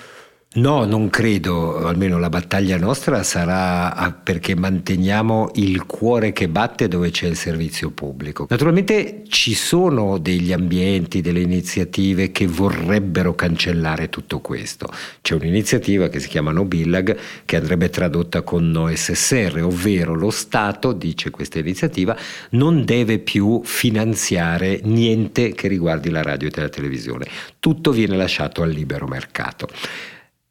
No, 0.52 0.84
non 0.84 1.10
credo, 1.10 1.86
almeno 1.86 2.18
la 2.18 2.28
battaglia 2.28 2.76
nostra 2.76 3.22
sarà 3.22 4.20
perché 4.20 4.56
manteniamo 4.56 5.52
il 5.54 5.86
cuore 5.86 6.32
che 6.32 6.48
batte 6.48 6.88
dove 6.88 7.12
c'è 7.12 7.28
il 7.28 7.36
servizio 7.36 7.92
pubblico. 7.92 8.48
Naturalmente 8.50 9.22
ci 9.28 9.54
sono 9.54 10.18
degli 10.18 10.52
ambienti, 10.52 11.20
delle 11.20 11.38
iniziative 11.38 12.32
che 12.32 12.48
vorrebbero 12.48 13.36
cancellare 13.36 14.08
tutto 14.08 14.40
questo. 14.40 14.92
C'è 15.22 15.36
un'iniziativa 15.36 16.08
che 16.08 16.18
si 16.18 16.26
chiama 16.26 16.50
No 16.50 16.64
Billag 16.64 17.16
che 17.44 17.54
andrebbe 17.54 17.88
tradotta 17.88 18.42
con 18.42 18.72
No 18.72 18.92
SSR, 18.92 19.62
ovvero 19.62 20.16
lo 20.16 20.30
Stato, 20.30 20.92
dice 20.92 21.30
questa 21.30 21.60
iniziativa, 21.60 22.16
non 22.50 22.84
deve 22.84 23.20
più 23.20 23.60
finanziare 23.62 24.80
niente 24.82 25.52
che 25.52 25.68
riguardi 25.68 26.10
la 26.10 26.22
radio 26.22 26.48
e 26.48 26.60
la 26.60 26.68
televisione. 26.68 27.26
Tutto 27.60 27.92
viene 27.92 28.16
lasciato 28.16 28.62
al 28.62 28.70
libero 28.70 29.06
mercato. 29.06 29.68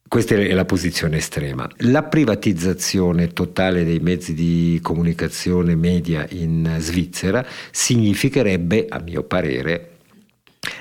Questa 0.10 0.34
è 0.34 0.54
la 0.54 0.66
posizione 0.66 1.18
estrema. 1.18 1.70
La 1.82 2.02
privatizzazione 2.02 3.28
totale 3.28 3.84
dei 3.84 4.00
mezzi 4.00 4.34
di 4.34 4.80
comunicazione 4.82 5.76
media 5.76 6.26
in 6.32 6.78
Svizzera 6.80 7.46
significherebbe, 7.70 8.88
a 8.90 9.00
mio 9.02 9.22
parere, 9.22 9.98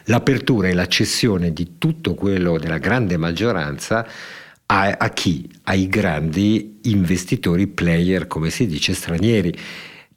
l'apertura 0.05 0.69
e 0.69 0.73
la 0.73 0.87
cessione 0.87 1.53
di 1.53 1.77
tutto 1.77 2.15
quello 2.15 2.59
della 2.59 2.79
grande 2.79 3.19
maggioranza 3.19 4.09
a, 4.65 4.97
a 4.99 5.11
chi? 5.11 5.47
Ai 5.65 5.89
grandi 5.89 6.79
investitori 6.85 7.67
player, 7.67 8.29
come 8.29 8.49
si 8.49 8.67
dice, 8.67 8.95
stranieri 8.95 9.55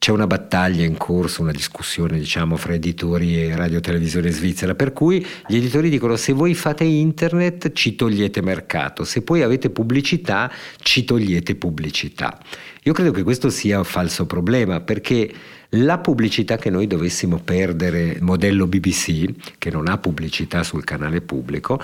c'è 0.01 0.09
una 0.09 0.25
battaglia 0.25 0.83
in 0.83 0.97
corso, 0.97 1.43
una 1.43 1.51
discussione 1.51 2.17
diciamo 2.17 2.57
fra 2.57 2.73
editori 2.73 3.39
e 3.39 3.55
radiotelevisione 3.55 4.31
svizzera, 4.31 4.73
per 4.73 4.93
cui 4.93 5.23
gli 5.45 5.57
editori 5.57 5.91
dicono 5.91 6.15
se 6.15 6.33
voi 6.33 6.55
fate 6.55 6.83
internet 6.83 7.71
ci 7.73 7.95
togliete 7.95 8.41
mercato, 8.41 9.03
se 9.03 9.21
poi 9.21 9.43
avete 9.43 9.69
pubblicità 9.69 10.51
ci 10.81 11.05
togliete 11.05 11.53
pubblicità. 11.53 12.39
Io 12.81 12.93
credo 12.93 13.11
che 13.11 13.21
questo 13.21 13.51
sia 13.51 13.77
un 13.77 13.83
falso 13.83 14.25
problema 14.25 14.79
perché 14.79 15.31
la 15.69 15.99
pubblicità 15.99 16.57
che 16.57 16.71
noi 16.71 16.87
dovessimo 16.87 17.37
perdere, 17.37 18.17
modello 18.21 18.65
BBC, 18.65 19.59
che 19.59 19.69
non 19.69 19.87
ha 19.87 19.99
pubblicità 19.99 20.63
sul 20.63 20.83
canale 20.83 21.21
pubblico, 21.21 21.79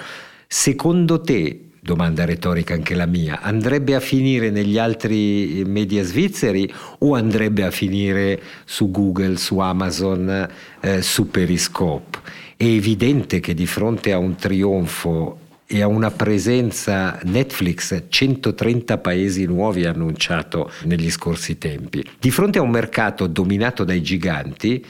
secondo 0.47 1.21
te 1.21 1.66
domanda 1.87 2.25
retorica 2.25 2.73
anche 2.73 2.95
la 2.95 3.05
mia, 3.05 3.39
andrebbe 3.39 3.95
a 3.95 4.01
finire 4.01 4.49
negli 4.49 4.77
altri 4.77 5.63
media 5.65 6.03
svizzeri 6.03 6.69
o 6.99 7.15
andrebbe 7.15 7.63
a 7.63 7.71
finire 7.71 8.41
su 8.65 8.91
Google, 8.91 9.37
su 9.37 9.59
Amazon, 9.59 10.49
eh, 10.81 11.01
su 11.01 11.31
Periscope? 11.31 12.19
È 12.57 12.65
evidente 12.65 13.39
che 13.39 13.53
di 13.53 13.65
fronte 13.65 14.11
a 14.11 14.17
un 14.17 14.35
trionfo 14.35 15.39
e 15.65 15.81
a 15.81 15.87
una 15.87 16.11
presenza 16.11 17.17
Netflix 17.23 18.03
130 18.09 18.97
paesi 18.97 19.45
nuovi 19.45 19.85
annunciato 19.85 20.69
negli 20.83 21.09
scorsi 21.09 21.57
tempi. 21.57 22.03
Di 22.19 22.31
fronte 22.31 22.57
a 22.57 22.63
un 22.63 22.69
mercato 22.69 23.27
dominato 23.27 23.85
dai 23.85 24.01
giganti, 24.01 24.85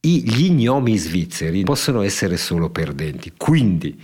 gli 0.00 0.50
gnomi 0.50 0.96
svizzeri 0.96 1.62
possono 1.62 2.02
essere 2.02 2.36
solo 2.36 2.70
perdenti. 2.70 3.32
Quindi 3.36 3.96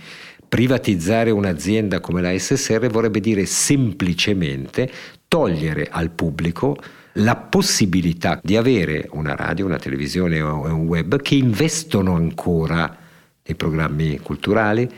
Privatizzare 0.49 1.29
un'azienda 1.29 1.99
come 1.99 2.21
la 2.21 2.35
SSR 2.35 2.87
vorrebbe 2.87 3.19
dire 3.19 3.45
semplicemente 3.45 4.91
togliere 5.27 5.87
al 5.91 6.09
pubblico 6.09 6.75
la 7.13 7.35
possibilità 7.35 8.39
di 8.43 8.57
avere 8.57 9.07
una 9.11 9.35
radio, 9.35 9.67
una 9.67 9.77
televisione 9.77 10.41
o 10.41 10.63
un 10.63 10.87
web 10.87 11.21
che 11.21 11.35
investono 11.35 12.15
ancora 12.15 12.97
nei 13.45 13.55
programmi 13.55 14.17
culturali, 14.19 14.89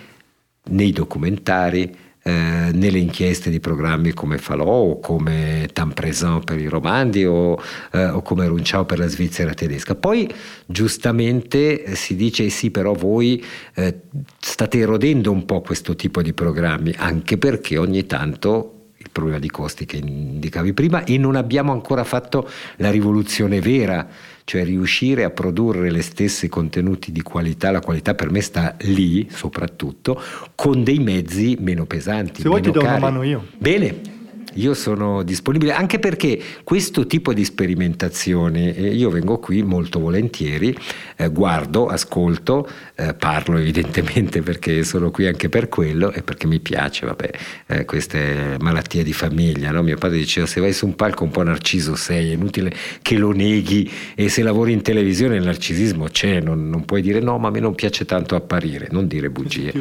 nei 0.69 0.91
documentari, 0.93 1.95
eh, 2.23 2.69
nelle 2.73 2.99
inchieste 2.99 3.49
di 3.49 3.59
programmi 3.59 4.13
come 4.13 4.37
Falò 4.37 4.65
o 4.65 4.99
come 4.99 5.67
Présent 5.93 6.43
per 6.43 6.59
i 6.59 6.67
romandi 6.67 7.25
o, 7.25 7.59
eh, 7.91 8.05
o, 8.05 8.21
come 8.21 8.45
Runciao 8.45 8.85
per 8.85 8.99
la 8.99 9.07
Svizzera 9.07 9.53
tedesca. 9.53 9.95
Poi 9.95 10.31
giustamente 10.65 11.95
si 11.95 12.15
dice 12.15 12.49
sì 12.49 12.69
però 12.69 12.93
voi 12.93 13.43
eh, 13.73 14.01
state 14.39 14.77
erodendo 14.77 15.31
un 15.31 15.45
po' 15.45 15.61
questo 15.61 15.95
tipo 15.95 16.21
di 16.21 16.33
programmi 16.33 16.93
anche 16.95 17.37
perché 17.37 17.77
ogni 17.77 18.05
tanto 18.05 18.75
il 18.97 19.09
problema 19.11 19.39
di 19.39 19.49
costi 19.49 19.85
che 19.85 19.97
indicavi 19.97 20.73
prima 20.73 21.03
e 21.03 21.17
non 21.17 21.35
abbiamo 21.35 21.71
ancora 21.71 22.03
fatto 22.03 22.47
la 22.77 22.91
rivoluzione 22.91 23.59
vera 23.59 24.07
cioè 24.43 24.63
riuscire 24.63 25.23
a 25.23 25.29
produrre 25.29 25.91
le 25.91 26.01
stesse 26.01 26.49
contenuti 26.49 27.11
di 27.11 27.21
qualità, 27.21 27.71
la 27.71 27.79
qualità 27.79 28.15
per 28.15 28.31
me 28.31 28.41
sta 28.41 28.75
lì 28.81 29.27
soprattutto, 29.29 30.21
con 30.55 30.83
dei 30.83 30.99
mezzi 30.99 31.57
meno 31.59 31.85
pesanti. 31.85 32.41
Se 32.41 32.47
vuoi 32.47 32.61
ti 32.61 32.71
do 32.71 32.81
una 32.81 32.99
mano 32.99 33.23
io. 33.23 33.45
Bene. 33.57 34.10
Io 34.55 34.73
sono 34.73 35.23
disponibile 35.23 35.71
anche 35.71 35.99
perché 35.99 36.39
questo 36.63 37.07
tipo 37.07 37.33
di 37.33 37.45
sperimentazione, 37.45 38.75
eh, 38.75 38.93
io 38.93 39.09
vengo 39.09 39.39
qui 39.39 39.63
molto 39.63 39.99
volentieri, 39.99 40.75
eh, 41.15 41.29
guardo, 41.29 41.87
ascolto, 41.87 42.67
eh, 42.95 43.13
parlo 43.13 43.57
evidentemente 43.57 44.41
perché 44.43 44.83
sono 44.83 45.09
qui 45.09 45.27
anche 45.27 45.47
per 45.47 45.69
quello 45.69 46.11
e 46.11 46.21
perché 46.21 46.47
mi 46.47 46.59
piace, 46.59 47.05
vabbè, 47.05 47.29
eh, 47.67 47.85
queste 47.85 48.57
malattie 48.59 49.03
di 49.03 49.13
famiglia. 49.13 49.71
No? 49.71 49.83
Mio 49.83 49.97
padre 49.97 50.17
diceva 50.17 50.45
se 50.45 50.59
vai 50.59 50.73
su 50.73 50.85
un 50.85 50.95
palco 50.95 51.23
un 51.23 51.31
po' 51.31 51.43
narciso 51.43 51.95
sei, 51.95 52.31
è 52.31 52.33
inutile 52.33 52.73
che 53.01 53.17
lo 53.17 53.31
neghi 53.31 53.89
e 54.15 54.27
se 54.27 54.43
lavori 54.43 54.73
in 54.73 54.81
televisione 54.81 55.37
il 55.37 55.43
narcisismo 55.43 56.05
c'è, 56.05 56.41
non, 56.41 56.69
non 56.69 56.83
puoi 56.83 57.01
dire 57.01 57.19
no 57.19 57.37
ma 57.37 57.47
a 57.47 57.51
me 57.51 57.59
non 57.59 57.73
piace 57.75 58.03
tanto 58.05 58.35
apparire, 58.35 58.87
non 58.91 59.07
dire 59.07 59.29
bugie. 59.29 59.71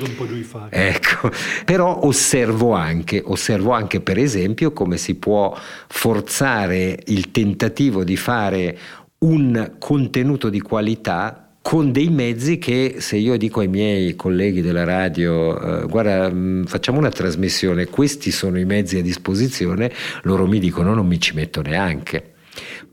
Ecco, 0.70 1.30
però 1.64 2.04
osservo 2.04 2.74
anche, 2.74 3.22
osservo 3.24 3.72
anche 3.72 4.00
per 4.00 4.18
esempio 4.18 4.59
esempio 4.60 4.72
come 4.72 4.98
si 4.98 5.14
può 5.14 5.56
forzare 5.88 6.98
il 7.06 7.30
tentativo 7.30 8.04
di 8.04 8.16
fare 8.16 8.78
un 9.20 9.72
contenuto 9.78 10.50
di 10.50 10.60
qualità 10.60 11.46
con 11.62 11.92
dei 11.92 12.08
mezzi 12.08 12.58
che 12.58 12.96
se 12.98 13.16
io 13.16 13.36
dico 13.36 13.60
ai 13.60 13.68
miei 13.68 14.16
colleghi 14.16 14.62
della 14.62 14.84
radio 14.84 15.82
eh, 15.82 15.86
guarda 15.86 16.30
mh, 16.30 16.64
facciamo 16.66 16.98
una 16.98 17.10
trasmissione 17.10 17.86
questi 17.86 18.30
sono 18.30 18.58
i 18.58 18.64
mezzi 18.64 18.96
a 18.96 19.02
disposizione 19.02 19.92
loro 20.22 20.46
mi 20.46 20.58
dicono 20.58 20.94
non 20.94 21.06
mi 21.06 21.20
ci 21.20 21.34
metto 21.34 21.60
neanche 21.60 22.29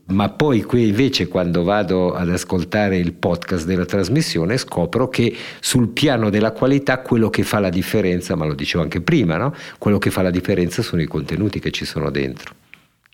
ma 0.08 0.30
poi 0.30 0.62
qui 0.62 0.88
invece 0.88 1.28
quando 1.28 1.64
vado 1.64 2.14
ad 2.14 2.30
ascoltare 2.30 2.96
il 2.96 3.12
podcast 3.12 3.66
della 3.66 3.84
trasmissione 3.84 4.56
scopro 4.56 5.08
che 5.08 5.34
sul 5.60 5.88
piano 5.88 6.30
della 6.30 6.52
qualità 6.52 7.00
quello 7.00 7.28
che 7.28 7.42
fa 7.42 7.58
la 7.58 7.68
differenza, 7.68 8.34
ma 8.34 8.46
lo 8.46 8.54
dicevo 8.54 8.82
anche 8.82 9.00
prima, 9.00 9.36
no? 9.36 9.54
quello 9.78 9.98
che 9.98 10.10
fa 10.10 10.22
la 10.22 10.30
differenza 10.30 10.82
sono 10.82 11.02
i 11.02 11.06
contenuti 11.06 11.60
che 11.60 11.70
ci 11.70 11.84
sono 11.84 12.10
dentro. 12.10 12.54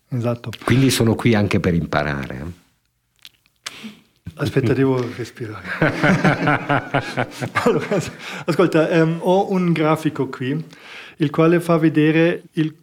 Esatto. 0.09 0.51
Quindi 0.65 0.91
sono 0.91 1.17
qui 1.17 1.35
anche 1.35 1.59
per 1.59 1.75
imparare. 1.75 2.37
Eh. 2.37 2.63
Aspetta, 4.37 4.73
devo 4.73 5.05
respirare. 5.17 5.65
allora, 7.65 8.01
ascolta, 8.45 8.89
um, 9.03 9.19
ho 9.21 9.51
un 9.51 9.73
grafico 9.73 10.29
qui, 10.29 10.65
il 11.17 11.31
quale 11.31 11.61
fa 11.61 11.77
vedere 11.77 12.43
il 12.53 12.75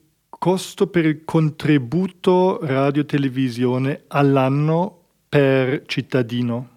costo 0.42 0.88
per 0.88 1.06
il 1.06 1.24
contributo 1.24 2.58
radio-televisione 2.64 4.06
all'anno 4.08 5.02
per 5.30 5.84
cittadino? 5.86 6.70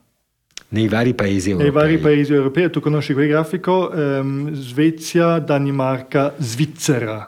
Nei 0.69 0.87
vari 0.87 1.15
paesi 1.15 1.49
europei. 1.49 1.73
Nei 1.73 1.81
vari 1.81 1.97
paesi 1.97 2.35
europei, 2.35 2.69
tu 2.69 2.81
conosci 2.81 3.15
quel 3.15 3.29
grafico, 3.29 3.91
ehm, 3.91 4.53
Svezia, 4.53 5.39
Danimarca, 5.39 6.35
Svizzera, 6.37 7.27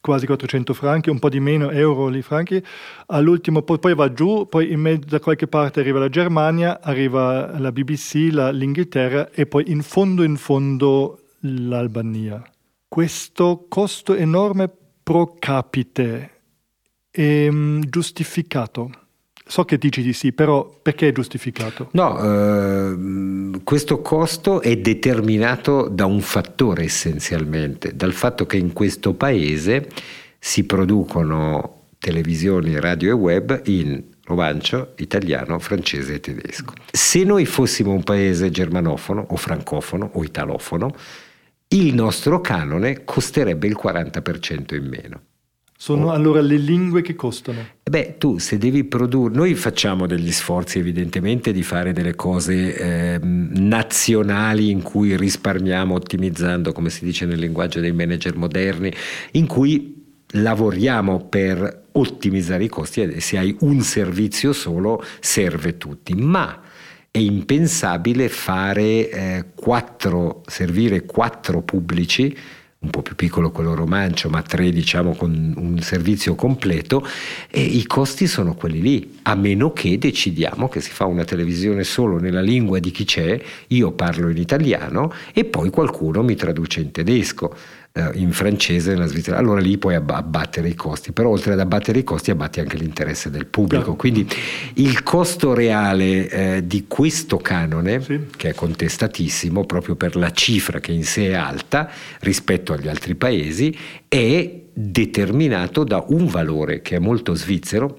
quasi 0.00 0.24
400 0.24 0.72
franchi, 0.72 1.10
un 1.10 1.18
po' 1.18 1.28
di 1.28 1.38
meno 1.38 1.68
euro 1.68 2.08
lì 2.08 2.22
franchi, 2.22 2.64
all'ultimo 3.08 3.60
poi, 3.60 3.78
poi 3.78 3.94
va 3.94 4.10
giù, 4.10 4.46
poi 4.48 4.72
in 4.72 4.80
mezzo 4.80 5.06
da 5.06 5.20
qualche 5.20 5.48
parte 5.48 5.80
arriva 5.80 5.98
la 5.98 6.08
Germania, 6.08 6.80
arriva 6.80 7.58
la 7.58 7.70
BBC, 7.70 8.30
la, 8.30 8.50
l'Inghilterra 8.50 9.28
e 9.30 9.44
poi 9.44 9.70
in 9.70 9.82
fondo 9.82 10.22
in 10.22 10.36
fondo 10.36 11.24
l'Albania. 11.40 12.42
Questo 12.88 13.66
costo 13.68 14.14
enorme 14.14 14.70
pro 15.12 15.36
capite 15.38 16.30
è 17.10 17.46
mm, 17.50 17.82
giustificato? 17.90 18.90
So 19.44 19.64
che 19.64 19.76
dici 19.76 20.00
di 20.00 20.14
sì, 20.14 20.32
però 20.32 20.78
perché 20.80 21.08
è 21.08 21.12
giustificato? 21.12 21.90
No, 21.92 22.18
eh, 22.18 23.60
questo 23.62 24.00
costo 24.00 24.62
è 24.62 24.74
determinato 24.78 25.88
da 25.88 26.06
un 26.06 26.22
fattore 26.22 26.84
essenzialmente, 26.84 27.94
dal 27.94 28.14
fatto 28.14 28.46
che 28.46 28.56
in 28.56 28.72
questo 28.72 29.12
paese 29.12 29.86
si 30.38 30.64
producono 30.64 31.88
televisioni, 31.98 32.80
radio 32.80 33.10
e 33.10 33.12
web 33.12 33.60
in 33.66 34.02
romancio, 34.24 34.94
italiano, 34.96 35.58
francese 35.58 36.14
e 36.14 36.20
tedesco. 36.20 36.72
Se 36.90 37.22
noi 37.24 37.44
fossimo 37.44 37.92
un 37.92 38.02
paese 38.02 38.50
germanofono 38.50 39.26
o 39.28 39.36
francofono 39.36 40.08
o 40.14 40.24
italofono, 40.24 40.94
il 41.72 41.94
nostro 41.94 42.40
canone 42.40 43.04
costerebbe 43.04 43.66
il 43.66 43.78
40% 43.80 44.74
in 44.74 44.86
meno. 44.86 45.20
Sono 45.76 46.06
oh. 46.06 46.10
allora 46.12 46.40
le 46.40 46.58
lingue 46.58 47.02
che 47.02 47.16
costano. 47.16 47.66
Beh, 47.82 48.16
tu 48.16 48.38
se 48.38 48.56
devi 48.56 48.84
produrre, 48.84 49.34
noi 49.34 49.54
facciamo 49.56 50.06
degli 50.06 50.30
sforzi 50.30 50.78
evidentemente 50.78 51.50
di 51.52 51.64
fare 51.64 51.92
delle 51.92 52.14
cose 52.14 52.76
eh, 52.76 53.18
nazionali 53.20 54.70
in 54.70 54.82
cui 54.82 55.16
risparmiamo 55.16 55.94
ottimizzando, 55.94 56.72
come 56.72 56.88
si 56.88 57.04
dice 57.04 57.26
nel 57.26 57.40
linguaggio 57.40 57.80
dei 57.80 57.92
manager 57.92 58.36
moderni, 58.36 58.92
in 59.32 59.46
cui 59.46 60.04
lavoriamo 60.34 61.26
per 61.26 61.86
ottimizzare 61.92 62.64
i 62.64 62.68
costi 62.68 63.02
e 63.02 63.20
se 63.20 63.38
hai 63.38 63.56
un 63.60 63.80
servizio 63.80 64.52
solo 64.52 65.02
serve 65.20 65.78
tutti, 65.78 66.14
ma 66.14 66.60
è 67.12 67.18
impensabile 67.18 68.30
fare 68.30 69.10
eh, 69.10 69.44
quattro, 69.54 70.42
servire 70.46 71.04
quattro 71.04 71.60
pubblici 71.60 72.34
un 72.82 72.90
po' 72.90 73.02
più 73.02 73.14
piccolo 73.14 73.52
quello 73.52 73.74
romancio, 73.74 74.28
ma 74.28 74.42
tre 74.42 74.70
diciamo 74.70 75.14
con 75.14 75.54
un 75.56 75.78
servizio 75.80 76.34
completo 76.34 77.06
e 77.48 77.60
i 77.60 77.86
costi 77.86 78.26
sono 78.26 78.54
quelli 78.54 78.80
lì, 78.80 79.18
a 79.22 79.36
meno 79.36 79.72
che 79.72 79.98
decidiamo 79.98 80.68
che 80.68 80.80
si 80.80 80.90
fa 80.90 81.04
una 81.04 81.24
televisione 81.24 81.84
solo 81.84 82.18
nella 82.18 82.40
lingua 82.40 82.80
di 82.80 82.90
chi 82.90 83.04
c'è, 83.04 83.40
io 83.68 83.92
parlo 83.92 84.28
in 84.30 84.36
italiano 84.36 85.12
e 85.32 85.44
poi 85.44 85.70
qualcuno 85.70 86.24
mi 86.24 86.34
traduce 86.34 86.80
in 86.80 86.90
tedesco 86.90 87.54
in 88.14 88.32
francese 88.32 88.92
nella 88.92 89.06
Svizzera. 89.06 89.36
Allora 89.36 89.60
lì 89.60 89.76
puoi 89.76 89.94
abbattere 89.94 90.68
i 90.68 90.74
costi, 90.74 91.12
però 91.12 91.28
oltre 91.28 91.52
ad 91.52 91.60
abbattere 91.60 91.98
i 91.98 92.04
costi 92.04 92.30
abbatti 92.30 92.60
anche 92.60 92.76
l'interesse 92.76 93.30
del 93.30 93.46
pubblico. 93.46 93.96
Quindi 93.96 94.26
il 94.74 95.02
costo 95.02 95.52
reale 95.52 96.28
eh, 96.28 96.66
di 96.66 96.86
questo 96.88 97.36
canone, 97.36 98.00
sì. 98.00 98.20
che 98.34 98.50
è 98.50 98.54
contestatissimo 98.54 99.66
proprio 99.66 99.94
per 99.94 100.16
la 100.16 100.30
cifra 100.32 100.80
che 100.80 100.92
in 100.92 101.04
sé 101.04 101.28
è 101.28 101.34
alta 101.34 101.90
rispetto 102.20 102.72
agli 102.72 102.88
altri 102.88 103.14
paesi, 103.14 103.76
è 104.08 104.60
determinato 104.72 105.84
da 105.84 106.02
un 106.08 106.26
valore 106.26 106.80
che 106.80 106.96
è 106.96 106.98
molto 106.98 107.34
svizzero, 107.34 107.98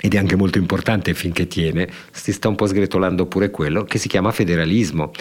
ed 0.00 0.14
è 0.14 0.18
anche 0.18 0.36
molto 0.36 0.58
importante 0.58 1.14
finché 1.14 1.46
tiene, 1.46 1.88
si 2.10 2.32
sta 2.32 2.48
un 2.48 2.56
po' 2.56 2.66
sgretolando 2.66 3.26
pure 3.26 3.50
quello, 3.50 3.84
che 3.84 3.98
si 3.98 4.08
chiama 4.08 4.32
federalismo 4.32 5.12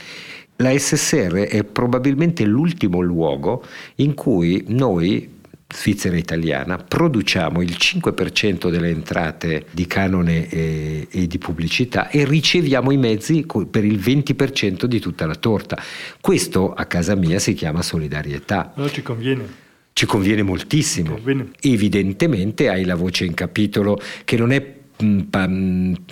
la 0.62 0.78
SSR 0.78 1.48
è 1.48 1.64
probabilmente 1.64 2.46
l'ultimo 2.46 3.02
luogo 3.02 3.64
in 3.96 4.14
cui 4.14 4.64
noi 4.68 5.40
Svizzera 5.74 6.18
italiana, 6.18 6.78
produciamo 6.78 7.62
il 7.62 7.76
5% 7.80 8.70
delle 8.70 8.90
entrate 8.90 9.66
di 9.72 9.88
canone 9.88 10.50
e, 10.50 11.08
e, 11.10 11.28
di 11.28 11.38
pubblicità 11.38 12.10
e 12.10 12.26
riceviamo 12.26 12.92
i 12.92 12.98
mezzi 12.98 13.46
per 13.70 13.86
il 13.86 13.98
20% 13.98 14.86
di 14.86 15.00
tutta 15.00 15.26
la 15.26 15.36
torta. 15.36 15.82
Questo 16.20 16.74
a 16.74 16.86
casa 16.86 17.16
mia 17.16 17.40
si 17.40 17.54
chiama 17.54 17.82
solidarietà. 17.82 18.74
No, 18.76 18.90
ci 18.90 19.02
conviene. 19.02 19.70
Ci 19.94 20.06
conviene 20.06 20.44
moltissimo. 20.44 21.18
Evidentemente 21.62 22.70
hai 22.70 22.86
la 22.86 22.96
voce 22.96 23.26
in 23.26 23.34
capitolo 23.34 24.00
che 24.26 24.38
non 24.38 24.52
è 24.52 24.80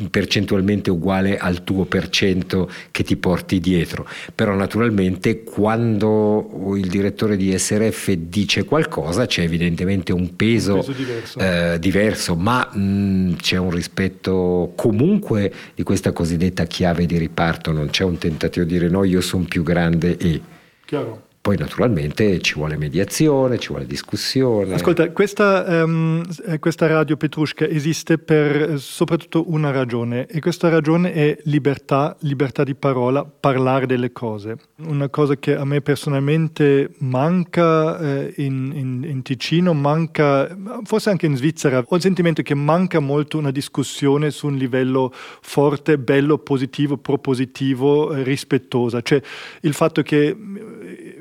percentualmente 0.10 0.90
uguale 0.90 1.38
al 1.38 1.64
tuo 1.64 1.86
per 1.86 2.10
cento 2.10 2.70
che 2.92 3.04
ti 3.04 3.16
porti 3.16 3.60
dietro. 3.60 4.08
Però 4.34 4.54
naturalmente 4.56 5.44
quando 5.44 6.76
il 6.76 6.88
direttore 6.88 7.38
di 7.38 7.58
SRF 7.58 8.12
dice 8.12 8.66
qualcosa 8.66 9.26
c'è 9.26 9.44
evidentemente 9.44 10.12
un 10.12 10.36
peso, 10.36 10.76
un 10.76 10.80
peso 10.80 10.92
diverso. 10.92 11.40
Eh, 11.40 11.78
diverso. 11.80 12.36
ma 12.36 12.70
mh, 12.72 13.36
c'è 13.38 13.58
un 13.58 13.72
rispetto 13.72 14.74
comunque 14.76 15.54
di 15.76 15.84
questa 15.84 16.12
cosiddetta 16.12 16.66
chiave 16.66 17.06
di 17.06 17.18
riparto, 17.18 17.72
non 17.72 17.90
c'è 17.90 18.04
un 18.04 18.18
tentativo 18.18 18.66
di 18.66 18.74
dire 18.74 18.90
no, 18.90 19.04
io 19.04 19.22
sono 19.22 19.46
più 19.46 19.64
grande 19.64 20.18
e... 20.18 20.42
Chiaro. 20.86 21.28
Poi 21.50 21.58
naturalmente 21.58 22.40
ci 22.42 22.54
vuole 22.54 22.78
mediazione, 22.78 23.58
ci 23.58 23.70
vuole 23.70 23.88
discussione. 23.88 24.76
Ascolta, 24.76 25.10
questa, 25.10 25.84
um, 25.84 26.24
questa 26.60 26.86
radio 26.86 27.18
Petrushka 27.18 27.68
esiste 27.68 28.20
per 28.20 28.80
soprattutto 28.80 29.46
una 29.52 29.72
ragione 29.72 30.28
e 30.28 30.42
questa 30.42 30.70
ragione 30.70 31.12
è 31.12 31.36
libertà, 31.46 32.16
libertà 32.20 32.64
di 32.64 32.76
parola, 32.76 33.26
parlare 33.26 33.88
delle 33.88 34.12
cose. 34.12 34.58
Una 34.86 35.10
cosa 35.10 35.38
che 35.38 35.56
a 35.56 35.66
me 35.66 35.82
personalmente 35.82 36.92
manca 37.00 37.98
eh, 37.98 38.34
in, 38.38 38.72
in, 38.76 39.04
in, 39.10 39.24
Ticino, 39.24 39.74
manca 39.74 40.56
forse 40.84 41.10
anche 41.10 41.26
in 41.26 41.36
Svizzera. 41.36 41.84
Ho 41.84 41.96
il 41.96 42.02
sentimento 42.04 42.44
che 42.44 42.54
manca 42.54 43.00
molto 43.00 43.40
una 43.40 43.50
discussione 43.50 44.30
su 44.30 44.46
un 44.46 44.56
livello 44.56 45.12
forte, 45.42 45.98
bello, 45.98 46.38
positivo, 46.38 46.98
propositivo, 46.98 48.14
eh, 48.14 48.22
rispettosa. 48.22 49.02
Cioè 49.02 49.20
il 49.62 49.74
fatto 49.74 50.04
che 50.04 50.38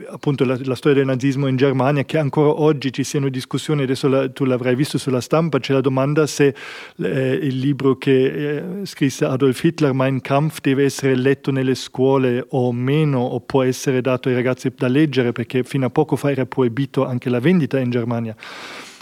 appunto 0.09 0.45
la, 0.45 0.59
la, 0.63 0.75
storia 0.75 0.99
del 0.99 1.07
nazismo 1.07 1.47
in 1.47 1.57
Germania, 1.57 2.05
che 2.05 2.19
ancora 2.19 2.61
oggi 2.61 2.93
ci 2.93 3.05
siano 3.05 3.29
discussioni, 3.29 3.83
adesso 3.83 4.09
la, 4.09 4.29
tu 4.29 4.45
l'avrai 4.45 4.75
visto 4.75 4.99
sulla 4.99 5.21
stampa, 5.21 5.59
c'è 5.59 5.73
la 5.73 5.81
domanda 5.81 6.27
se 6.27 6.55
eh, 6.97 7.33
il 7.43 7.59
libro 7.59 7.97
che 7.97 8.25
eh, 8.57 8.87
scrisse 8.87 9.25
Adolf 9.25 9.63
Hitler, 9.63 9.93
Mein 9.93 10.21
Kampf, 10.21 10.61
deve 10.61 10.85
essere 10.85 11.15
letto 11.15 11.51
nelle 11.51 11.75
scuole 11.75 12.45
o 12.51 12.73
meno, 12.73 13.21
o 13.21 13.41
può 13.41 13.63
essere 13.63 14.01
dato 14.01 14.29
ai 14.29 14.35
ragazzi 14.35 14.73
da 14.75 14.89
leggere, 14.89 15.33
perché 15.33 15.63
fino 15.63 15.87
a 15.87 15.91
poco 15.91 16.17
fa 16.17 16.31
era 16.31 16.47
proibito 16.47 17.05
anche 17.05 17.29
la 17.29 17.41
vendita 17.41 17.79
in 17.79 17.91
Germania. 17.91 18.35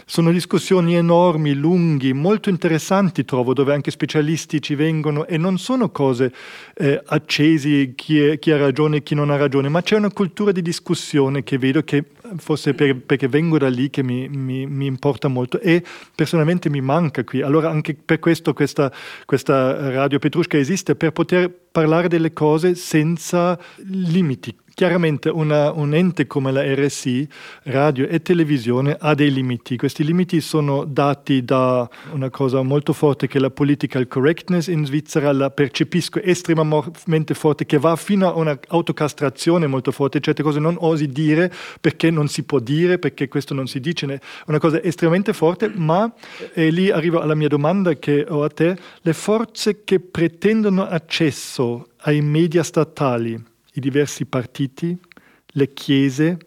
Sono 0.09 0.31
discussioni 0.31 0.95
enormi, 0.95 1.53
lunghi, 1.53 2.13
molto 2.13 2.49
interessanti 2.49 3.25
trovo, 3.25 3.53
dove 3.53 3.75
anche 3.75 3.91
specialisti 3.91 4.63
ci 4.63 4.77
vengono 4.77 5.27
e 5.27 5.37
non 5.37 5.59
sono 5.59 5.91
cose 5.91 6.33
eh, 6.77 7.03
accesi, 7.07 7.93
chi, 7.97 8.21
è, 8.21 8.39
chi, 8.39 8.53
ha 8.53 8.57
ragione 8.57 8.99
e 8.99 9.03
chi 9.03 9.17
non 9.17 9.31
ha 9.31 9.37
ragione, 9.37 9.69
ma 9.69 9.83
c'è 9.83 9.97
una 9.97 10.13
cultura 10.13 10.53
di 10.53 10.63
discussione 10.63 11.43
che 11.43 11.59
vedo 11.59 11.83
che 11.83 12.05
forse 12.37 12.73
per, 12.75 12.95
perché 13.01 13.27
vengo 13.27 13.59
da 13.59 13.69
lì 13.69 13.91
che 13.91 14.05
mi, 14.05 14.29
mi, 14.29 14.65
mi, 14.67 14.87
importa 14.87 15.27
molto 15.27 15.59
e 15.59 15.83
personalmente 16.15 16.71
mi 16.71 16.81
manca 16.81 17.25
qui. 17.25 17.43
Allora 17.43 17.69
anche 17.69 17.95
per 17.95 18.21
questo 18.21 18.53
questa, 18.53 18.93
questa 19.25 19.91
Radio 19.91 20.21
Petrushka 20.21 20.57
esiste, 20.57 20.95
per 20.95 21.11
poter 21.11 21.51
parlare 21.51 22.07
delle 22.07 22.33
cose 22.33 22.77
senza 22.77 23.59
limiti 23.89 24.57
Chiaramente 24.77 25.31
una, 25.31 25.73
un 25.73 25.95
ente 25.95 26.27
come 26.27 26.53
la 26.53 26.61
RSI, 26.63 27.27
radio 27.63 28.07
e 28.09 28.21
televisione, 28.21 28.95
ha 29.01 29.15
dei 29.15 29.33
limiti. 29.33 29.75
Questi 29.79 30.05
limiti 30.05 30.43
sono 30.43 30.85
dati 30.85 31.43
da 31.43 31.89
una 32.13 32.29
cosa 32.29 32.61
molto 32.61 32.93
forte 32.93 33.27
che 33.27 33.39
è 33.39 33.41
la 33.41 33.49
political 33.49 34.07
correctness 34.07 34.67
in 34.67 34.85
Svizzera, 34.85 35.33
la 35.33 35.49
percepisco 35.49 36.21
estremamente 36.21 37.33
forte, 37.33 37.65
che 37.65 37.79
va 37.79 37.97
fino 37.97 38.29
a 38.29 38.37
un'autocastrazione 38.37 39.67
molto 39.67 39.93
forte. 39.93 40.21
Certe 40.21 40.43
cose 40.43 40.61
non 40.61 40.77
osi 40.79 41.07
dire 41.07 41.51
perché 41.81 42.11
non 42.11 42.29
si 42.29 42.43
può 42.43 42.59
dire, 42.59 42.99
perché 42.99 43.29
questo 43.29 43.55
non 43.55 43.67
si 43.69 43.81
dice. 43.81 44.07
È 44.07 44.21
una 44.45 44.59
cosa 44.59 44.83
estremamente 44.83 45.33
forte, 45.33 45.73
ma 45.75 46.13
e 46.53 46.69
lì 46.69 46.91
arrivo 46.91 47.23
alla 47.23 47.35
mia 47.35 47.49
domanda 47.49 47.95
che 47.95 48.27
ho 48.29 48.43
a 48.43 48.51
te. 48.51 48.77
Le 49.01 49.13
forze 49.15 49.85
che 49.85 50.01
pretendono 50.01 50.87
accesso 50.87 51.89
ai 52.03 52.21
media 52.21 52.63
statali, 52.63 53.55
i 53.77 53.81
diversi 53.81 54.27
partiti, 54.27 54.99
le 55.47 55.73
chiese, 55.73 56.39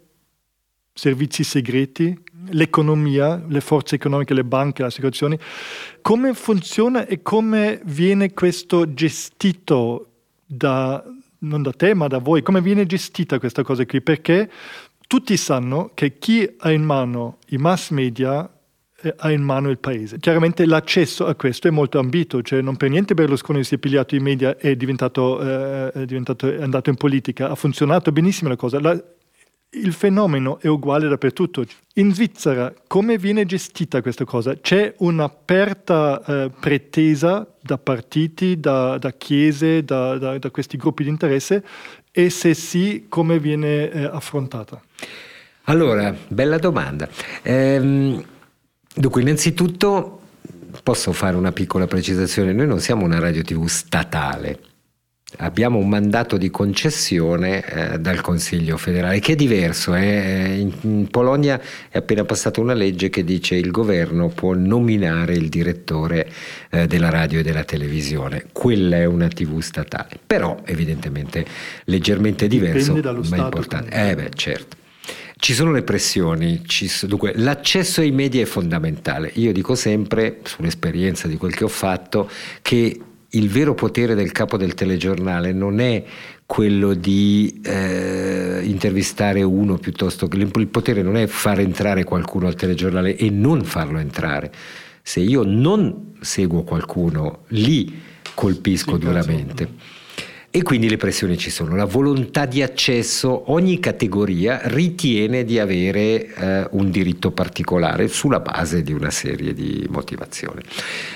servizi 0.94 1.44
segreti, 1.44 2.18
l'economia, 2.50 3.42
le 3.48 3.62
forze 3.62 3.96
economiche, 3.96 4.34
le 4.34 4.44
banche, 4.44 4.82
le 4.82 4.88
assicurazioni. 4.88 5.40
Come 6.02 6.34
funziona 6.34 7.06
e 7.06 7.22
come 7.22 7.82
viene 7.86 8.34
questo 8.34 8.94
gestito 8.94 10.08
da, 10.46 11.04
non 11.40 11.62
da 11.62 11.72
te 11.72 11.94
ma 11.94 12.08
da 12.08 12.18
voi? 12.18 12.42
Come 12.42 12.62
viene 12.62 12.86
gestita 12.86 13.40
questa 13.40 13.64
cosa 13.64 13.86
qui? 13.86 14.02
Perché 14.02 14.50
tutti 15.08 15.38
sanno 15.38 15.92
che 15.94 16.18
chi 16.18 16.48
ha 16.58 16.72
in 16.72 16.84
mano 16.84 17.38
i 17.48 17.58
mass 17.58 17.92
media 17.92 18.50
ha 19.18 19.32
in 19.32 19.42
mano 19.42 19.70
il 19.70 19.78
paese. 19.78 20.20
Chiaramente 20.20 20.66
l'accesso 20.66 21.26
a 21.26 21.36
questo 21.36 21.68
è 21.68 21.72
molto 21.72 22.00
ambito, 22.00 22.42
cioè 22.42 22.62
non 22.62 22.76
per 22.76 22.90
niente 22.90 23.14
Berlusconi 23.14 23.64
si 23.64 23.76
è 23.76 23.78
pigliato 23.78 24.16
i 24.16 24.20
media 24.20 24.58
e 24.58 24.72
è 24.72 24.76
diventato, 24.76 25.42
eh, 25.42 25.92
è, 25.92 26.06
diventato, 26.06 26.52
è 26.52 26.62
andato 26.62 26.90
in 26.90 26.96
politica, 26.96 27.50
ha 27.50 27.56
funzionato 27.56 28.12
benissimo 28.12 28.50
la 28.50 28.56
cosa. 28.56 28.80
La, 28.80 29.02
il 29.72 29.94
fenomeno 29.94 30.60
è 30.60 30.68
uguale 30.68 31.08
dappertutto. 31.08 31.64
In 31.96 32.14
Svizzera 32.14 32.74
come 32.88 33.18
viene 33.18 33.46
gestita 33.46 34.02
questa 34.02 34.26
cosa? 34.26 34.56
C'è 34.60 34.96
un'aperta 34.98 36.24
eh, 36.26 36.52
pretesa 36.60 37.48
da 37.62 37.78
partiti, 37.78 38.60
da, 38.60 38.98
da 38.98 39.14
chiese, 39.14 39.84
da, 39.84 40.18
da, 40.18 40.38
da, 40.38 40.50
questi 40.50 40.76
gruppi 40.76 41.04
di 41.04 41.10
interesse 41.10 41.64
e 42.12 42.30
se 42.30 42.54
sì 42.54 43.06
come 43.08 43.40
viene 43.40 43.92
eh, 43.92 44.04
affrontata? 44.06 44.82
Allora, 45.66 46.16
bella 46.28 46.58
domanda. 46.58 47.08
Ehm 47.44 48.24
Dunque, 49.00 49.22
innanzitutto 49.22 50.20
posso 50.84 51.14
fare 51.14 51.38
una 51.38 51.54
piccola 51.54 51.88
precisazione, 51.88 52.52
noi 52.52 52.68
non 52.68 52.82
siamo 52.82 53.06
una 53.06 53.18
radio 53.18 53.42
tv 53.44 53.66
statale, 53.68 54.60
abbiamo 55.38 55.78
un 55.78 55.88
mandato 55.88 56.36
di 56.36 56.50
concessione 56.50 57.64
eh, 57.64 58.00
dal 58.00 58.20
Consiglio 58.20 58.76
federale 58.76 59.22
che 59.22 59.32
è 59.32 59.36
diverso. 59.38 59.96
Eh. 59.96 60.58
In, 60.60 60.74
in, 60.82 61.08
Polonia 61.10 61.62
è 61.88 61.98
appena 61.98 62.26
passata 62.26 62.60
una 62.60 62.74
legge 62.74 63.10
che 63.10 63.24
dice 63.24 63.56
che 63.56 63.62
il 63.62 63.72
governo 63.72 64.28
può 64.28 64.54
nominare 64.54 65.34
il 65.34 65.48
direttore 65.48 66.30
eh, 66.70 66.86
della 66.86 67.10
radio 67.10 67.40
e 67.40 67.44
della 67.44 67.64
televisione. 67.64 68.48
Quella 68.52 68.98
è 68.98 69.06
una 69.06 69.30
tv 69.30 69.62
statale, 69.62 70.20
però 70.28 70.60
evidentemente 70.66 71.46
leggermente 71.86 72.50
diverso, 72.50 72.96
ma 72.96 73.24
Stato, 73.24 73.44
importante. 73.44 74.10
Eh 74.10 74.16
beh, 74.16 74.32
certo. 74.34 74.76
Ci 75.42 75.54
sono 75.54 75.72
le 75.72 75.84
pressioni, 75.84 76.62
dunque, 77.04 77.32
l'accesso 77.38 78.02
ai 78.02 78.12
media 78.12 78.42
è 78.42 78.46
fondamentale. 78.46 79.32
Io 79.36 79.54
dico 79.54 79.74
sempre, 79.74 80.40
sull'esperienza 80.44 81.30
di 81.30 81.38
quel 81.38 81.56
che 81.56 81.64
ho 81.64 81.70
fatto, 81.70 82.30
che 82.62 83.00
il 83.30 83.50
vero 83.50 83.74
potere 83.74 84.16
del 84.16 84.34
capo 84.34 84.58
del 84.58 84.74
telegiornale 84.74 85.54
non 85.54 85.80
è 85.80 86.04
quello 86.46 86.94
di 86.94 87.62
eh, 87.64 88.60
intervistare 88.66 89.42
uno 89.42 89.78
piuttosto 89.78 90.28
che 90.28 90.36
il 90.36 90.68
potere 90.68 91.04
non 91.04 91.16
è 91.16 91.26
far 91.26 91.62
entrare 91.62 92.04
qualcuno 92.04 92.48
al 92.48 92.56
telegiornale 92.56 93.16
e 93.16 93.30
non 93.30 93.64
farlo 93.64 93.98
entrare. 93.98 94.52
Se 95.02 95.22
io 95.22 95.44
non 95.44 96.16
seguo 96.20 96.64
qualcuno, 96.64 97.44
lì 97.48 98.02
colpisco 98.36 98.98
duramente. 98.98 99.70
E 100.52 100.64
quindi 100.64 100.90
le 100.90 100.98
pressioni 100.98 101.38
ci 101.38 101.52
sono. 101.52 101.76
La 101.76 101.86
volontà 101.86 102.48
di 102.48 102.64
accesso, 102.64 103.52
ogni 103.52 103.80
categoria 103.80 104.62
ritiene 104.64 105.44
di 105.46 105.60
avere 105.60 106.34
eh, 106.34 106.68
un 106.72 106.90
diritto 106.90 107.30
particolare 107.30 108.08
sulla 108.08 108.40
base 108.40 108.82
di 108.82 108.92
una 108.92 109.12
serie 109.12 109.54
di 109.54 109.86
motivazioni. 109.90 110.62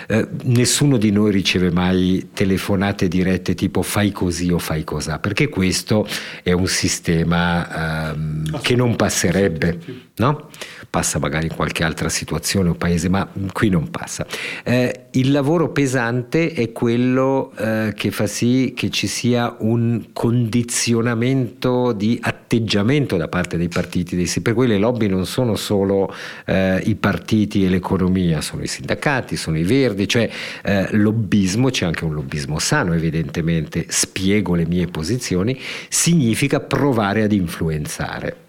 Eh, 0.08 0.28
nessuno 0.44 0.98
di 0.98 1.12
noi 1.12 1.32
riceve 1.32 1.72
mai 1.72 2.30
telefonate 2.32 3.08
dirette 3.08 3.56
tipo 3.56 3.82
fai 3.82 4.12
così 4.12 4.52
o 4.52 4.60
fai 4.60 4.84
cos'ha, 4.84 5.18
perché 5.18 5.50
questo 5.50 6.08
è 6.44 6.52
un 6.52 6.68
sistema 6.68 8.12
ehm, 8.12 8.62
che 8.62 8.76
non 8.76 8.96
passerebbe, 8.96 9.80
no? 10.18 10.50
Passa 10.94 11.18
magari 11.18 11.48
in 11.48 11.56
qualche 11.56 11.84
altra 11.84 12.08
situazione 12.08 12.70
o 12.70 12.76
paese, 12.76 13.10
ma 13.10 13.28
qui 13.52 13.70
non 13.70 13.89
passa. 13.89 14.28
Eh, 14.64 15.06
il 15.14 15.32
lavoro 15.32 15.72
pesante 15.72 16.52
è 16.52 16.72
quello 16.72 17.52
eh, 17.58 17.94
che 17.96 18.12
fa 18.12 18.28
sì 18.28 18.74
che 18.76 18.91
ci 18.91 19.08
sia 19.08 19.56
un 19.62 20.10
condizionamento 20.14 21.94
di 21.94 22.20
atteggiamento 22.22 23.18
da 23.18 23.28
parte 23.28 23.58
dei 23.58 23.70
partiti. 23.70 24.24
Per 24.39 24.54
cui 24.54 24.68
le 24.68 24.78
lobby 24.78 25.08
non 25.08 25.26
sono 25.26 25.56
solo 25.56 26.14
eh, 26.46 26.80
i 26.86 26.94
partiti 26.94 27.66
e 27.66 27.70
l'economia, 27.70 28.41
sono 28.41 28.62
i 28.62 28.68
sindacati, 28.68 29.36
sono 29.36 29.58
i 29.58 29.64
verdi, 29.64 30.08
cioè 30.08 30.30
eh, 30.62 30.89
lobbismo, 30.91 31.72
c'è 31.72 31.88
anche 31.88 32.06
un 32.06 32.14
lobbismo 32.14 32.60
sano 32.60 32.94
evidentemente, 32.94 33.88
spiego 33.89 34.54
le 34.54 34.68
mie 34.68 34.86
posizioni, 34.86 35.60
significa 35.89 36.60
provare 36.60 37.24
ad 37.24 37.32
influenzare. 37.32 38.43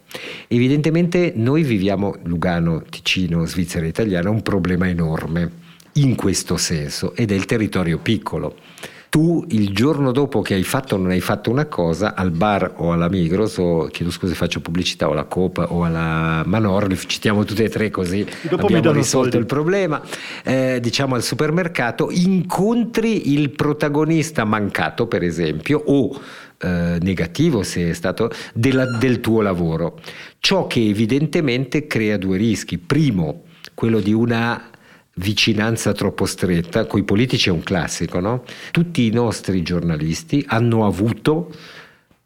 Evidentemente 0.48 1.32
noi 1.34 1.62
viviamo, 1.62 2.16
Lugano, 2.24 2.82
Ticino, 2.88 3.44
Svizzera 3.46 3.86
italiana, 3.86 4.30
un 4.30 4.42
problema 4.42 4.88
enorme 4.88 5.62
in 5.94 6.14
questo 6.14 6.56
senso 6.56 7.14
ed 7.14 7.30
è 7.30 7.34
il 7.34 7.44
territorio 7.44 7.98
piccolo. 7.98 8.56
Tu 9.14 9.44
il 9.50 9.72
giorno 9.72 10.10
dopo 10.10 10.42
che 10.42 10.54
hai 10.54 10.64
fatto 10.64 10.96
o 10.96 10.98
non 10.98 11.10
hai 11.10 11.20
fatto 11.20 11.48
una 11.48 11.66
cosa, 11.66 12.16
al 12.16 12.32
bar 12.32 12.72
o 12.78 12.90
alla 12.90 13.08
Migros, 13.08 13.58
o 13.58 13.84
chiedo 13.84 14.10
scusa 14.10 14.34
faccio 14.34 14.58
pubblicità, 14.58 15.06
o 15.08 15.12
alla 15.12 15.22
Copa 15.22 15.72
o 15.72 15.84
alla 15.84 16.42
Manor, 16.44 16.88
li 16.88 16.98
citiamo 16.98 17.44
tutte 17.44 17.62
e 17.62 17.68
tre 17.68 17.90
così 17.90 18.26
dopo 18.42 18.66
abbiamo 18.66 18.90
risolto 18.90 19.30
soldi. 19.30 19.36
il 19.36 19.46
problema, 19.46 20.02
eh, 20.42 20.80
diciamo 20.82 21.14
al 21.14 21.22
supermercato, 21.22 22.08
incontri 22.10 23.32
il 23.32 23.50
protagonista 23.50 24.44
mancato 24.44 25.06
per 25.06 25.22
esempio 25.22 25.80
o 25.86 26.20
eh, 26.64 26.98
negativo 27.02 27.62
se 27.62 27.90
è 27.90 27.92
stato 27.92 28.30
della, 28.54 28.86
del 28.86 29.20
tuo 29.20 29.42
lavoro. 29.42 30.00
Ciò 30.38 30.66
che 30.66 30.80
evidentemente 30.80 31.86
crea 31.86 32.16
due 32.16 32.38
rischi. 32.38 32.78
Primo, 32.78 33.44
quello 33.74 34.00
di 34.00 34.12
una 34.12 34.70
vicinanza 35.16 35.92
troppo 35.92 36.24
stretta, 36.24 36.86
con 36.86 37.00
i 37.00 37.04
politici 37.04 37.48
è 37.48 37.52
un 37.52 37.62
classico, 37.62 38.18
no? 38.18 38.44
Tutti 38.70 39.06
i 39.06 39.10
nostri 39.10 39.62
giornalisti 39.62 40.44
hanno 40.48 40.86
avuto 40.86 41.52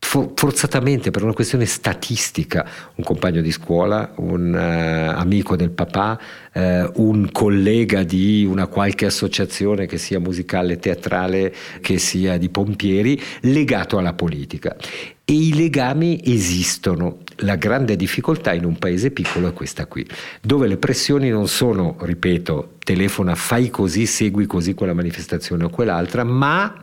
forzatamente 0.00 1.10
per 1.10 1.22
una 1.22 1.34
questione 1.34 1.66
statistica, 1.66 2.66
un 2.94 3.04
compagno 3.04 3.42
di 3.42 3.50
scuola, 3.50 4.12
un 4.16 4.54
uh, 4.54 5.18
amico 5.18 5.54
del 5.54 5.70
papà, 5.70 6.18
uh, 6.54 6.60
un 6.94 7.28
collega 7.30 8.04
di 8.04 8.46
una 8.48 8.68
qualche 8.68 9.06
associazione 9.06 9.86
che 9.86 9.98
sia 9.98 10.18
musicale, 10.18 10.78
teatrale, 10.78 11.54
che 11.80 11.98
sia 11.98 12.38
di 12.38 12.48
pompieri, 12.48 13.20
legato 13.40 13.98
alla 13.98 14.14
politica. 14.14 14.76
E 15.24 15.32
i 15.32 15.54
legami 15.54 16.20
esistono. 16.24 17.18
La 17.42 17.56
grande 17.56 17.94
difficoltà 17.94 18.54
in 18.54 18.64
un 18.64 18.78
paese 18.78 19.10
piccolo 19.10 19.48
è 19.48 19.52
questa 19.52 19.86
qui, 19.86 20.06
dove 20.40 20.66
le 20.68 20.78
pressioni 20.78 21.28
non 21.28 21.48
sono, 21.48 21.96
ripeto, 22.00 22.76
telefona, 22.82 23.34
fai 23.34 23.68
così, 23.68 24.06
segui 24.06 24.46
così 24.46 24.74
quella 24.74 24.94
manifestazione 24.94 25.64
o 25.64 25.68
quell'altra, 25.68 26.24
ma 26.24 26.82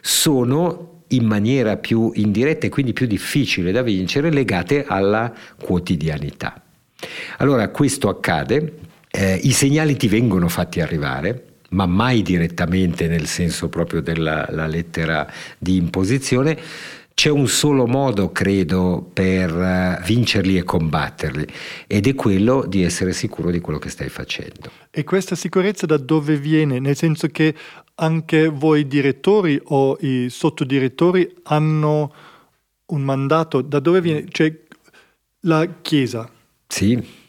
sono 0.00 0.91
in 1.12 1.24
maniera 1.24 1.76
più 1.76 2.10
indiretta 2.14 2.66
e 2.66 2.70
quindi 2.70 2.92
più 2.92 3.06
difficile 3.06 3.72
da 3.72 3.82
vincere 3.82 4.30
legate 4.30 4.84
alla 4.86 5.32
quotidianità. 5.60 6.60
Allora 7.38 7.68
questo 7.68 8.08
accade, 8.08 8.74
eh, 9.10 9.40
i 9.42 9.52
segnali 9.52 9.96
ti 9.96 10.08
vengono 10.08 10.48
fatti 10.48 10.80
arrivare, 10.80 11.44
ma 11.70 11.86
mai 11.86 12.22
direttamente 12.22 13.08
nel 13.08 13.26
senso 13.26 13.68
proprio 13.68 14.00
della 14.00 14.46
lettera 14.66 15.30
di 15.58 15.76
imposizione. 15.76 16.58
C'è 17.14 17.28
un 17.28 17.46
solo 17.46 17.86
modo, 17.86 18.32
credo, 18.32 19.08
per 19.12 19.50
eh, 19.50 20.02
vincerli 20.04 20.56
e 20.56 20.64
combatterli 20.64 21.46
ed 21.86 22.06
è 22.06 22.14
quello 22.14 22.64
di 22.66 22.82
essere 22.82 23.12
sicuro 23.12 23.50
di 23.50 23.60
quello 23.60 23.78
che 23.78 23.90
stai 23.90 24.08
facendo. 24.08 24.70
E 24.90 25.04
questa 25.04 25.34
sicurezza 25.34 25.86
da 25.86 25.96
dove 25.96 26.36
viene? 26.36 26.78
Nel 26.78 26.96
senso 26.96 27.28
che 27.28 27.54
anche 27.96 28.48
voi 28.48 28.86
direttori 28.86 29.60
o 29.64 29.96
i 30.00 30.28
sottodirettori 30.30 31.32
hanno 31.44 32.14
un 32.86 33.02
mandato, 33.02 33.60
da 33.60 33.78
dove 33.78 34.00
viene? 34.00 34.24
Cioè 34.28 34.52
la 35.40 35.68
Chiesa. 35.80 36.28
Sì 36.66 37.20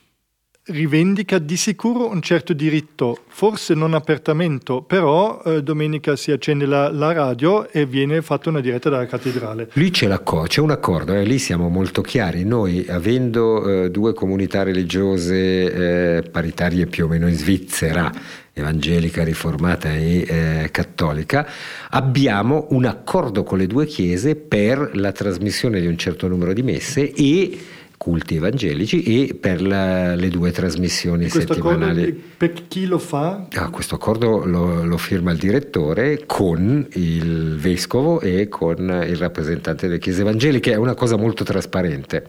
rivendica 0.66 1.40
di 1.40 1.58
sicuro 1.58 2.10
un 2.10 2.22
certo 2.22 2.54
diritto, 2.54 3.24
forse 3.28 3.74
non 3.74 3.94
apertamento, 3.94 4.82
però 4.82 5.42
eh, 5.44 5.62
domenica 5.62 6.16
si 6.16 6.32
accende 6.32 6.66
la, 6.66 6.90
la, 6.90 7.12
radio 7.12 7.70
e 7.70 7.86
viene 7.86 8.22
fatta 8.22 8.50
una 8.50 8.62
diretta 8.62 8.90
dalla 8.90 9.06
cattedrale. 9.06 9.70
Lì 9.74 9.90
c'è, 9.90 10.08
c'è 10.48 10.62
un 10.62 10.72
accordo, 10.72 11.14
eh, 11.14 11.26
lì 11.26 11.38
siamo 11.38 11.68
molto 11.68 12.02
chiari. 12.02 12.46
Noi, 12.46 12.86
avendo 12.88 13.84
eh, 13.84 13.92
due 13.92 14.14
comunità 14.14 14.64
religiose 14.64 16.18
eh, 16.18 16.30
paritarie 16.30 16.86
più 16.86 17.06
o 17.06 17.08
meno 17.10 17.28
in 17.28 17.36
Svizzera, 17.36 18.10
evangelica, 18.54 19.24
riformata 19.24 19.92
e 19.94 20.26
eh, 20.28 20.70
cattolica, 20.72 21.46
abbiamo 21.90 22.68
un 22.70 22.86
accordo 22.86 23.44
con 23.44 23.58
le 23.58 23.68
due 23.68 23.86
chiese 23.86 24.36
per 24.36 24.92
la 24.94 25.12
trasmissione 25.12 25.82
di 25.82 25.88
un 25.88 25.98
certo 25.98 26.30
numero 26.30 26.54
di 26.54 26.64
messe 26.64 27.12
e 27.12 27.60
culti 28.04 28.36
evangelici 28.36 29.02
e 29.02 29.34
per 29.34 29.62
la, 29.62 30.14
le 30.14 30.28
due 30.28 30.52
trasmissioni 30.52 31.30
settimanali. 31.30 32.12
per 32.12 32.68
chi 32.68 32.86
lo 32.86 33.00
fa? 33.00 33.48
Ah, 33.54 33.70
questo 33.70 33.96
accordo 33.96 34.44
lo, 34.46 34.84
lo, 34.84 34.98
firma 34.98 35.32
il 35.32 35.38
direttore 35.38 36.26
con 36.26 36.86
il 36.96 37.56
vescovo 37.56 38.20
e 38.20 38.50
con 38.50 38.80
il 39.08 39.16
rappresentante 39.16 39.88
delle 39.88 40.00
chiese 40.00 40.20
evangeliche, 40.20 40.74
è 40.74 40.76
una 40.76 40.96
cosa 40.96 41.16
molto 41.16 41.46
trasparente. 41.46 42.28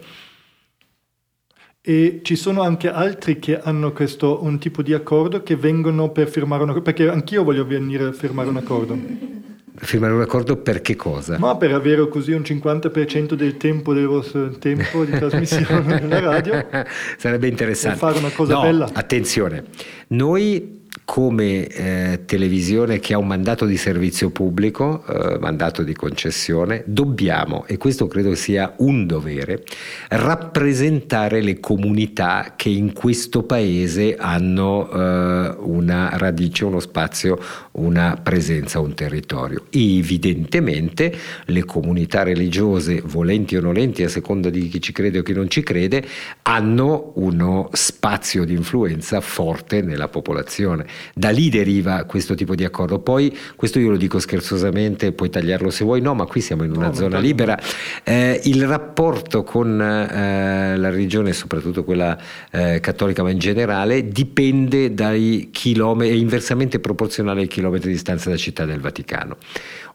E 1.81 2.21
ci 2.23 2.37
sono 2.37 2.61
anche 2.61 2.89
altri 2.89 3.37
che 3.39 3.59
hanno 3.59 3.91
questo, 3.91 4.45
un 4.45 4.57
tipo 4.57 4.81
di 4.81 4.93
accordo 4.93 5.43
che 5.43 5.57
vengono 5.57 6.09
per 6.09 6.29
firmare 6.29 6.63
un 6.63 6.69
accordo, 6.69 6.89
perché 6.89 7.09
anch'io 7.09 7.43
voglio 7.43 7.65
venire 7.65 8.05
a 8.05 8.11
firmare 8.13 8.47
un 8.47 8.55
accordo 8.55 9.54
firmare 9.77 10.13
un 10.13 10.21
accordo 10.21 10.57
per 10.57 10.81
che 10.81 10.95
cosa? 10.95 11.37
Ma 11.37 11.55
per 11.57 11.73
avere 11.73 12.07
così 12.07 12.31
un 12.31 12.41
50% 12.41 13.33
del 13.33 13.57
tempo 13.57 13.93
del 13.93 14.07
vostro 14.07 14.49
tempo 14.57 15.03
di 15.03 15.11
trasmissione 15.11 15.99
nella 16.05 16.19
radio. 16.19 16.65
Sarebbe 17.17 17.47
interessante. 17.47 17.97
Fare 17.97 18.17
una 18.17 18.31
cosa 18.31 18.53
no, 18.53 18.61
bella. 18.61 18.89
Attenzione, 18.93 19.65
noi 20.07 20.83
come 21.05 21.67
eh, 21.67 22.21
televisione 22.25 22.99
che 22.99 23.13
ha 23.13 23.17
un 23.17 23.27
mandato 23.27 23.65
di 23.65 23.77
servizio 23.77 24.31
pubblico, 24.31 25.05
eh, 25.05 25.37
mandato 25.39 25.83
di 25.83 25.93
concessione, 25.93 26.83
dobbiamo, 26.87 27.65
e 27.67 27.77
questo 27.77 28.07
credo 28.07 28.33
sia 28.33 28.73
un 28.77 29.05
dovere, 29.05 29.63
rappresentare 30.09 31.41
le 31.41 31.59
comunità 31.59 32.53
che 32.55 32.69
in 32.69 32.93
questo 32.93 33.43
paese 33.43 34.15
hanno 34.15 34.89
eh, 34.89 35.55
una 35.59 36.09
radice, 36.13 36.65
uno 36.65 36.79
spazio, 36.79 37.37
una 37.75 38.19
presenza, 38.21 38.79
un 38.79 38.93
territorio. 38.93 39.65
E 39.69 39.97
evidentemente 39.97 41.13
le 41.45 41.63
comunità 41.65 42.23
religiose, 42.23 43.01
volenti 43.03 43.55
o 43.55 43.61
nolenti, 43.61 44.03
a 44.03 44.09
seconda 44.09 44.49
di 44.49 44.67
chi 44.67 44.81
ci 44.81 44.91
crede 44.91 45.19
o 45.19 45.23
chi 45.23 45.33
non 45.33 45.49
ci 45.49 45.63
crede, 45.63 46.05
hanno 46.43 47.11
uno 47.15 47.69
spazio 47.73 48.45
di 48.45 48.53
influenza 48.53 49.19
forte 49.21 49.81
nella 49.81 50.07
popolazione. 50.07 50.85
Da 51.13 51.29
lì 51.29 51.49
deriva 51.49 52.03
questo 52.05 52.35
tipo 52.35 52.55
di 52.55 52.63
accordo. 52.63 52.99
Poi, 52.99 53.35
questo 53.55 53.79
io 53.79 53.89
lo 53.89 53.97
dico 53.97 54.19
scherzosamente, 54.19 55.11
puoi 55.11 55.29
tagliarlo 55.29 55.69
se 55.69 55.83
vuoi, 55.83 56.01
no, 56.01 56.13
ma 56.13 56.25
qui 56.25 56.41
siamo 56.41 56.63
in 56.63 56.71
una 56.71 56.87
no, 56.87 56.93
zona 56.93 57.19
libera. 57.19 57.59
Eh, 58.03 58.41
il 58.45 58.65
rapporto 58.65 59.43
con 59.43 59.81
eh, 59.81 60.77
la 60.77 60.89
religione, 60.89 61.33
soprattutto 61.33 61.83
quella 61.83 62.17
eh, 62.51 62.79
cattolica, 62.79 63.23
ma 63.23 63.31
in 63.31 63.39
generale, 63.39 64.07
dipende 64.07 64.93
dai 64.93 65.49
chilometri, 65.51 66.15
è 66.15 66.17
inversamente 66.17 66.79
proporzionale 66.79 67.41
ai 67.41 67.47
chilometri 67.47 67.63
km 67.65 67.79
di 67.79 67.89
distanza 67.89 68.29
da 68.29 68.37
Città 68.37 68.65
del 68.65 68.79
Vaticano. 68.79 69.37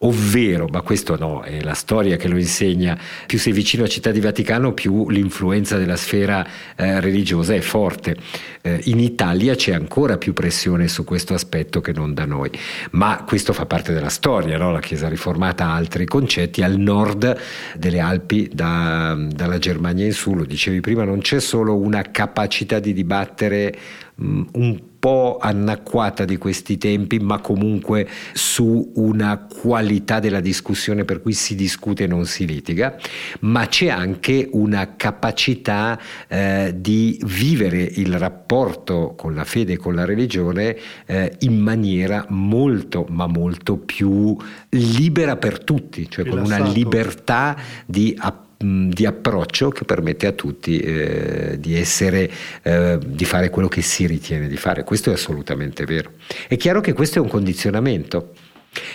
Ovvero, 0.00 0.66
ma 0.66 0.80
questo 0.80 1.16
no, 1.16 1.42
è 1.42 1.60
la 1.60 1.74
storia 1.74 2.16
che 2.16 2.28
lo 2.28 2.38
insegna, 2.38 2.98
più 3.26 3.38
sei 3.38 3.52
vicino 3.52 3.84
a 3.84 3.86
Città 3.86 4.10
di 4.10 4.20
Vaticano 4.20 4.72
più 4.72 5.10
l'influenza 5.10 5.76
della 5.76 5.96
sfera 5.96 6.46
eh, 6.76 7.00
religiosa 7.00 7.54
è 7.54 7.60
forte. 7.60 8.16
Eh, 8.62 8.80
in 8.84 8.98
Italia 8.98 9.54
c'è 9.54 9.72
ancora 9.72 10.16
più 10.16 10.32
pressione 10.32 10.88
su 10.88 11.04
questo 11.04 11.34
aspetto 11.34 11.80
che 11.80 11.92
non 11.92 12.14
da 12.14 12.24
noi, 12.24 12.50
ma 12.92 13.24
questo 13.26 13.52
fa 13.52 13.66
parte 13.66 13.92
della 13.92 14.08
storia, 14.08 14.56
no? 14.56 14.72
la 14.72 14.80
Chiesa 14.80 15.08
riformata 15.08 15.66
ha 15.66 15.74
altri 15.74 16.06
concetti, 16.06 16.62
al 16.62 16.78
nord 16.78 17.38
delle 17.76 18.00
Alpi, 18.00 18.48
da, 18.52 19.16
dalla 19.30 19.58
Germania 19.58 20.06
in 20.06 20.12
su, 20.12 20.34
lo 20.34 20.44
dicevi 20.44 20.80
prima, 20.80 21.04
non 21.04 21.20
c'è 21.20 21.40
solo 21.40 21.76
una 21.76 22.02
capacità 22.10 22.78
di 22.78 22.92
dibattere 22.92 23.76
mh, 24.14 24.42
un 24.52 24.88
po' 25.00 25.38
anacquata 25.40 26.24
di 26.26 26.36
questi 26.36 26.78
tempi, 26.78 27.18
ma 27.18 27.40
comunque 27.40 28.06
su 28.34 28.92
una 28.96 29.38
qualità 29.38 30.20
della 30.20 30.40
discussione 30.40 31.04
per 31.04 31.22
cui 31.22 31.32
si 31.32 31.56
discute 31.56 32.04
e 32.04 32.06
non 32.06 32.26
si 32.26 32.46
litiga, 32.46 32.96
ma 33.40 33.66
c'è 33.66 33.88
anche 33.88 34.48
una 34.52 34.94
capacità 34.96 35.98
eh, 36.28 36.74
di 36.76 37.18
vivere 37.24 37.82
il 37.82 38.16
rapporto 38.18 39.14
con 39.16 39.34
la 39.34 39.44
fede 39.44 39.72
e 39.72 39.76
con 39.78 39.94
la 39.94 40.04
religione 40.04 40.76
eh, 41.06 41.34
in 41.40 41.58
maniera 41.58 42.26
molto, 42.28 43.06
ma 43.08 43.26
molto 43.26 43.78
più 43.78 44.36
libera 44.68 45.36
per 45.36 45.64
tutti, 45.64 46.08
cioè 46.10 46.26
con 46.26 46.40
una 46.40 46.58
libertà 46.58 47.56
di 47.86 48.14
approccio 48.16 48.48
di 48.62 49.06
approccio 49.06 49.70
che 49.70 49.84
permette 49.84 50.26
a 50.26 50.32
tutti 50.32 50.78
eh, 50.78 51.56
di 51.58 51.74
essere, 51.76 52.30
eh, 52.62 52.98
di 53.02 53.24
fare 53.24 53.48
quello 53.48 53.68
che 53.68 53.80
si 53.80 54.06
ritiene 54.06 54.48
di 54.48 54.56
fare. 54.58 54.84
Questo 54.84 55.08
è 55.08 55.14
assolutamente 55.14 55.86
vero. 55.86 56.12
È 56.46 56.56
chiaro 56.58 56.82
che 56.82 56.92
questo 56.92 57.18
è 57.18 57.22
un 57.22 57.28
condizionamento. 57.28 58.34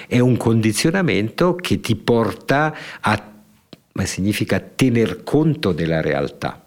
È 0.08 0.20
un 0.20 0.38
condizionamento 0.38 1.56
che 1.56 1.80
ti 1.80 1.96
porta 1.96 2.76
a, 3.02 3.32
ma 3.94 4.06
significa 4.06 4.60
tener 4.60 5.24
conto 5.24 5.72
della 5.72 6.00
realtà. 6.00 6.64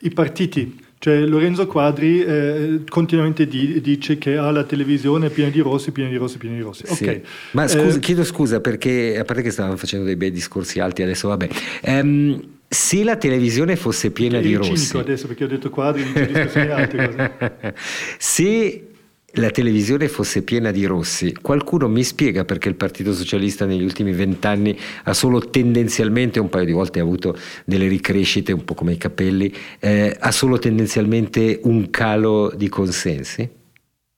I 0.00 0.10
partiti 0.10 0.82
cioè 1.00 1.20
Lorenzo 1.20 1.66
Quadri 1.66 2.22
eh, 2.22 2.82
continuamente 2.86 3.46
di, 3.46 3.80
dice 3.80 4.18
che 4.18 4.36
ha 4.36 4.50
la 4.50 4.64
televisione 4.64 5.30
piena 5.30 5.48
di 5.50 5.60
rossi, 5.60 5.92
piena 5.92 6.10
di 6.10 6.16
rossi, 6.16 6.36
piena 6.36 6.56
di 6.56 6.60
rossi. 6.60 6.84
Sì. 6.86 7.04
Ok. 7.04 7.20
Ma 7.52 7.66
scusa, 7.66 7.96
eh, 7.96 8.00
chiedo 8.00 8.22
scusa 8.22 8.60
perché, 8.60 9.16
a 9.18 9.24
parte 9.24 9.40
che 9.40 9.50
stavamo 9.50 9.78
facendo 9.78 10.04
dei 10.04 10.16
bei 10.16 10.30
discorsi 10.30 10.78
alti, 10.78 11.02
adesso 11.02 11.28
vabbè. 11.28 11.48
Um, 11.84 12.58
se 12.68 13.02
la 13.02 13.16
televisione 13.16 13.76
fosse 13.76 14.10
piena 14.10 14.40
di 14.40 14.54
rossi... 14.54 14.94
adesso 14.98 15.26
perché 15.26 15.44
ho 15.44 15.48
detto 15.48 15.70
Quadri, 15.70 16.04
non 16.04 16.12
discorsi 16.12 16.58
alti. 16.58 16.98
se 18.18 18.89
la 19.34 19.50
televisione 19.50 20.08
fosse 20.08 20.42
piena 20.42 20.70
di 20.70 20.84
rossi, 20.84 21.32
qualcuno 21.40 21.88
mi 21.88 22.02
spiega 22.02 22.44
perché 22.44 22.68
il 22.68 22.74
Partito 22.74 23.12
Socialista 23.12 23.64
negli 23.64 23.82
ultimi 23.82 24.12
vent'anni 24.12 24.76
ha 25.04 25.14
solo 25.14 25.50
tendenzialmente, 25.50 26.40
un 26.40 26.48
paio 26.48 26.64
di 26.64 26.72
volte 26.72 26.98
ha 26.98 27.02
avuto 27.02 27.36
delle 27.64 27.86
ricrescite, 27.86 28.52
un 28.52 28.64
po' 28.64 28.74
come 28.74 28.92
i 28.92 28.98
capelli, 28.98 29.52
eh, 29.78 30.16
ha 30.18 30.32
solo 30.32 30.58
tendenzialmente 30.58 31.60
un 31.64 31.90
calo 31.90 32.52
di 32.56 32.68
consensi? 32.68 33.58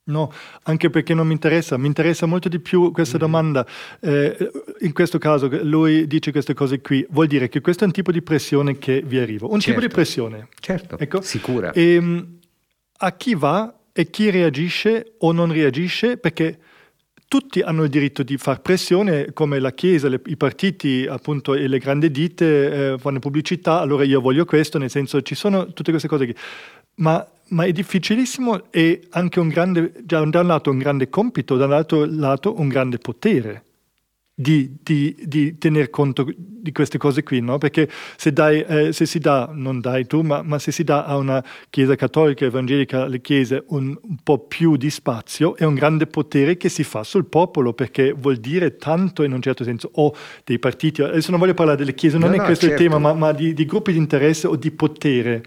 No, 0.05 0.33
anche 0.65 0.91
perché 0.91 1.15
non 1.15 1.29
mi 1.29 1.33
interessa, 1.33 1.77
mi 1.77 1.87
interessa 1.87 2.27
molto 2.27 2.49
di 2.49 2.59
più 2.59 2.91
questa 2.91 3.19
mm. 3.19 3.21
domanda. 3.21 3.67
Eh, 4.01 4.51
in 4.81 4.93
questo 4.93 5.19
caso 5.19 5.49
lui 5.63 6.09
dice 6.09 6.33
queste 6.33 6.55
cose 6.55 6.81
qui, 6.81 7.07
vuol 7.11 7.29
dire 7.29 7.49
che 7.49 7.61
questo 7.61 7.85
è 7.85 7.87
un 7.87 7.93
tipo 7.93 8.11
di 8.11 8.21
pressione 8.21 8.79
che 8.79 9.03
vi 9.05 9.19
arriva, 9.19 9.47
un 9.47 9.61
certo. 9.61 9.81
tipo 9.81 9.81
di 9.81 9.93
pressione. 9.93 10.49
Certo, 10.59 10.99
ecco. 10.99 11.21
sicura. 11.21 11.71
E, 11.71 11.95
ehm, 11.95 12.39
a 12.99 13.13
chi 13.13 13.35
va 13.35 13.73
e 13.93 14.11
chi 14.11 14.31
reagisce 14.31 15.15
o 15.19 15.33
non 15.33 15.53
reagisce 15.53 16.17
perché 16.17 16.59
tutti 17.29 17.61
hanno 17.61 17.85
il 17.85 17.89
diritto 17.89 18.23
di 18.23 18.37
far 18.37 18.61
pressione, 18.61 19.33
come 19.33 19.59
la 19.59 19.73
Chiesa, 19.73 20.09
le, 20.09 20.21
i 20.27 20.37
partiti 20.37 21.07
appunto, 21.09 21.55
e 21.55 21.67
le 21.67 21.79
grandi 21.79 22.11
ditte 22.11 22.93
eh, 22.93 22.99
fanno 22.99 23.21
pubblicità, 23.21 23.81
allora 23.81 24.05
io 24.05 24.21
voglio 24.21 24.45
questo, 24.45 24.77
nel 24.77 24.91
senso 24.91 25.23
ci 25.23 25.35
sono 25.35 25.73
tutte 25.73 25.91
queste 25.91 26.09
cose. 26.09 26.27
Che, 26.27 26.35
ma, 26.97 27.27
ma, 27.49 27.65
è 27.65 27.73
difficilissimo 27.73 28.71
e 28.71 29.07
anche 29.13 29.41
un 29.41 29.49
grande, 29.49 29.95
da 30.03 30.21
un 30.21 30.31
lato 30.31 30.71
un 30.71 30.77
grande 30.77 31.09
compito, 31.09 31.57
dall'altro 31.57 32.05
lato 32.05 32.61
un 32.61 32.69
grande 32.69 32.99
potere 32.99 33.65
di, 34.35 34.77
di, 34.83 35.15
di 35.23 35.59
tener 35.59 35.91
conto 35.91 36.27
di 36.63 36.73
queste 36.73 36.97
cose 36.97 37.23
qui, 37.23 37.41
no? 37.41 37.59
Perché 37.59 37.89
se, 38.17 38.33
dai, 38.33 38.63
eh, 38.63 38.93
se 38.93 39.05
si 39.05 39.19
dà, 39.19 39.51
non 39.53 39.81
dai 39.81 40.07
tu, 40.07 40.23
ma, 40.23 40.43
ma, 40.43 40.59
se 40.59 40.73
si 40.73 40.85
dà 40.85 41.05
a 41.05 41.17
una 41.17 41.45
chiesa 41.69 41.97
cattolica, 41.97 42.45
evangelica, 42.45 43.03
alle 43.03 43.21
chiese 43.21 43.65
un, 43.69 43.97
un, 44.01 44.17
po' 44.23 44.39
più 44.39 44.77
di 44.77 44.89
spazio, 44.89 45.57
è 45.57 45.65
un 45.65 45.75
grande 45.75 46.07
potere 46.07 46.57
che 46.57 46.69
si 46.69 46.83
fa 46.85 47.03
sul 47.03 47.27
popolo, 47.27 47.75
perché 47.75 48.13
vuol 48.13 48.37
dire 48.37 48.77
tanto 48.77 49.23
in 49.23 49.33
un 49.33 49.43
certo 49.43 49.65
senso, 49.65 49.91
o 49.95 50.15
dei 50.45 50.59
partiti, 50.59 51.03
adesso 51.03 51.31
non 51.31 51.41
voglio 51.41 51.55
parlare 51.55 51.79
delle 51.79 51.95
chiese, 51.95 52.17
non 52.17 52.31
no, 52.31 52.37
è 52.37 52.39
no, 52.39 52.45
questo 52.45 52.67
certo. 52.67 52.83
il 52.83 52.89
tema, 52.89 53.01
ma, 53.01 53.13
ma 53.13 53.33
di, 53.33 53.53
di, 53.53 53.67
gruppi 53.67 53.93
di 53.93 53.99
interesse 53.99 54.47
o 54.47 54.57
di 54.57 54.71
potere. 54.71 55.43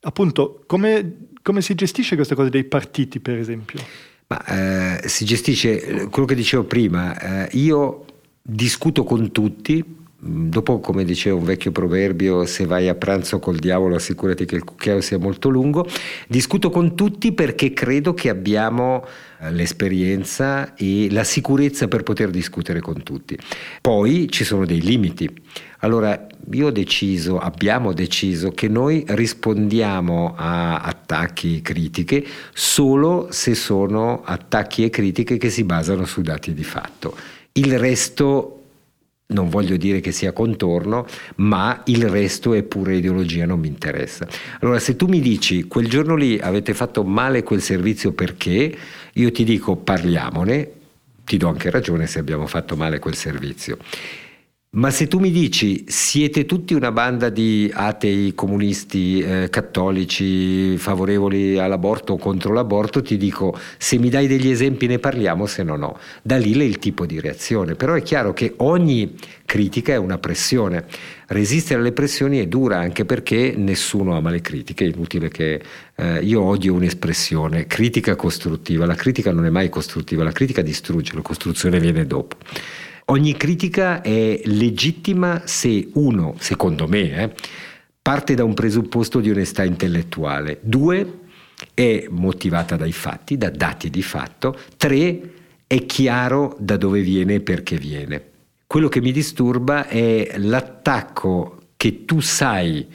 Appunto, 0.00 0.64
come, 0.66 1.28
come 1.42 1.60
si 1.60 1.74
gestisce 1.74 2.16
questa 2.16 2.34
cosa 2.34 2.48
dei 2.48 2.64
partiti, 2.64 3.20
per 3.20 3.36
esempio? 3.36 3.80
Ma, 4.28 4.44
eh, 4.44 5.08
si 5.08 5.24
gestisce 5.24 6.08
quello 6.10 6.26
che 6.26 6.34
dicevo 6.34 6.64
prima, 6.64 7.46
eh, 7.46 7.48
io 7.52 8.04
discuto 8.50 9.04
con 9.04 9.30
tutti, 9.30 9.84
dopo 10.20 10.80
come 10.80 11.04
diceva 11.04 11.36
un 11.36 11.44
vecchio 11.44 11.70
proverbio 11.70 12.46
se 12.46 12.64
vai 12.64 12.88
a 12.88 12.94
pranzo 12.94 13.38
col 13.38 13.56
diavolo 13.56 13.94
assicurati 13.94 14.46
che 14.46 14.56
il 14.56 14.64
cucchiaio 14.64 15.02
sia 15.02 15.18
molto 15.18 15.50
lungo. 15.50 15.86
Discuto 16.26 16.70
con 16.70 16.96
tutti 16.96 17.32
perché 17.32 17.74
credo 17.74 18.14
che 18.14 18.30
abbiamo 18.30 19.04
eh, 19.40 19.52
l'esperienza 19.52 20.74
e 20.74 21.08
la 21.10 21.24
sicurezza 21.24 21.88
per 21.88 22.02
poter 22.04 22.30
discutere 22.30 22.80
con 22.80 23.02
tutti. 23.02 23.38
Poi 23.82 24.28
ci 24.30 24.44
sono 24.44 24.64
dei 24.64 24.80
limiti. 24.80 25.30
Allora 25.80 26.26
io 26.50 26.68
ho 26.68 26.72
deciso 26.72 27.38
abbiamo 27.38 27.92
deciso 27.92 28.50
che 28.50 28.66
noi 28.68 29.04
rispondiamo 29.06 30.34
a 30.36 30.78
attacchi 30.78 31.60
critiche 31.60 32.24
solo 32.54 33.28
se 33.30 33.54
sono 33.54 34.22
attacchi 34.24 34.84
e 34.84 34.90
critiche 34.90 35.36
che 35.36 35.50
si 35.50 35.64
basano 35.64 36.06
su 36.06 36.22
dati 36.22 36.54
di 36.54 36.64
fatto 36.64 37.14
il 37.58 37.78
resto 37.78 38.54
non 39.30 39.50
voglio 39.50 39.76
dire 39.76 40.00
che 40.00 40.10
sia 40.10 40.32
contorno, 40.32 41.06
ma 41.36 41.82
il 41.86 42.08
resto 42.08 42.54
è 42.54 42.62
pura 42.62 42.94
ideologia, 42.94 43.44
non 43.44 43.60
mi 43.60 43.68
interessa. 43.68 44.26
Allora, 44.60 44.78
se 44.78 44.96
tu 44.96 45.06
mi 45.06 45.20
dici 45.20 45.64
quel 45.64 45.88
giorno 45.88 46.14
lì 46.14 46.38
avete 46.38 46.72
fatto 46.72 47.04
male 47.04 47.42
quel 47.42 47.60
servizio 47.60 48.12
perché, 48.12 48.74
io 49.12 49.30
ti 49.30 49.44
dico 49.44 49.76
parliamone, 49.76 50.70
ti 51.24 51.36
do 51.36 51.48
anche 51.48 51.70
ragione 51.70 52.06
se 52.06 52.18
abbiamo 52.18 52.46
fatto 52.46 52.74
male 52.74 52.98
quel 52.98 53.14
servizio. 53.14 53.76
Ma 54.70 54.90
se 54.90 55.08
tu 55.08 55.18
mi 55.18 55.30
dici 55.30 55.84
siete 55.88 56.44
tutti 56.44 56.74
una 56.74 56.92
banda 56.92 57.30
di 57.30 57.70
atei, 57.72 58.34
comunisti, 58.34 59.18
eh, 59.18 59.48
cattolici, 59.48 60.76
favorevoli 60.76 61.58
all'aborto 61.58 62.12
o 62.12 62.18
contro 62.18 62.52
l'aborto, 62.52 63.00
ti 63.00 63.16
dico 63.16 63.58
se 63.78 63.96
mi 63.96 64.10
dai 64.10 64.26
degli 64.26 64.50
esempi 64.50 64.86
ne 64.86 64.98
parliamo, 64.98 65.46
se 65.46 65.62
no 65.62 65.76
no. 65.76 65.98
Da 66.20 66.36
lì 66.36 66.52
è 66.52 66.64
il 66.64 66.78
tipo 66.78 67.06
di 67.06 67.18
reazione. 67.18 67.76
Però 67.76 67.94
è 67.94 68.02
chiaro 68.02 68.34
che 68.34 68.52
ogni 68.58 69.14
critica 69.46 69.94
è 69.94 69.96
una 69.96 70.18
pressione. 70.18 70.84
Resistere 71.28 71.80
alle 71.80 71.92
pressioni 71.92 72.38
è 72.38 72.46
dura 72.46 72.76
anche 72.78 73.06
perché 73.06 73.54
nessuno 73.56 74.18
ama 74.18 74.28
le 74.28 74.42
critiche, 74.42 74.84
è 74.84 74.88
inutile 74.88 75.30
che 75.30 75.62
eh, 75.94 76.18
io 76.20 76.42
odio 76.42 76.74
un'espressione, 76.74 77.66
critica 77.66 78.16
costruttiva. 78.16 78.84
La 78.84 78.94
critica 78.94 79.32
non 79.32 79.46
è 79.46 79.50
mai 79.50 79.70
costruttiva, 79.70 80.24
la 80.24 80.32
critica 80.32 80.60
distrugge, 80.60 81.14
la 81.14 81.22
costruzione 81.22 81.80
viene 81.80 82.06
dopo. 82.06 82.36
Ogni 83.10 83.38
critica 83.38 84.02
è 84.02 84.38
legittima 84.44 85.40
se 85.46 85.88
uno, 85.94 86.34
secondo 86.38 86.86
me, 86.86 87.22
eh, 87.22 87.34
parte 88.02 88.34
da 88.34 88.44
un 88.44 88.52
presupposto 88.52 89.20
di 89.20 89.30
onestà 89.30 89.64
intellettuale, 89.64 90.58
due, 90.60 91.20
è 91.72 92.06
motivata 92.10 92.76
dai 92.76 92.92
fatti, 92.92 93.38
da 93.38 93.48
dati 93.48 93.88
di 93.88 94.02
fatto, 94.02 94.58
tre, 94.76 95.20
è 95.66 95.86
chiaro 95.86 96.54
da 96.60 96.76
dove 96.76 97.00
viene 97.00 97.36
e 97.36 97.40
perché 97.40 97.78
viene. 97.78 98.22
Quello 98.66 98.88
che 98.88 99.00
mi 99.00 99.10
disturba 99.10 99.86
è 99.86 100.34
l'attacco 100.36 101.68
che 101.78 102.04
tu 102.04 102.20
sai 102.20 102.86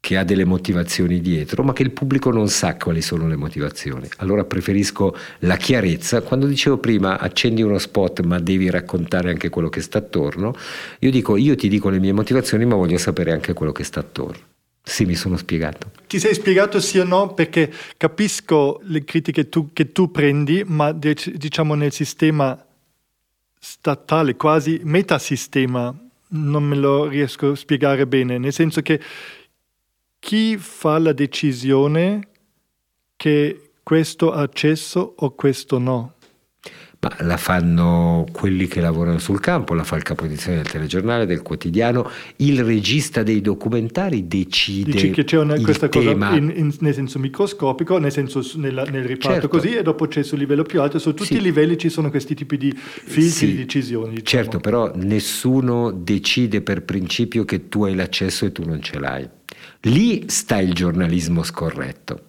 che 0.00 0.16
ha 0.16 0.24
delle 0.24 0.44
motivazioni 0.44 1.20
dietro, 1.20 1.62
ma 1.62 1.72
che 1.72 1.82
il 1.82 1.90
pubblico 1.90 2.30
non 2.30 2.48
sa 2.48 2.76
quali 2.76 3.02
sono 3.02 3.26
le 3.26 3.36
motivazioni. 3.36 4.08
Allora 4.18 4.44
preferisco 4.44 5.14
la 5.40 5.56
chiarezza. 5.56 6.22
Quando 6.22 6.46
dicevo 6.46 6.78
prima 6.78 7.18
accendi 7.18 7.62
uno 7.62 7.78
spot, 7.78 8.20
ma 8.20 8.38
devi 8.38 8.70
raccontare 8.70 9.30
anche 9.30 9.48
quello 9.48 9.68
che 9.68 9.80
sta 9.80 9.98
attorno, 9.98 10.54
io 11.00 11.10
dico 11.10 11.36
io 11.36 11.56
ti 11.56 11.68
dico 11.68 11.88
le 11.88 11.98
mie 11.98 12.12
motivazioni, 12.12 12.64
ma 12.64 12.76
voglio 12.76 12.98
sapere 12.98 13.32
anche 13.32 13.52
quello 13.52 13.72
che 13.72 13.84
sta 13.84 14.00
attorno. 14.00 14.42
Sì, 14.82 15.04
mi 15.04 15.16
sono 15.16 15.36
spiegato. 15.36 15.90
Ti 16.06 16.18
sei 16.18 16.32
spiegato 16.32 16.80
sì 16.80 16.98
o 16.98 17.04
no? 17.04 17.34
Perché 17.34 17.70
capisco 17.98 18.80
le 18.84 19.04
critiche 19.04 19.50
tu, 19.50 19.70
che 19.74 19.92
tu 19.92 20.10
prendi, 20.10 20.64
ma 20.66 20.92
diciamo 20.92 21.74
nel 21.74 21.92
sistema 21.92 22.58
statale, 23.60 24.36
quasi 24.36 24.80
metasistema, 24.84 25.94
non 26.28 26.62
me 26.64 26.76
lo 26.76 27.06
riesco 27.06 27.50
a 27.50 27.56
spiegare 27.56 28.06
bene, 28.06 28.38
nel 28.38 28.52
senso 28.54 28.80
che 28.80 28.98
chi 30.28 30.58
fa 30.58 30.98
la 30.98 31.14
decisione 31.14 32.20
che 33.16 33.70
questo 33.82 34.30
accesso 34.30 35.14
o 35.16 35.30
questo 35.30 35.78
no? 35.78 36.16
ma 37.00 37.16
la 37.20 37.38
fanno 37.38 38.26
quelli 38.30 38.66
che 38.66 38.82
lavorano 38.82 39.18
sul 39.18 39.40
campo, 39.40 39.72
la 39.72 39.84
fa 39.84 39.96
il 39.96 40.02
capodizione 40.02 40.56
del 40.58 40.68
telegiornale, 40.70 41.24
del 41.24 41.40
quotidiano, 41.40 42.10
il 42.38 42.62
regista 42.62 43.22
dei 43.22 43.40
documentari 43.40 44.26
decide 44.28 44.90
Dici 44.90 45.10
che 45.10 45.24
c'è 45.24 45.38
una, 45.38 45.58
questa 45.60 45.88
tema. 45.88 46.26
cosa 46.26 46.36
in, 46.38 46.52
in, 46.54 46.74
nel 46.80 46.92
senso 46.92 47.18
microscopico, 47.18 47.96
nel 47.96 48.12
senso 48.12 48.42
nella, 48.56 48.82
nel 48.82 49.04
riparto 49.04 49.32
Certo. 49.32 49.48
così 49.48 49.76
e 49.76 49.82
dopo 49.82 50.08
c'è 50.08 50.22
sul 50.22 50.40
livello 50.40 50.64
più 50.64 50.82
alto, 50.82 50.98
su 50.98 51.14
tutti 51.14 51.24
Sì. 51.32 51.36
i 51.36 51.40
livelli 51.40 51.78
ci 51.78 51.88
sono 51.88 52.10
questi 52.10 52.34
tipi 52.34 52.58
di 52.58 52.70
filtri 52.76 53.30
Sì, 53.30 53.46
di 53.46 53.56
decisioni. 53.56 54.16
diciamo. 54.16 54.42
Certo, 54.42 54.58
però 54.58 54.92
nessuno 54.94 55.90
decide 55.90 56.60
per 56.60 56.82
principio 56.82 57.46
che 57.46 57.70
tu 57.70 57.84
hai 57.84 57.94
l'accesso 57.94 58.44
e 58.44 58.52
tu 58.52 58.64
non 58.66 58.82
ce 58.82 58.98
l'hai. 58.98 59.36
Lì 59.82 60.24
sta 60.26 60.58
il 60.58 60.72
giornalismo 60.72 61.44
scorretto, 61.44 62.22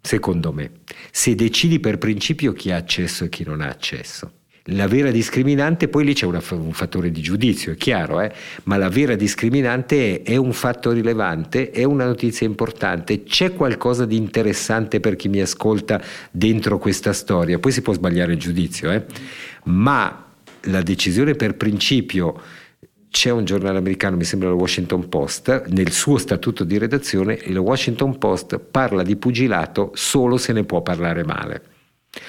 secondo 0.00 0.52
me. 0.52 0.70
Se 1.10 1.34
decidi 1.34 1.80
per 1.80 1.98
principio 1.98 2.52
chi 2.52 2.70
ha 2.70 2.76
accesso 2.76 3.24
e 3.24 3.28
chi 3.28 3.42
non 3.44 3.60
ha 3.60 3.68
accesso. 3.68 4.30
La 4.68 4.86
vera 4.86 5.10
discriminante, 5.10 5.88
poi 5.88 6.04
lì 6.04 6.14
c'è 6.14 6.24
una- 6.24 6.42
un 6.52 6.72
fattore 6.72 7.10
di 7.10 7.20
giudizio, 7.20 7.72
è 7.72 7.76
chiaro, 7.76 8.20
eh? 8.20 8.32
ma 8.62 8.78
la 8.78 8.88
vera 8.88 9.14
discriminante 9.14 10.22
è, 10.22 10.30
è 10.30 10.36
un 10.36 10.54
fatto 10.54 10.92
rilevante, 10.92 11.70
è 11.70 11.84
una 11.84 12.06
notizia 12.06 12.46
importante, 12.46 13.24
c'è 13.24 13.52
qualcosa 13.52 14.06
di 14.06 14.16
interessante 14.16 15.00
per 15.00 15.16
chi 15.16 15.28
mi 15.28 15.40
ascolta 15.40 16.00
dentro 16.30 16.78
questa 16.78 17.12
storia, 17.12 17.58
poi 17.58 17.72
si 17.72 17.82
può 17.82 17.92
sbagliare 17.92 18.32
il 18.32 18.38
giudizio, 18.38 18.90
eh? 18.90 19.04
ma 19.64 20.32
la 20.62 20.80
decisione 20.80 21.34
per 21.34 21.56
principio 21.56 22.40
c'è 23.14 23.30
un 23.30 23.44
giornale 23.44 23.78
americano, 23.78 24.16
mi 24.16 24.24
sembra 24.24 24.48
il 24.48 24.56
Washington 24.56 25.08
Post, 25.08 25.66
nel 25.68 25.92
suo 25.92 26.18
statuto 26.18 26.64
di 26.64 26.78
redazione 26.78 27.38
il 27.44 27.56
Washington 27.56 28.18
Post 28.18 28.58
parla 28.58 29.04
di 29.04 29.14
pugilato 29.14 29.92
solo 29.94 30.36
se 30.36 30.52
ne 30.52 30.64
può 30.64 30.82
parlare 30.82 31.22
male. 31.22 31.73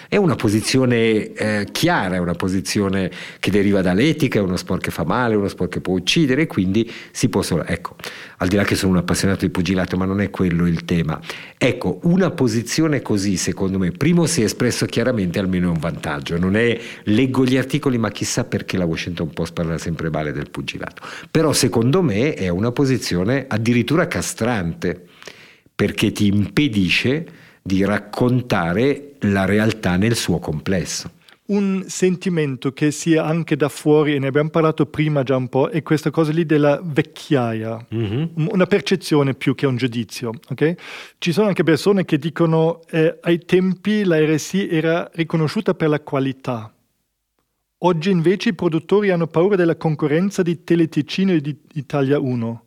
È 0.08 0.16
una 0.16 0.36
posizione 0.36 1.34
eh, 1.34 1.68
chiara, 1.72 2.16
è 2.16 2.20
una 2.20 2.34
posizione 2.34 3.12
che 3.39 3.51
deriva 3.51 3.82
dall'etica, 3.82 4.39
è 4.39 4.41
uno 4.41 4.58
sport 4.58 4.84
che 4.84 4.91
fa 4.91 5.03
male, 5.03 5.34
è 5.34 5.38
uno 5.38 5.47
sport 5.47 5.72
che 5.72 5.82
può 5.82 5.95
uccidere, 5.95 6.47
quindi 6.47 6.91
si 7.12 7.30
può 7.30 7.41
solo... 7.41 7.64
Ecco, 7.66 7.95
al 8.38 8.47
di 8.47 8.56
là 8.56 8.64
che 8.64 8.76
sono 8.76 8.91
un 8.91 8.97
appassionato 8.97 9.45
di 9.45 9.51
pugilato, 9.51 9.97
ma 9.97 10.06
non 10.06 10.22
è 10.22 10.30
quello 10.30 10.68
il 10.68 10.86
tema. 10.86 11.20
Ecco, 11.58 11.99
una 12.03 12.32
posizione 12.32 13.01
così, 13.01 13.38
secondo 13.38 13.80
me, 13.80 13.91
primo 13.91 14.26
si 14.26 14.41
è 14.41 14.45
espresso 14.45 14.86
chiaramente, 14.86 15.39
almeno 15.39 15.68
è 15.68 15.72
un 15.72 15.80
vantaggio. 15.80 16.38
Non 16.38 16.56
è, 16.56 16.80
leggo 17.03 17.45
gli 17.45 17.58
articoli, 17.58 17.97
ma 17.97 18.12
chissà 18.12 18.43
perché 18.43 18.78
la 18.78 18.86
Washington 18.86 19.30
Post 19.30 19.53
parla 19.53 19.78
sempre 19.78 20.10
male 20.10 20.32
del 20.32 20.49
pugilato. 20.49 21.01
Però 21.32 21.53
secondo 21.53 22.01
me 22.01 22.34
è 22.34 22.49
una 22.49 22.72
posizione 22.72 23.45
addirittura 23.47 24.08
castrante, 24.08 25.06
perché 25.74 26.12
ti 26.12 26.28
impedisce 26.28 27.26
di 27.62 27.84
raccontare 27.84 29.14
la 29.32 29.46
realtà 29.46 29.96
nel 29.98 30.16
suo 30.16 30.40
complesso. 30.40 31.12
Un 31.48 31.84
sentimento 31.88 32.72
che 32.72 32.90
sia 32.90 33.24
anche 33.24 33.56
da 33.56 33.70
fuori, 33.70 34.16
e 34.16 34.20
ne 34.20 34.28
abbiamo 34.28 34.50
parlato 34.50 34.88
prima 34.88 35.22
già 35.22 35.36
un 35.36 35.48
po', 35.48 35.68
è 35.68 35.84
questa 35.84 36.10
cosa 36.10 36.32
lì 36.32 36.44
della 36.44 36.82
vecchiaia. 36.84 37.86
una 38.34 38.66
percezione 38.66 39.36
più 39.36 39.54
che 39.54 39.68
un 39.68 39.76
giudizio. 39.76 40.32
ok? 40.50 40.76
Ci 41.20 41.32
sono 41.32 41.48
anche 41.48 41.64
persone 41.64 42.04
che 42.04 42.18
dicono 42.18 42.82
eh, 42.90 43.20
ai 43.22 43.46
tempi 43.46 44.04
la 44.04 44.18
RSI 44.18 44.68
era 44.70 45.08
riconosciuta 45.14 45.76
per 45.76 45.90
la 45.90 46.00
qualità. 46.00 46.74
Oggi 47.80 48.10
invece 48.10 48.50
i 48.50 48.56
produttori 48.56 49.12
hanno 49.12 49.28
paura 49.28 49.56
della 49.56 49.76
concorrenza 49.76 50.42
di 50.42 50.64
Teleticino 50.64 51.34
e 51.34 51.42
di 51.42 51.56
Italia 51.74 52.20
1. 52.20 52.64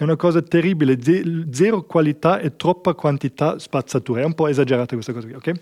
È 0.00 0.04
una 0.04 0.16
cosa 0.16 0.40
terribile, 0.40 0.96
ze- 1.02 1.44
zero 1.50 1.82
qualità 1.82 2.40
e 2.40 2.56
troppa 2.56 2.94
quantità 2.94 3.58
spazzatura. 3.58 4.22
È 4.22 4.24
un 4.24 4.32
po' 4.32 4.46
esagerata 4.46 4.94
questa 4.94 5.12
cosa 5.12 5.26
qui, 5.26 5.36
ok? 5.36 5.60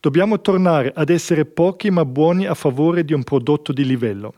Dobbiamo 0.00 0.40
tornare 0.40 0.90
ad 0.92 1.08
essere 1.08 1.44
pochi 1.44 1.92
ma 1.92 2.04
buoni 2.04 2.46
a 2.46 2.54
favore 2.54 3.04
di 3.04 3.12
un 3.12 3.22
prodotto 3.22 3.72
di 3.72 3.84
livello. 3.84 4.34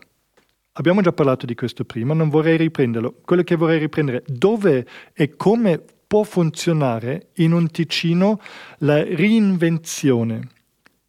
Abbiamo 0.73 1.01
già 1.01 1.11
parlato 1.13 1.47
di 1.47 1.55
questo 1.55 1.83
prima, 1.83 2.13
non 2.13 2.29
vorrei 2.29 2.57
riprenderlo. 2.57 3.15
Quello 3.25 3.41
che 3.41 3.55
vorrei 3.55 3.79
riprendere, 3.79 4.23
dove 4.27 4.85
e 5.13 5.35
come 5.35 5.83
può 6.05 6.21
funzionare 6.21 7.29
in 7.37 7.51
un 7.51 7.71
Ticino 7.71 8.39
la 8.81 9.03
reinvenzione? 9.03 10.47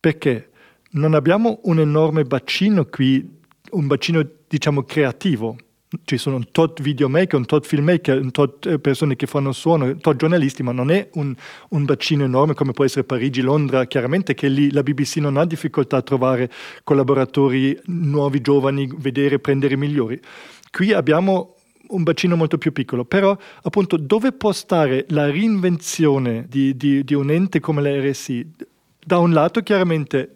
Perché 0.00 0.48
non 0.92 1.12
abbiamo 1.12 1.60
un 1.64 1.78
enorme 1.78 2.24
bacino 2.24 2.86
qui, 2.86 3.38
un 3.72 3.86
bacino 3.86 4.26
diciamo 4.48 4.84
creativo. 4.84 5.58
Ci 6.04 6.18
sono 6.18 6.36
un 6.36 6.52
tot 6.52 6.80
videomaker, 6.80 7.34
un 7.34 7.46
tot 7.46 7.66
filmmaker, 7.66 8.20
un 8.20 8.30
tot 8.30 8.64
eh, 8.66 8.78
persone 8.78 9.16
che 9.16 9.26
fanno 9.26 9.50
suono, 9.50 9.86
un 9.86 10.00
tot 10.00 10.14
giornalisti, 10.14 10.62
ma 10.62 10.70
non 10.70 10.92
è 10.92 11.08
un, 11.14 11.34
un 11.70 11.84
bacino 11.84 12.22
enorme 12.22 12.54
come 12.54 12.70
può 12.70 12.84
essere 12.84 13.02
Parigi, 13.02 13.40
Londra. 13.40 13.86
Chiaramente 13.86 14.34
che 14.34 14.46
lì 14.46 14.70
la 14.70 14.84
BBC 14.84 15.16
non 15.16 15.36
ha 15.36 15.44
difficoltà 15.44 15.96
a 15.96 16.02
trovare 16.02 16.48
collaboratori 16.84 17.76
nuovi, 17.86 18.40
giovani, 18.40 18.88
vedere, 18.98 19.40
prendere 19.40 19.74
i 19.74 19.78
migliori. 19.78 20.20
Qui 20.70 20.92
abbiamo 20.92 21.56
un 21.88 22.04
bacino 22.04 22.36
molto 22.36 22.56
più 22.56 22.72
piccolo, 22.72 23.04
però 23.04 23.36
appunto 23.62 23.96
dove 23.96 24.30
può 24.30 24.52
stare 24.52 25.06
la 25.08 25.28
reinvenzione 25.28 26.46
di, 26.48 26.76
di, 26.76 27.02
di 27.02 27.14
un 27.14 27.32
ente 27.32 27.58
come 27.58 27.82
la 27.82 28.00
RSI? 28.00 28.48
Da 29.04 29.18
un 29.18 29.32
lato 29.32 29.60
chiaramente 29.62 30.34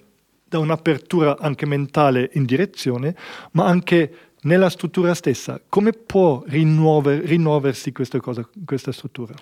da 0.48 0.58
un'apertura 0.58 1.38
anche 1.38 1.66
mentale 1.66 2.30
in 2.34 2.44
direzione, 2.44 3.16
ma 3.52 3.66
anche 3.66 4.23
nella 4.44 4.70
struttura 4.70 5.14
stessa. 5.14 5.60
Come 5.68 5.92
può 5.92 6.42
rinnuover, 6.46 7.22
rinnuoversi 7.22 7.92
questa, 7.92 8.20
cosa, 8.20 8.48
questa 8.64 8.92
struttura? 8.92 9.34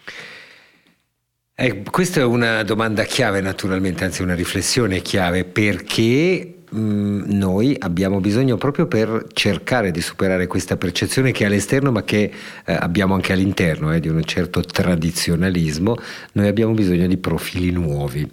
Eh, 1.55 1.83
questa 1.83 2.21
è 2.21 2.25
una 2.25 2.63
domanda 2.63 3.05
chiave 3.05 3.43
naturalmente, 3.43 4.05
anzi 4.05 4.23
una 4.23 4.35
riflessione 4.35 5.03
chiave, 5.03 5.45
perché 5.45 6.63
mh, 6.67 7.25
noi 7.27 7.77
abbiamo 7.79 8.21
bisogno 8.21 8.57
proprio 8.57 8.87
per 8.87 9.27
cercare 9.35 9.91
di 9.91 10.01
superare 10.01 10.47
questa 10.47 10.79
percezione 10.79 11.31
che 11.31 11.45
è 11.45 11.47
all'esterno 11.49 11.93
ma 11.93 12.05
che 12.05 12.33
eh, 12.65 12.73
abbiamo 12.73 13.13
anche 13.13 13.35
all'interno, 13.35 13.93
eh, 13.93 14.01
di 14.01 14.09
un 14.09 14.25
certo 14.25 14.63
tradizionalismo, 14.63 15.97
noi 16.33 16.49
abbiamo 16.49 16.73
bisogno 16.73 17.07
di 17.07 17.19
profili 17.19 17.71
nuovi. 17.71 18.27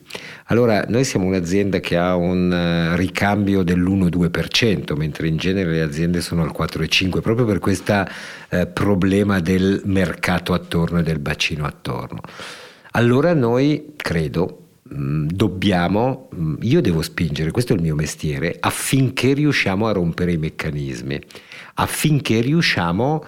Allora, 0.45 0.85
noi 0.87 1.03
siamo 1.03 1.25
un'azienda 1.25 1.81
che 1.81 1.97
ha 1.97 2.15
un 2.15 2.93
uh, 2.93 2.95
ricambio 2.95 3.63
dell'1-2%, 3.63 4.95
mentre 4.95 5.27
in 5.27 5.35
genere 5.35 5.71
le 5.71 5.81
aziende 5.81 6.21
sono 6.21 6.41
al 6.41 6.53
4-5%, 6.57 7.19
proprio 7.19 7.45
per 7.45 7.59
questo 7.59 8.05
uh, 8.51 8.71
problema 8.71 9.41
del 9.41 9.81
mercato 9.83 10.53
attorno 10.53 10.99
e 10.99 11.03
del 11.03 11.19
bacino 11.19 11.65
attorno. 11.65 12.21
Allora 12.91 13.33
noi, 13.33 13.93
credo, 13.95 14.69
mh, 14.83 15.27
dobbiamo, 15.27 16.29
mh, 16.31 16.55
io 16.61 16.81
devo 16.81 17.01
spingere, 17.01 17.51
questo 17.51 17.73
è 17.73 17.75
il 17.75 17.81
mio 17.81 17.95
mestiere, 17.95 18.57
affinché 18.59 19.33
riusciamo 19.33 19.87
a 19.87 19.91
rompere 19.91 20.33
i 20.33 20.37
meccanismi, 20.37 21.19
affinché 21.75 22.41
riusciamo 22.41 23.23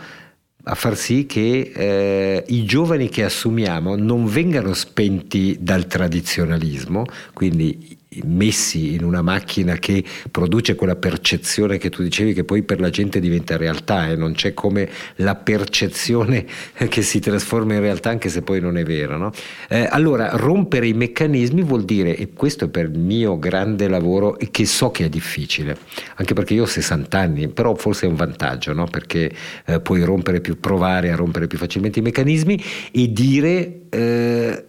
a 0.64 0.76
far 0.76 0.95
sì 0.95 1.26
che 1.26 1.72
eh, 1.74 2.43
i 2.47 2.66
giovani 2.66 3.09
che 3.09 3.24
assumiamo 3.24 3.95
non 3.95 4.26
vengano 4.26 4.74
spenti 4.74 5.57
dal 5.59 5.88
tradizionalismo, 5.88 7.05
quindi 7.34 7.97
messi 8.24 8.93
in 8.93 9.05
una 9.05 9.22
macchina 9.22 9.76
che 9.76 10.03
produce 10.30 10.76
quella 10.76 10.97
percezione 10.97 11.78
che 11.78 11.89
tu 11.89 12.03
dicevi 12.03 12.34
che 12.34 12.43
poi 12.43 12.62
per 12.64 12.82
la 12.82 12.89
gente 12.89 13.22
diventa 13.22 13.55
realtà 13.55 14.07
e 14.07 14.12
eh? 14.12 14.16
non 14.18 14.34
c'è 14.34 14.53
come 14.53 14.89
la 15.18 15.36
percezione 15.36 16.45
che 16.89 17.01
si 17.03 17.20
trasforma 17.20 17.76
in 17.76 17.80
realtà 17.80 18.09
anche 18.09 18.28
se 18.28 18.41
poi 18.41 18.59
non 18.59 18.78
è 18.78 18.84
vera. 18.84 19.16
No? 19.16 19.32
Eh, 19.70 19.88
allora 19.89 20.32
rompere 20.34 20.88
i 20.88 20.93
meccanismi 20.93 21.62
vuol 21.62 21.86
dire, 21.86 22.18
e 22.18 22.34
questo 22.34 22.66
è 22.66 22.68
per 22.68 22.89
il 22.89 22.99
mio 22.99 23.39
grande 23.39 23.88
lavoro 23.88 24.38
e 24.38 24.51
che 24.51 24.66
so 24.66 24.91
che 24.91 25.05
è 25.05 25.09
difficile, 25.09 25.78
anche 26.16 26.34
perché 26.34 26.53
io 26.53 26.64
ho 26.64 26.68
60 26.68 27.18
anni, 27.18 27.47
però 27.47 27.76
forse 27.76 28.07
è 28.07 28.09
un 28.09 28.16
vantaggio 28.16 28.74
no? 28.74 28.88
perché 28.88 29.32
eh, 29.66 29.80
puoi 29.80 30.03
rompere 30.03 30.41
più, 30.41 30.59
provare 30.59 31.12
a 31.12 31.16
rompere 31.16 31.47
più 31.47 31.57
facilmente 31.57 31.99
i 31.99 32.01
meccanismi 32.01 32.62
e 32.91 33.14
dire 33.14 33.84
eh, 33.89 34.66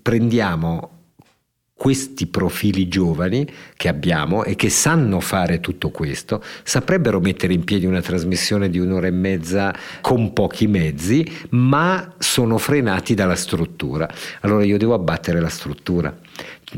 prendiamo 0.00 0.95
questi 1.76 2.26
profili 2.26 2.88
giovani 2.88 3.46
che 3.76 3.88
abbiamo 3.88 4.44
e 4.44 4.56
che 4.56 4.70
sanno 4.70 5.20
fare 5.20 5.60
tutto 5.60 5.90
questo, 5.90 6.42
saprebbero 6.62 7.20
mettere 7.20 7.52
in 7.52 7.64
piedi 7.64 7.84
una 7.84 8.00
trasmissione 8.00 8.70
di 8.70 8.78
un'ora 8.78 9.08
e 9.08 9.10
mezza 9.10 9.74
con 10.00 10.32
pochi 10.32 10.66
mezzi, 10.68 11.30
ma 11.50 12.14
sono 12.18 12.56
frenati 12.56 13.12
dalla 13.12 13.36
struttura. 13.36 14.08
Allora 14.40 14.64
io 14.64 14.78
devo 14.78 14.94
abbattere 14.94 15.38
la 15.38 15.50
struttura. 15.50 16.16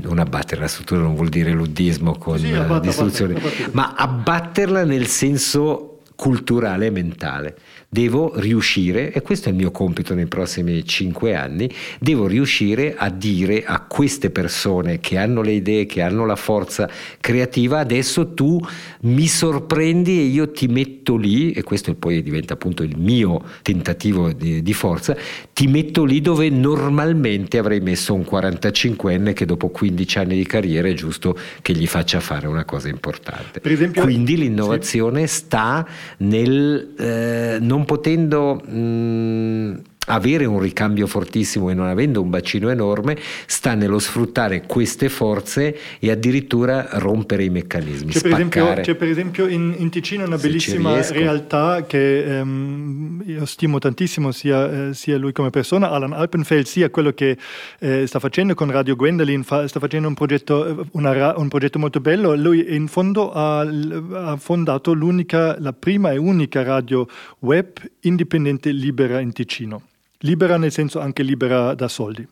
Non 0.02 0.18
abbattere 0.18 0.60
la 0.60 0.68
struttura 0.68 1.00
non 1.00 1.14
vuol 1.14 1.28
dire 1.28 1.52
luddismo 1.52 2.16
con 2.18 2.38
Sì, 2.38 2.52
abbatta, 2.52 2.80
distruzione, 2.80 3.34
abbatta, 3.34 3.48
abbatta. 3.56 3.70
ma 3.72 3.94
abbatterla 3.96 4.84
nel 4.84 5.06
senso 5.06 6.00
culturale 6.16 6.86
e 6.86 6.90
mentale. 6.90 7.56
Devo 7.90 8.32
riuscire, 8.36 9.12
e 9.12 9.22
questo 9.22 9.48
è 9.48 9.52
il 9.52 9.56
mio 9.56 9.70
compito 9.70 10.12
nei 10.12 10.26
prossimi 10.26 10.84
cinque 10.84 11.34
anni, 11.34 11.70
devo 11.98 12.26
riuscire 12.26 12.94
a 12.96 13.08
dire 13.08 13.64
a 13.64 13.80
queste 13.80 14.28
persone 14.28 15.00
che 15.00 15.16
hanno 15.16 15.40
le 15.40 15.52
idee, 15.52 15.86
che 15.86 16.02
hanno 16.02 16.26
la 16.26 16.36
forza 16.36 16.88
creativa, 17.18 17.78
adesso 17.78 18.34
tu 18.34 18.60
mi 19.00 19.26
sorprendi 19.26 20.18
e 20.18 20.24
io 20.24 20.50
ti 20.50 20.66
metto 20.66 21.16
lì, 21.16 21.52
e 21.52 21.62
questo 21.62 21.94
poi 21.94 22.22
diventa 22.22 22.54
appunto 22.54 22.82
il 22.82 22.98
mio 22.98 23.42
tentativo 23.62 24.32
di, 24.32 24.62
di 24.62 24.72
forza, 24.74 25.16
ti 25.54 25.66
metto 25.66 26.04
lì 26.04 26.20
dove 26.20 26.50
normalmente 26.50 27.56
avrei 27.56 27.80
messo 27.80 28.12
un 28.12 28.26
45enne 28.30 29.32
che 29.32 29.46
dopo 29.46 29.70
15 29.70 30.18
anni 30.18 30.36
di 30.36 30.44
carriera 30.44 30.88
è 30.88 30.92
giusto 30.92 31.38
che 31.62 31.72
gli 31.72 31.86
faccia 31.86 32.20
fare 32.20 32.46
una 32.46 32.64
cosa 32.66 32.88
importante. 32.88 33.60
Esempio, 33.62 34.02
Quindi 34.02 34.36
l'innovazione 34.36 35.26
sì. 35.26 35.34
sta 35.36 35.86
nel 36.18 36.94
eh, 36.98 37.58
non 37.60 37.77
potendo 37.84 38.60
mh, 38.64 39.97
avere 40.08 40.44
un 40.44 40.60
ricambio 40.60 41.06
fortissimo 41.06 41.70
e 41.70 41.74
non 41.74 41.86
avendo 41.86 42.20
un 42.20 42.30
bacino 42.30 42.68
enorme, 42.70 43.16
sta 43.46 43.74
nello 43.74 43.98
sfruttare 43.98 44.62
queste 44.66 45.08
forze 45.08 45.76
e 45.98 46.10
addirittura 46.10 46.88
rompere 46.92 47.44
i 47.44 47.50
meccanismi. 47.50 48.12
C'è, 48.12 48.20
per 48.20 48.32
esempio, 48.32 48.74
c'è 48.80 48.94
per 48.94 49.08
esempio, 49.08 49.46
in, 49.46 49.74
in 49.78 49.90
Ticino 49.90 50.24
una 50.24 50.36
bellissima 50.36 51.00
realtà 51.10 51.84
che 51.86 52.38
ehm, 52.38 53.22
io 53.26 53.44
stimo 53.46 53.78
tantissimo, 53.78 54.32
sia, 54.32 54.88
eh, 54.88 54.94
sia, 54.94 55.18
lui 55.18 55.32
come 55.32 55.50
persona, 55.50 55.90
Alan 55.90 56.12
Alpenfeld, 56.12 56.64
sia 56.64 56.90
quello 56.90 57.12
che 57.12 57.36
eh, 57.78 58.06
sta 58.06 58.18
facendo 58.18 58.54
con 58.54 58.70
Radio 58.70 58.96
Gwendolyn, 58.96 59.42
fa, 59.42 59.66
sta 59.68 59.80
facendo 59.80 60.08
un 60.08 60.14
progetto, 60.14 60.86
una, 60.92 61.36
un 61.36 61.48
progetto, 61.48 61.78
molto 61.78 62.00
bello. 62.00 62.34
Lui 62.34 62.74
in 62.74 62.88
fondo 62.88 63.30
ha, 63.32 63.60
ha 63.60 64.36
fondato 64.36 64.92
l'unica, 64.92 65.58
la 65.60 65.72
prima 65.72 66.12
e 66.12 66.16
unica 66.16 66.62
radio 66.62 67.06
web 67.40 67.68
indipendente 68.00 68.70
libera 68.70 69.20
in 69.20 69.32
Ticino 69.32 69.82
libera 70.18 70.56
nel 70.56 70.72
senso 70.72 71.00
anche 71.00 71.22
libera 71.22 71.74
da 71.74 71.88
soldi. 71.88 72.26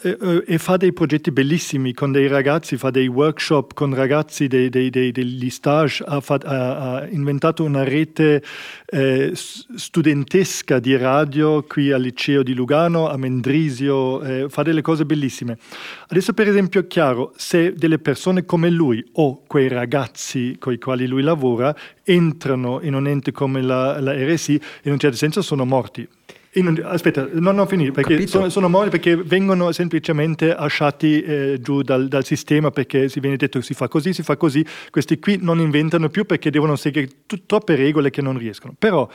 E, 0.00 0.44
e, 0.46 0.58
fa 0.58 0.76
dei 0.76 0.92
progetti 0.92 1.32
bellissimi 1.32 1.92
con 1.92 2.12
dei 2.12 2.28
ragazzi, 2.28 2.76
fa 2.76 2.90
dei 2.90 3.08
workshop 3.08 3.74
con 3.74 3.92
ragazzi 3.94 4.46
dei, 4.46 4.68
dei, 4.68 4.90
dei, 4.90 5.10
degli 5.10 5.50
stage, 5.50 6.04
ha, 6.06 6.20
fa, 6.20 6.38
ha, 6.44 6.98
ha, 6.98 7.08
inventato 7.08 7.64
una 7.64 7.82
rete 7.82 8.40
eh, 8.86 9.32
studentesca 9.34 10.78
di 10.78 10.96
radio 10.96 11.64
qui 11.64 11.90
al 11.90 12.02
liceo 12.02 12.44
di 12.44 12.54
Lugano, 12.54 13.08
a 13.08 13.16
Mendrisio, 13.16 14.22
eh, 14.22 14.48
fa 14.48 14.62
delle 14.62 14.82
cose 14.82 15.04
bellissime. 15.04 15.58
Adesso 16.06 16.32
per 16.32 16.46
esempio 16.46 16.82
è 16.82 16.86
chiaro, 16.86 17.32
se 17.36 17.72
delle 17.72 17.98
persone 17.98 18.44
come 18.44 18.70
lui 18.70 19.04
o 19.14 19.42
quei 19.48 19.66
ragazzi 19.66 20.56
con 20.60 20.72
i 20.72 20.78
quali 20.78 21.08
lui 21.08 21.22
lavora 21.22 21.74
entrano 22.04 22.78
in 22.82 22.94
un 22.94 23.08
ente 23.08 23.32
come 23.32 23.62
la, 23.62 24.00
la 24.00 24.12
RSI, 24.12 24.60
in 24.82 24.92
un 24.92 24.98
certo 24.98 25.16
senso 25.16 25.42
sono 25.42 25.64
morti 25.64 26.08
in, 26.52 26.80
aspetta, 26.84 27.28
non 27.32 27.58
ho 27.58 27.66
finito, 27.66 27.92
perché 27.92 28.26
sono, 28.26 28.48
sono, 28.48 28.68
moli 28.68 28.90
perché 28.90 29.16
vengono 29.16 29.70
semplicemente 29.72 30.54
lasciati 30.54 31.22
eh, 31.22 31.58
giù 31.60 31.82
dal, 31.82 32.08
dal, 32.08 32.24
sistema 32.24 32.70
perché 32.70 33.08
si 33.08 33.20
viene 33.20 33.36
detto 33.36 33.60
si 33.60 33.74
fa 33.74 33.88
così, 33.88 34.12
si 34.12 34.22
fa 34.22 34.36
così, 34.36 34.64
questi 34.90 35.18
qui 35.18 35.38
non 35.40 35.60
inventano 35.60 36.08
più 36.08 36.24
perché 36.24 36.50
devono 36.50 36.76
seguire 36.76 37.08
t- 37.26 37.42
troppe 37.44 37.76
regole 37.76 38.10
che 38.10 38.22
non 38.22 38.38
riescono. 38.38 38.74
Però, 38.78 39.08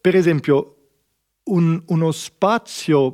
per 0.00 0.14
esempio, 0.14 0.76
un, 1.44 1.82
uno 1.86 2.10
spazio 2.12 3.12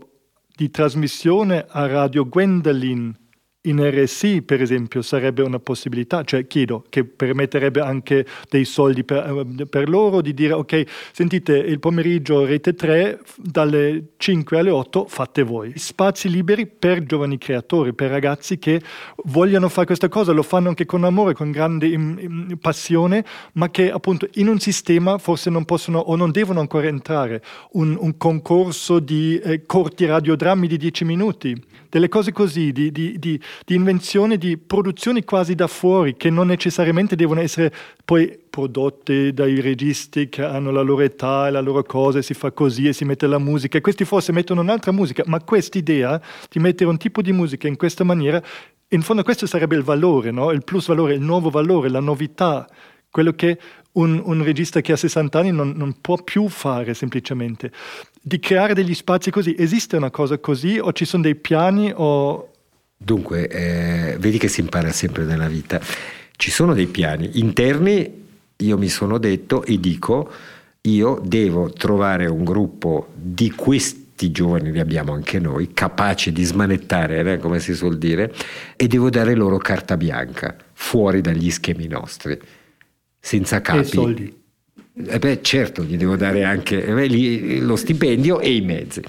di 0.55 0.70
trasmissione 0.70 1.64
a 1.68 1.86
Radio 1.86 2.28
Gwendolyn 2.28 3.14
in 3.62 3.84
RSI, 3.84 4.42
per 4.42 4.62
esempio, 4.62 5.02
sarebbe 5.02 5.42
una 5.42 5.59
possibilità, 5.59 6.22
cioè 6.22 6.46
chiedo 6.46 6.84
che 6.88 7.04
permetterebbe 7.04 7.80
anche 7.80 8.24
dei 8.48 8.64
soldi 8.64 9.02
per, 9.02 9.44
eh, 9.59 9.66
per, 9.66 9.88
loro 9.88 10.20
di 10.20 10.32
dire 10.32 10.52
ok, 10.52 10.84
sentite 11.12 11.56
il 11.56 11.80
pomeriggio 11.80 12.44
rete 12.44 12.74
3 12.74 13.20
dalle 13.36 14.11
5 14.16 14.59
alle 14.59 14.70
8 14.70 15.06
fate 15.06 15.42
voi. 15.42 15.72
Spazi 15.74 16.30
liberi 16.30 16.66
per 16.68 17.02
giovani 17.02 17.36
creatori, 17.36 17.92
per 17.94 18.11
ragazzi 18.11 18.59
che 18.59 18.80
vogliono 19.24 19.68
fare 19.68 19.86
questa 19.86 20.09
cosa, 20.09 20.30
lo 20.32 20.44
fanno 20.44 20.68
anche 20.68 20.86
con 20.86 21.02
amore, 21.02 21.34
con 21.34 21.50
grande 21.50 21.88
im, 21.88 22.16
im, 22.20 22.59
passione, 22.61 23.24
ma 23.54 23.70
che 23.70 23.90
appunto 23.90 24.28
in 24.34 24.46
un 24.46 24.61
sistema 24.61 25.18
forse 25.18 25.50
non 25.50 25.64
possono 25.64 25.98
o 25.98 26.14
non 26.14 26.30
devono 26.30 26.61
ancora 26.61 26.86
entrare. 26.86 27.42
Un, 27.72 27.96
un 27.98 28.16
concorso 28.16 29.00
di 29.00 29.36
eh, 29.38 29.66
corti 29.66 30.06
radiodrammi 30.06 30.68
di 30.68 30.76
10 30.76 31.04
minuti 31.04 31.61
delle 31.88 32.09
cose 32.09 32.32
così, 32.32 32.72
di, 32.72 32.92
di, 32.92 33.18
di, 33.18 33.40
di 33.64 33.74
invenzione, 33.74 34.36
di 34.36 34.57
produzioni 34.57 35.24
quasi 35.24 35.55
da 35.55 35.66
fuori, 35.66 36.16
che 36.16 36.30
non 36.30 36.46
necessariamente 36.46 37.16
devono 37.16 37.40
essere 37.40 37.72
poi 38.05 38.38
prodotte 38.49 39.32
dai 39.32 39.61
registi 39.61 40.28
che 40.28 40.44
hanno 40.44 40.70
la 40.70 40.82
loro 40.82 41.03
età 41.03 41.49
e 41.49 41.51
la 41.51 41.61
loro 41.61 41.82
cosa, 41.82 42.18
e 42.18 42.22
si 42.22 42.34
fa 42.34 42.53
così 42.53 42.88
e 42.88 42.92
si 42.92 43.05
mette 43.05 43.26
la 43.26 43.38
musica, 43.38 43.78
e 43.78 43.80
questi 43.80 44.05
forse 44.05 44.32
mettono 44.32 44.61
un'altra 44.61 44.92
musica, 44.92 45.22
ma 45.26 45.40
quest'idea 45.40 46.20
di 46.51 46.59
mettere 46.59 46.90
un 46.90 46.96
tipo 46.96 47.22
di 47.22 47.32
musica 47.32 47.68
in 47.68 47.76
questa 47.76 48.05
maniera, 48.05 48.42
in 48.88 49.03
fondo 49.03 49.22
questo 49.22 49.46
sarebbe 49.46 49.76
il 49.76 49.82
valore, 49.82 50.30
no? 50.30 50.51
il 50.51 50.64
plus 50.64 50.86
valore, 50.86 51.14
il 51.14 51.20
nuovo 51.20 51.51
valore, 51.51 51.90
la 51.90 52.01
novità, 52.01 52.66
quello 53.11 53.32
che 53.32 53.59
un, 53.92 54.20
un 54.24 54.42
regista 54.42 54.80
che 54.80 54.92
ha 54.92 54.96
60 54.96 55.38
anni 55.38 55.51
non, 55.51 55.72
non 55.76 56.01
può 56.01 56.16
più 56.16 56.49
fare 56.49 56.94
semplicemente 56.94 57.72
di 58.20 58.38
creare 58.38 58.74
degli 58.74 58.94
spazi 58.94 59.30
così. 59.30 59.55
Esiste 59.59 59.96
una 59.96 60.11
cosa 60.11 60.38
così 60.38 60.78
o 60.78 60.92
ci 60.92 61.05
sono 61.05 61.22
dei 61.22 61.34
piani 61.34 61.92
o... 61.94 62.53
Dunque, 63.01 63.46
eh, 63.46 64.16
vedi 64.18 64.38
che 64.38 64.49
si 64.49 64.61
impara 64.61 64.90
sempre 64.90 65.24
nella 65.24 65.46
vita. 65.46 65.80
Ci 66.36 66.51
sono 66.51 66.74
dei 66.74 66.88
piani 66.88 67.38
interni, 67.38 68.26
io 68.57 68.76
mi 68.76 68.88
sono 68.88 69.18
detto 69.18 69.64
e 69.64 69.78
dico, 69.78 70.30
io 70.82 71.22
devo 71.24 71.70
trovare 71.70 72.26
un 72.26 72.42
gruppo 72.42 73.09
di 73.14 73.53
questi 73.53 74.32
giovani, 74.32 74.72
li 74.72 74.80
abbiamo 74.80 75.12
anche 75.12 75.38
noi, 75.38 75.72
capaci 75.72 76.32
di 76.32 76.42
smanettare, 76.42 77.34
eh, 77.34 77.38
come 77.38 77.61
si 77.61 77.72
suol 77.72 77.99
dire, 77.99 78.34
e 78.74 78.88
devo 78.88 79.11
dare 79.11 79.34
loro 79.34 79.59
carta 79.59 79.96
bianca, 79.96 80.57
fuori 80.72 81.20
dagli 81.20 81.51
schemi 81.51 81.86
nostri, 81.86 82.36
senza 83.18 83.61
capi. 83.61 83.78
E 83.78 83.84
soldi. 83.84 84.36
Eh 85.07 85.18
beh, 85.20 85.40
certo, 85.42 85.84
gli 85.84 85.96
devo 85.96 86.16
dare 86.16 86.42
anche 86.42 86.84
eh, 86.84 87.61
lo 87.61 87.76
stipendio 87.76 88.40
e 88.40 88.57
i 88.57 88.61
mezzi. 88.61 89.01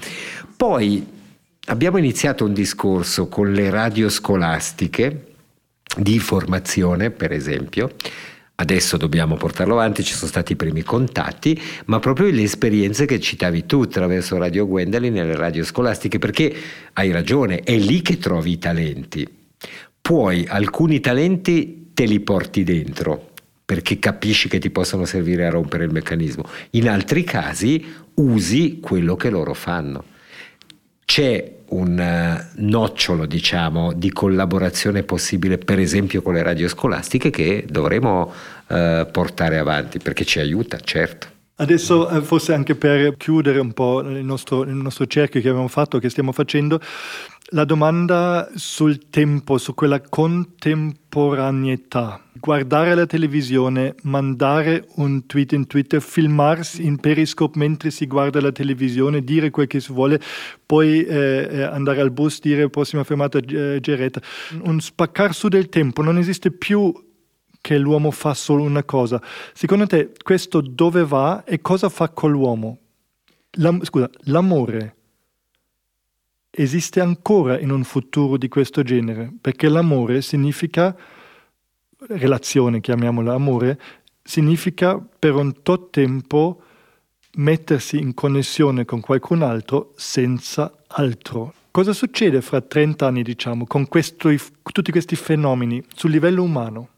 Poi 0.56 1.04
abbiamo 1.66 1.98
iniziato 1.98 2.44
un 2.44 2.52
discorso 2.52 3.28
con 3.28 3.52
le 3.52 3.70
radio 3.70 4.08
scolastiche 4.08 5.26
di 5.96 6.18
formazione, 6.18 7.10
per 7.10 7.32
esempio. 7.32 7.92
Adesso 8.60 8.98
dobbiamo 8.98 9.36
portarlo 9.36 9.72
avanti, 9.72 10.04
ci 10.04 10.12
sono 10.12 10.28
stati 10.28 10.52
i 10.52 10.56
primi 10.56 10.82
contatti, 10.82 11.58
ma 11.86 11.98
proprio 11.98 12.30
le 12.30 12.42
esperienze 12.42 13.06
che 13.06 13.18
citavi 13.18 13.64
tu 13.64 13.80
attraverso 13.80 14.36
Radio 14.36 14.66
Gwendolyn 14.66 15.16
e 15.16 15.24
le 15.24 15.36
radio 15.36 15.64
scolastiche, 15.64 16.18
perché 16.18 16.54
hai 16.92 17.10
ragione, 17.10 17.60
è 17.60 17.76
lì 17.78 18.02
che 18.02 18.18
trovi 18.18 18.52
i 18.52 18.58
talenti. 18.58 19.26
Poi 20.00 20.46
alcuni 20.46 21.00
talenti 21.00 21.92
te 21.94 22.04
li 22.04 22.20
porti 22.20 22.62
dentro, 22.62 23.30
perché 23.64 23.98
capisci 23.98 24.48
che 24.48 24.58
ti 24.58 24.68
possono 24.68 25.06
servire 25.06 25.46
a 25.46 25.50
rompere 25.50 25.84
il 25.84 25.92
meccanismo. 25.92 26.44
In 26.72 26.88
altri 26.88 27.24
casi 27.24 27.82
usi 28.14 28.78
quello 28.80 29.16
che 29.16 29.30
loro 29.30 29.54
fanno. 29.54 30.04
C'è 31.10 31.54
un 31.70 31.98
uh, 31.98 32.60
nocciolo, 32.62 33.26
diciamo, 33.26 33.92
di 33.92 34.12
collaborazione 34.12 35.02
possibile, 35.02 35.58
per 35.58 35.80
esempio 35.80 36.22
con 36.22 36.34
le 36.34 36.42
radio 36.44 36.68
scolastiche, 36.68 37.30
che 37.30 37.66
dovremo 37.68 38.32
uh, 38.68 39.10
portare 39.10 39.58
avanti 39.58 39.98
perché 39.98 40.24
ci 40.24 40.38
aiuta, 40.38 40.78
certo. 40.78 41.39
Adesso 41.60 42.08
eh, 42.08 42.22
forse 42.22 42.54
anche 42.54 42.74
per 42.74 43.18
chiudere 43.18 43.58
un 43.58 43.74
po' 43.74 44.00
il 44.00 44.24
nostro, 44.24 44.62
il 44.62 44.74
nostro 44.74 45.06
cerchio 45.06 45.42
che 45.42 45.50
abbiamo 45.50 45.68
fatto, 45.68 45.98
che 45.98 46.08
stiamo 46.08 46.32
facendo, 46.32 46.80
la 47.50 47.66
domanda 47.66 48.48
sul 48.54 49.10
tempo, 49.10 49.58
su 49.58 49.74
quella 49.74 50.00
contemporaneità. 50.00 52.22
Guardare 52.32 52.94
la 52.94 53.04
televisione, 53.04 53.94
mandare 54.04 54.86
un 54.94 55.26
tweet 55.26 55.52
in 55.52 55.66
Twitter, 55.66 56.00
filmarsi 56.00 56.86
in 56.86 56.96
Periscope 56.96 57.58
mentre 57.58 57.90
si 57.90 58.06
guarda 58.06 58.40
la 58.40 58.52
televisione, 58.52 59.22
dire 59.22 59.50
quel 59.50 59.66
che 59.66 59.80
si 59.80 59.92
vuole, 59.92 60.18
poi 60.64 61.04
eh, 61.04 61.46
eh 61.50 61.60
andare 61.62 62.00
al 62.00 62.10
bus, 62.10 62.40
dire 62.40 62.70
prossima 62.70 63.04
fermata 63.04 63.38
eh, 63.38 63.80
Geretta. 63.82 64.22
Un 64.62 64.80
spaccar 64.80 65.34
su 65.34 65.48
del 65.48 65.68
tempo, 65.68 66.02
non 66.02 66.16
esiste 66.16 66.50
più 66.50 66.90
che 67.60 67.78
l'uomo 67.78 68.10
fa 68.10 68.34
solo 68.34 68.62
una 68.62 68.84
cosa. 68.84 69.20
Secondo 69.52 69.86
te 69.86 70.12
questo 70.22 70.60
dove 70.60 71.04
va 71.04 71.44
e 71.44 71.60
cosa 71.60 71.88
fa 71.88 72.08
con 72.08 72.30
l'uomo? 72.30 72.78
La, 73.52 73.76
scusa, 73.82 74.08
l'amore 74.24 74.96
esiste 76.50 77.00
ancora 77.00 77.58
in 77.58 77.70
un 77.70 77.84
futuro 77.84 78.36
di 78.36 78.48
questo 78.48 78.82
genere, 78.82 79.32
perché 79.40 79.68
l'amore 79.68 80.22
significa, 80.22 80.96
relazione 82.08 82.80
chiamiamola 82.80 83.34
amore, 83.34 83.80
significa 84.22 84.98
per 84.98 85.34
un 85.34 85.62
tot 85.62 85.90
tempo 85.90 86.62
mettersi 87.34 87.98
in 87.98 88.14
connessione 88.14 88.84
con 88.84 89.00
qualcun 89.00 89.42
altro 89.42 89.92
senza 89.96 90.72
altro. 90.88 91.54
Cosa 91.70 91.92
succede 91.92 92.40
fra 92.40 92.60
30 92.60 93.06
anni, 93.06 93.22
diciamo, 93.22 93.64
con 93.64 93.86
questo, 93.86 94.30
tutti 94.72 94.90
questi 94.90 95.14
fenomeni 95.14 95.82
sul 95.94 96.10
livello 96.10 96.42
umano? 96.42 96.88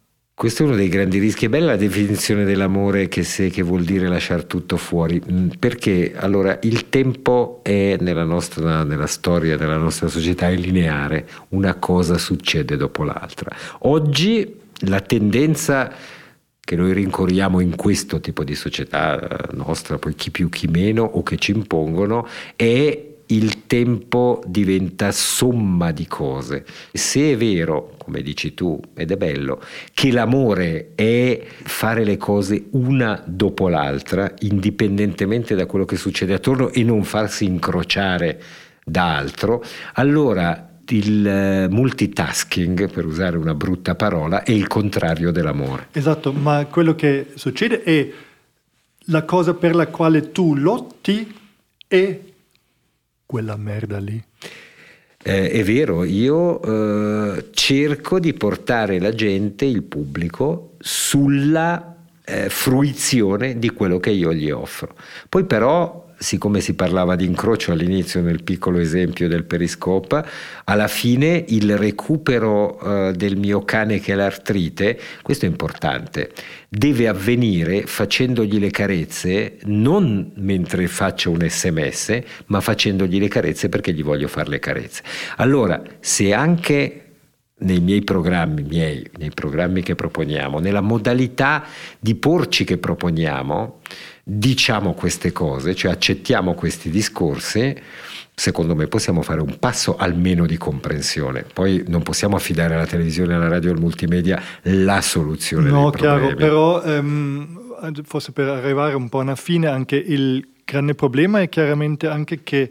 Questo 0.42 0.64
è 0.64 0.66
uno 0.66 0.74
dei 0.74 0.88
grandi 0.88 1.20
rischi. 1.20 1.44
È 1.44 1.48
bella 1.48 1.66
la 1.66 1.76
definizione 1.76 2.42
dell'amore 2.42 3.06
che, 3.06 3.22
se, 3.22 3.48
che 3.48 3.62
vuol 3.62 3.84
dire 3.84 4.08
lasciare 4.08 4.48
tutto 4.48 4.76
fuori, 4.76 5.22
mm, 5.24 5.50
perché 5.56 6.14
allora 6.16 6.58
il 6.62 6.88
tempo 6.88 7.60
è 7.62 7.96
nella 8.00 8.24
nostra 8.24 8.82
nella 8.82 9.06
storia 9.06 9.56
della 9.56 9.76
nostra 9.76 10.08
società 10.08 10.48
è 10.48 10.56
lineare, 10.56 11.28
una 11.50 11.76
cosa 11.76 12.18
succede 12.18 12.76
dopo 12.76 13.04
l'altra. 13.04 13.54
Oggi 13.82 14.52
la 14.86 14.98
tendenza 14.98 15.92
che 16.58 16.74
noi 16.74 16.92
rincorriamo 16.92 17.60
in 17.60 17.76
questo 17.76 18.18
tipo 18.18 18.42
di 18.42 18.56
società 18.56 19.20
eh, 19.20 19.54
nostra, 19.54 19.98
poi 19.98 20.16
chi 20.16 20.32
più 20.32 20.48
chi 20.48 20.66
meno 20.66 21.04
o 21.04 21.22
che 21.22 21.36
ci 21.36 21.52
impongono, 21.52 22.26
è 22.56 23.11
il 23.34 23.66
tempo 23.66 24.42
diventa 24.46 25.10
somma 25.12 25.90
di 25.90 26.06
cose. 26.06 26.64
Se 26.92 27.32
è 27.32 27.36
vero, 27.36 27.94
come 27.96 28.22
dici 28.22 28.54
tu, 28.54 28.80
ed 28.94 29.10
è 29.10 29.16
bello, 29.16 29.60
che 29.94 30.12
l'amore 30.12 30.92
è 30.94 31.42
fare 31.62 32.04
le 32.04 32.16
cose 32.16 32.66
una 32.72 33.22
dopo 33.26 33.68
l'altra, 33.68 34.32
indipendentemente 34.40 35.54
da 35.54 35.66
quello 35.66 35.84
che 35.84 35.96
succede 35.96 36.34
attorno 36.34 36.70
e 36.70 36.82
non 36.82 37.04
farsi 37.04 37.44
incrociare 37.44 38.40
da 38.84 39.16
altro, 39.16 39.62
allora 39.94 40.68
il 40.88 41.26
eh, 41.26 41.68
multitasking, 41.70 42.90
per 42.90 43.06
usare 43.06 43.36
una 43.36 43.54
brutta 43.54 43.94
parola, 43.94 44.42
è 44.42 44.50
il 44.50 44.66
contrario 44.66 45.30
dell'amore. 45.30 45.88
Esatto, 45.92 46.32
ma 46.32 46.66
quello 46.66 46.94
che 46.94 47.28
succede 47.34 47.82
è 47.82 48.10
la 49.06 49.22
cosa 49.24 49.54
per 49.54 49.74
la 49.74 49.86
quale 49.86 50.32
tu 50.32 50.54
lotti 50.54 51.34
è 51.88 52.18
quella 53.32 53.56
merda 53.56 53.98
lì. 53.98 54.22
Eh, 55.24 55.50
è 55.50 55.64
vero, 55.64 56.04
io 56.04 56.60
eh, 56.60 57.46
cerco 57.52 58.20
di 58.20 58.34
portare 58.34 59.00
la 59.00 59.14
gente, 59.14 59.64
il 59.64 59.84
pubblico, 59.84 60.74
sulla 60.80 61.96
eh, 62.26 62.50
fruizione 62.50 63.58
di 63.58 63.70
quello 63.70 63.98
che 64.00 64.10
io 64.10 64.34
gli 64.34 64.50
offro. 64.50 64.94
Poi 65.30 65.44
però 65.44 66.01
siccome 66.22 66.60
si 66.60 66.74
parlava 66.74 67.16
di 67.16 67.26
incrocio 67.26 67.72
all'inizio 67.72 68.20
nel 68.22 68.42
piccolo 68.42 68.78
esempio 68.78 69.28
del 69.28 69.44
periscope, 69.44 70.24
alla 70.64 70.88
fine 70.88 71.44
il 71.48 71.76
recupero 71.76 72.80
eh, 72.80 73.12
del 73.12 73.36
mio 73.36 73.62
cane 73.64 73.98
che 74.00 74.12
è 74.12 74.14
l'artrite, 74.14 74.98
questo 75.22 75.44
è 75.44 75.48
importante, 75.48 76.30
deve 76.68 77.08
avvenire 77.08 77.82
facendogli 77.82 78.58
le 78.58 78.70
carezze 78.70 79.58
non 79.64 80.30
mentre 80.36 80.86
faccio 80.86 81.30
un 81.30 81.44
sms, 81.46 82.20
ma 82.46 82.60
facendogli 82.60 83.18
le 83.18 83.28
carezze 83.28 83.68
perché 83.68 83.92
gli 83.92 84.02
voglio 84.02 84.28
fare 84.28 84.48
le 84.48 84.58
carezze. 84.58 85.02
Allora, 85.36 85.82
se 86.00 86.32
anche 86.32 87.02
nei 87.62 87.80
miei 87.80 88.02
programmi, 88.02 88.62
miei, 88.62 89.08
nei 89.18 89.30
programmi 89.30 89.82
che 89.82 89.94
proponiamo, 89.94 90.58
nella 90.58 90.80
modalità 90.80 91.64
di 91.98 92.14
porci 92.14 92.64
che 92.64 92.78
proponiamo, 92.78 93.80
diciamo 94.22 94.94
queste 94.94 95.32
cose, 95.32 95.74
cioè 95.74 95.92
accettiamo 95.92 96.54
questi 96.54 96.90
discorsi, 96.90 97.74
secondo 98.34 98.74
me 98.74 98.86
possiamo 98.86 99.22
fare 99.22 99.40
un 99.40 99.58
passo 99.58 99.96
almeno 99.96 100.46
di 100.46 100.56
comprensione. 100.56 101.44
Poi 101.52 101.84
non 101.88 102.02
possiamo 102.02 102.36
affidare 102.36 102.74
alla 102.74 102.86
televisione, 102.86 103.34
alla 103.34 103.48
radio, 103.48 103.72
al 103.72 103.80
multimedia 103.80 104.40
la 104.62 105.00
soluzione 105.00 105.70
no, 105.70 105.90
chiaro, 105.90 106.34
però 106.34 106.82
ehm, 106.82 108.02
forse 108.04 108.32
per 108.32 108.48
arrivare 108.48 108.94
un 108.94 109.08
po' 109.08 109.20
alla 109.20 109.36
fine 109.36 109.66
anche 109.66 109.96
il 109.96 110.48
grande 110.64 110.94
problema 110.94 111.40
è 111.40 111.48
chiaramente 111.48 112.06
anche 112.06 112.42
che 112.42 112.70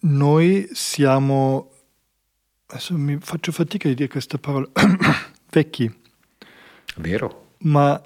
noi 0.00 0.68
siamo 0.72 1.70
adesso 2.66 2.96
mi 2.96 3.18
faccio 3.20 3.52
fatica 3.52 3.88
di 3.88 3.94
dire 3.94 4.08
questa 4.08 4.38
parola 4.38 4.68
vecchi. 5.50 5.92
Vero. 6.96 7.52
Ma 7.58 8.00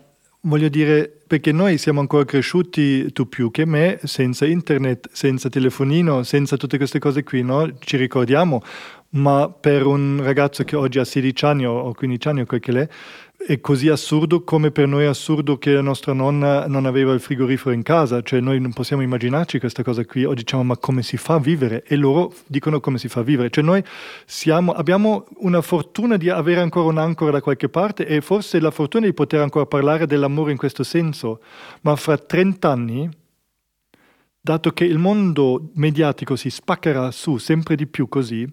voglio 0.48 0.68
dire 0.68 1.12
perché 1.26 1.52
noi 1.52 1.76
siamo 1.76 2.00
ancora 2.00 2.24
cresciuti, 2.24 3.12
tu 3.12 3.28
più 3.28 3.50
che 3.50 3.66
me, 3.66 4.00
senza 4.02 4.46
internet, 4.46 5.08
senza 5.12 5.50
telefonino, 5.50 6.22
senza 6.22 6.56
tutte 6.56 6.78
queste 6.78 6.98
cose 6.98 7.22
qui, 7.22 7.42
no? 7.42 7.70
Ci 7.78 7.98
ricordiamo, 7.98 8.62
ma 9.10 9.48
per 9.48 9.86
un 9.86 10.20
ragazzo 10.22 10.64
che 10.64 10.76
oggi 10.76 10.98
ha 10.98 11.04
16 11.04 11.44
anni 11.44 11.66
o 11.66 11.92
15 11.92 12.28
anni 12.28 12.40
o 12.42 12.46
quel 12.46 12.60
che 12.60 12.72
l'è, 12.72 12.88
è 13.46 13.60
così 13.60 13.88
assurdo 13.88 14.42
come 14.42 14.72
per 14.72 14.88
noi 14.88 15.04
è 15.04 15.06
assurdo 15.06 15.58
che 15.58 15.72
la 15.72 15.80
nostra 15.80 16.12
nonna 16.12 16.66
non 16.66 16.86
aveva 16.86 17.12
il 17.12 17.20
frigorifero 17.20 17.70
in 17.70 17.82
casa, 17.82 18.20
cioè 18.20 18.40
noi 18.40 18.60
non 18.60 18.72
possiamo 18.72 19.00
immaginarci 19.00 19.60
questa 19.60 19.84
cosa 19.84 20.04
qui, 20.04 20.24
oggi 20.24 20.42
diciamo 20.42 20.64
ma 20.64 20.76
come 20.76 21.02
si 21.02 21.16
fa 21.16 21.34
a 21.34 21.38
vivere? 21.38 21.84
E 21.86 21.94
loro 21.94 22.34
dicono 22.46 22.80
come 22.80 22.98
si 22.98 23.08
fa 23.08 23.20
a 23.20 23.22
vivere, 23.22 23.48
cioè 23.48 23.62
noi 23.62 23.82
siamo, 24.26 24.72
abbiamo 24.72 25.24
una 25.38 25.62
fortuna 25.62 26.16
di 26.16 26.28
avere 26.28 26.60
ancora 26.60 26.88
un'ancora 26.88 27.30
da 27.30 27.40
qualche 27.40 27.68
parte 27.68 28.06
e 28.06 28.20
forse 28.20 28.58
la 28.58 28.72
fortuna 28.72 29.06
di 29.06 29.14
poter 29.14 29.40
ancora 29.40 29.66
parlare 29.66 30.06
dell'amore 30.06 30.50
in 30.50 30.58
questo 30.58 30.82
senso, 30.82 31.40
ma 31.82 31.94
fra 31.94 32.18
30 32.18 32.68
anni, 32.70 33.08
dato 34.40 34.72
che 34.72 34.84
il 34.84 34.98
mondo 34.98 35.70
mediatico 35.74 36.34
si 36.34 36.50
spaccherà 36.50 37.12
su 37.12 37.38
sempre 37.38 37.76
di 37.76 37.86
più 37.86 38.08
così, 38.08 38.46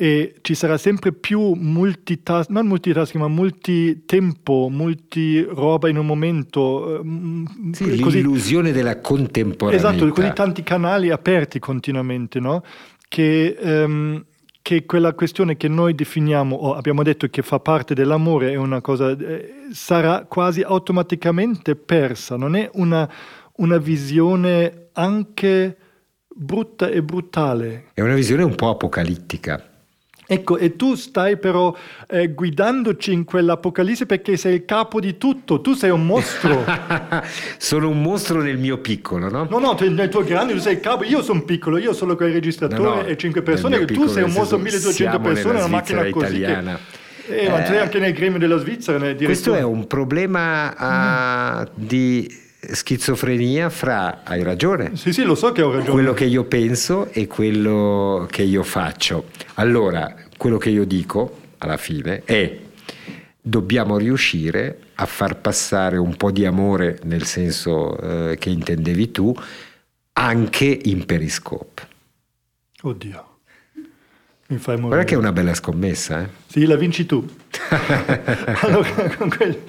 e 0.00 0.36
ci 0.42 0.54
sarà 0.54 0.78
sempre 0.78 1.10
più 1.10 1.54
multitasking, 1.54 2.56
non 2.56 2.68
multitasking, 2.68 3.20
ma 3.20 3.28
multitempo, 3.28 4.68
multiroba 4.70 5.88
in 5.88 5.96
un 5.96 6.06
momento. 6.06 7.00
Ehm, 7.00 7.72
sì, 7.72 7.98
così, 7.98 8.18
l'illusione 8.18 8.70
della 8.70 9.00
contemporaneità. 9.00 9.88
Esatto, 9.88 10.08
così 10.12 10.30
tanti 10.34 10.62
canali 10.62 11.10
aperti 11.10 11.58
continuamente, 11.58 12.38
no? 12.38 12.62
Che, 13.08 13.56
um, 13.60 14.24
che 14.62 14.86
quella 14.86 15.14
questione 15.14 15.56
che 15.56 15.66
noi 15.66 15.96
definiamo, 15.96 16.54
o 16.54 16.74
abbiamo 16.74 17.02
detto 17.02 17.26
che 17.26 17.42
fa 17.42 17.58
parte 17.58 17.94
dell'amore, 17.94 18.52
è 18.52 18.56
una 18.56 18.80
cosa, 18.80 19.10
eh, 19.10 19.52
sarà 19.72 20.26
quasi 20.28 20.60
automaticamente 20.60 21.74
persa, 21.74 22.36
non 22.36 22.54
è 22.54 22.70
una, 22.74 23.10
una 23.56 23.78
visione 23.78 24.90
anche 24.92 25.76
brutta 26.32 26.88
e 26.88 27.02
brutale. 27.02 27.86
È 27.94 28.00
una 28.00 28.14
visione 28.14 28.44
un 28.44 28.54
po' 28.54 28.68
apocalittica. 28.68 29.67
Ecco, 30.30 30.58
e 30.58 30.76
tu 30.76 30.94
stai 30.94 31.38
però 31.38 31.74
eh, 32.06 32.34
guidandoci 32.34 33.14
in 33.14 33.24
quell'Apocalisse 33.24 34.04
perché 34.04 34.36
sei 34.36 34.56
il 34.56 34.64
capo 34.66 35.00
di 35.00 35.16
tutto, 35.16 35.62
tu 35.62 35.72
sei 35.72 35.88
un 35.88 36.04
mostro. 36.04 36.66
sono 37.56 37.88
un 37.88 38.02
mostro 38.02 38.42
nel 38.42 38.58
mio 38.58 38.76
piccolo, 38.76 39.30
no? 39.30 39.46
No, 39.48 39.58
no, 39.58 39.74
nel 39.80 40.10
tuo 40.10 40.22
grande 40.24 40.52
tu 40.52 40.58
sei 40.58 40.74
il 40.74 40.80
capo, 40.80 41.04
io 41.04 41.22
sono 41.22 41.44
piccolo, 41.44 41.78
io 41.78 41.94
sono 41.94 42.14
quel 42.14 42.30
registratore 42.30 42.82
no, 42.82 42.94
no, 42.96 43.04
e 43.06 43.16
cinque 43.16 43.40
persone, 43.40 43.82
tu 43.86 44.06
sei 44.06 44.24
un 44.24 44.32
mostro 44.32 44.58
1200 44.58 45.18
persone, 45.18 45.58
una 45.60 45.66
macchina 45.66 46.06
così. 46.10 46.36
Italiana. 46.36 46.78
Che... 47.24 47.34
Eh, 47.34 47.48
ma 47.48 47.64
sei 47.64 47.78
anche 47.78 47.98
nel 47.98 48.12
gremio 48.12 48.38
della 48.38 48.58
Svizzera. 48.58 49.14
Questo 49.14 49.54
è 49.54 49.62
un 49.62 49.86
problema 49.86 51.62
uh, 51.62 51.70
di 51.74 52.47
schizofrenia 52.60 53.70
fra, 53.70 54.22
hai 54.24 54.42
ragione, 54.42 54.96
sì 54.96 55.12
sì 55.12 55.22
lo 55.22 55.34
so 55.34 55.52
che 55.52 55.62
ho 55.62 55.70
ragione, 55.70 55.90
quello 55.90 56.12
che 56.12 56.24
io 56.24 56.44
penso 56.44 57.08
e 57.12 57.26
quello 57.26 58.26
che 58.30 58.42
io 58.42 58.62
faccio. 58.62 59.26
Allora, 59.54 60.14
quello 60.36 60.58
che 60.58 60.70
io 60.70 60.84
dico 60.84 61.38
alla 61.58 61.76
fine 61.76 62.22
è 62.24 62.58
dobbiamo 63.40 63.96
riuscire 63.96 64.78
a 64.96 65.06
far 65.06 65.40
passare 65.40 65.96
un 65.96 66.16
po' 66.16 66.30
di 66.30 66.44
amore 66.44 66.98
nel 67.04 67.24
senso 67.24 67.98
eh, 67.98 68.36
che 68.38 68.50
intendevi 68.50 69.10
tu 69.10 69.34
anche 70.12 70.80
in 70.84 71.06
Periscope. 71.06 71.86
Oddio. 72.82 73.27
Mi 74.50 74.56
fai 74.56 74.76
morire. 74.76 74.88
Guarda 74.88 75.04
che 75.04 75.14
è 75.14 75.18
una 75.18 75.32
bella 75.32 75.52
scommessa. 75.52 76.22
Eh? 76.22 76.28
Sì, 76.46 76.64
la 76.64 76.76
vinci 76.76 77.04
tu. 77.04 77.22
allora, 78.62 78.88
quel, 79.36 79.62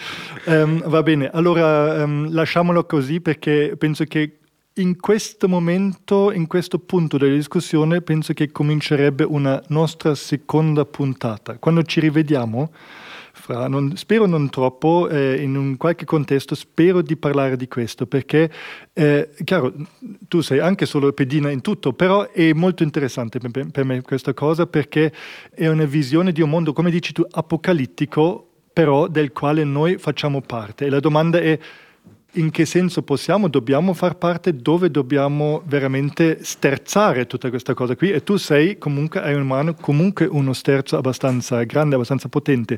um, 0.46 0.88
va 0.88 1.04
bene, 1.04 1.30
allora 1.34 2.04
um, 2.04 2.32
lasciamolo 2.32 2.86
così 2.86 3.20
perché 3.20 3.76
penso 3.78 4.06
che 4.06 4.40
in 4.76 4.98
questo 4.98 5.50
momento, 5.50 6.32
in 6.32 6.48
questo 6.48 6.80
punto 6.80 7.18
della 7.18 7.36
discussione, 7.36 8.02
penso 8.02 8.32
che 8.32 8.54
comincerebbe 8.54 9.26
una 9.26 9.62
nostra 9.68 10.16
seconda 10.16 10.86
puntata. 10.86 11.58
Quando 11.58 11.84
ci 11.84 12.00
rivediamo 12.00 12.72
fra, 13.40 13.68
non, 13.68 13.96
spero 13.96 14.26
non 14.26 14.50
troppo, 14.50 15.08
eh, 15.10 15.42
in 15.42 15.56
un 15.56 15.78
qualche 15.78 16.06
contesto 16.06 16.56
spero 16.56 17.02
di 17.02 17.16
parlare 17.16 17.56
di 17.56 17.68
questo, 17.68 18.06
perché, 18.06 18.52
eh, 18.94 19.30
chiaro, 19.44 19.74
tu 20.28 20.42
sei 20.42 20.60
anche 20.60 20.86
solo 20.86 21.12
pedina 21.14 21.50
in 21.50 21.62
tutto, 21.62 21.94
però 21.94 22.30
è 22.30 22.54
molto 22.54 22.84
interessante 22.84 23.40
per, 23.40 23.68
per 23.72 23.86
me 23.86 24.02
questa 24.02 24.34
cosa, 24.34 24.68
perché 24.68 25.12
è 25.54 25.68
una 25.68 25.86
visione 25.86 26.32
di 26.32 26.42
un 26.42 26.50
mondo, 26.50 26.74
come 26.74 26.92
dici 26.92 27.14
tu, 27.14 27.26
apocalittico, 27.30 28.46
però 28.72 29.08
del 29.08 29.32
quale 29.32 29.64
noi 29.64 29.98
facciamo 29.98 30.42
parte. 30.42 30.86
E 30.86 30.90
la 30.90 31.00
domanda 31.00 31.40
è 31.40 31.58
in 32.34 32.52
che 32.52 32.66
senso 32.66 33.02
possiamo, 33.02 33.48
dobbiamo 33.48 33.94
far 33.94 34.18
parte, 34.18 34.56
dove 34.56 34.92
dobbiamo 34.92 35.64
veramente 35.66 36.44
sterzare 36.44 37.26
tutta 37.26 37.50
questa 37.50 37.74
cosa 37.74 37.96
qui. 37.96 38.12
E 38.12 38.24
tu 38.24 38.38
sei 38.38 38.78
comunque, 38.78 39.22
hai 39.22 39.36
in 39.36 39.46
mano 39.46 39.74
comunque 39.74 40.26
uno 40.26 40.54
sterzo 40.54 40.98
abbastanza 40.98 41.64
grande, 41.64 41.96
abbastanza 41.96 42.30
potente. 42.30 42.78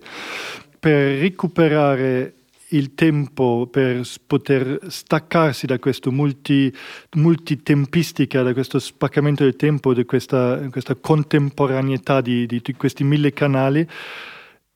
Per 0.79 1.19
recuperare 1.19 2.35
il 2.71 2.93
tempo 2.95 3.67
per 3.69 4.01
poter 4.25 4.79
staccarsi 4.87 5.65
da 5.65 5.77
questo 5.79 6.11
multi, 6.11 6.73
multitempistica, 7.15 8.43
da 8.43 8.53
questo 8.53 8.79
spaccamento 8.79 9.43
del 9.43 9.55
tempo, 9.55 9.93
di 9.93 10.05
questa, 10.05 10.67
questa 10.69 10.95
contemporaneità 10.95 12.21
di, 12.21 12.45
di 12.45 12.61
questi 12.77 13.03
mille 13.03 13.33
canali 13.33 13.85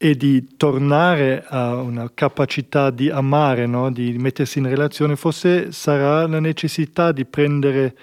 e 0.06 0.16
di 0.16 0.56
tornare 0.56 1.44
a 1.48 1.78
una 1.78 2.12
capacità 2.14 2.92
di 2.92 3.10
amare, 3.10 3.66
no? 3.66 3.92
di 3.92 4.16
mettersi 4.20 4.60
in 4.60 4.70
relazione, 4.70 5.16
forse 5.16 5.72
sarà 5.72 6.28
la 6.28 6.40
necessità 6.40 7.12
di 7.12 7.26
prendere 7.26 7.96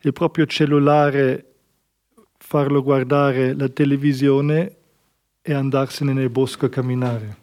il 0.00 0.12
proprio 0.12 0.46
cellulare, 0.46 1.44
farlo 2.38 2.82
guardare 2.82 3.54
la 3.54 3.68
televisione 3.68 4.74
e 5.42 5.54
andarsene 5.54 6.12
nel 6.12 6.28
bosco 6.28 6.66
a 6.66 6.68
camminare. 6.68 7.36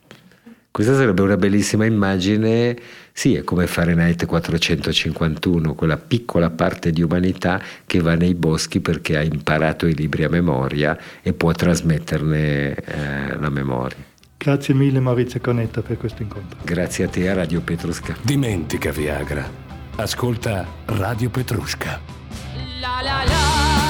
Questa 0.72 0.94
sarebbe 0.94 1.22
una 1.22 1.38
bellissima 1.38 1.86
immagine, 1.86 2.78
sì, 3.14 3.36
è 3.36 3.44
come 3.44 3.68
Fahrenheit 3.68 4.26
451, 4.26 5.74
quella 5.76 5.98
piccola 5.98 6.50
parte 6.50 6.92
di 6.92 7.02
umanità 7.02 7.62
che 7.86 8.00
va 8.00 8.16
nei 8.16 8.34
boschi 8.34 8.80
perché 8.80 9.18
ha 9.18 9.22
imparato 9.22 9.86
i 9.86 9.94
libri 9.94 10.24
a 10.24 10.30
memoria 10.30 10.98
e 11.22 11.34
può 11.34 11.52
trasmetterne 11.52 12.74
eh, 12.74 13.38
la 13.40 13.50
memoria. 13.50 14.10
Grazie 14.38 14.74
mille 14.74 15.00
Maurizio 15.00 15.40
Conetta 15.40 15.82
per 15.82 15.98
questo 15.98 16.24
incontro. 16.24 16.58
Grazie 16.64 17.06
a 17.06 17.08
te 17.08 17.30
a 17.30 17.36
Radio 17.36 17.62
Petrusca. 17.62 18.16
Dimentica 18.24 18.92
Viagra. 18.92 19.48
Ascolta 19.98 20.66
Radio 20.86 21.30
Petrusca. 21.30 22.00
La 22.80 23.02
la 23.04 23.24
la. 23.24 23.81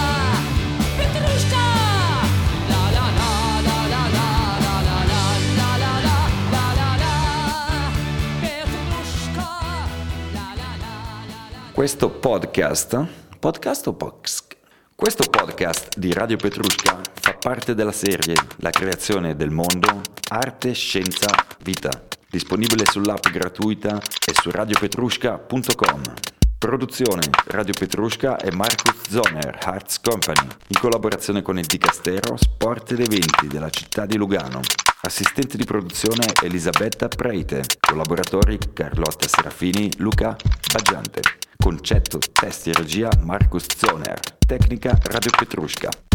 Questo 11.74 12.10
podcast, 12.10 13.08
podcast 13.40 13.88
o 13.88 13.94
podcast? 13.94 14.58
Questo 14.94 15.24
podcast 15.30 15.98
di 15.98 16.12
Radio 16.12 16.36
Petrushka 16.36 17.00
fa 17.14 17.34
parte 17.34 17.74
della 17.74 17.94
serie 17.94 18.36
La 18.58 18.72
creazione 18.72 19.38
del 19.38 19.52
mondo, 19.52 20.02
arte, 20.28 20.74
scienza, 20.74 21.28
vita, 21.64 21.90
disponibile 22.30 22.84
sull'app 22.86 23.26
gratuita 23.30 23.98
e 23.98 24.34
su 24.34 24.52
radiopetrushka.com. 24.52 26.02
Produzione 26.58 27.22
Radio 27.46 27.74
Petrushka 27.74 28.38
e 28.38 28.54
Marcus 28.54 29.10
Zoner, 29.10 29.58
Arts 29.64 30.02
Company, 30.02 30.48
in 30.68 30.80
collaborazione 30.80 31.42
con 31.42 31.58
il 31.58 31.66
Dicastero 31.66 32.36
Sport 32.36 32.92
ed 32.92 33.00
Eventi 33.00 33.48
della 33.48 33.70
città 33.70 34.06
di 34.06 34.18
Lugano. 34.18 34.60
Assistente 35.04 35.58
di 35.58 35.64
produzione 35.66 36.28
Elisabetta 36.44 37.08
Preite, 37.08 37.64
collaboratori 37.80 38.60
Carlotta 38.72 39.28
Serafini, 39.28 39.90
Luca 39.98 40.36
Baggiante. 40.72 41.22
Concetto, 41.58 42.20
testi 42.20 42.70
e 42.70 42.74
regia 42.74 43.10
Marcus 43.22 43.66
Zoner. 43.76 44.20
Tecnica 44.46 44.96
Radio 45.02 45.32
Petrushka. 45.36 46.11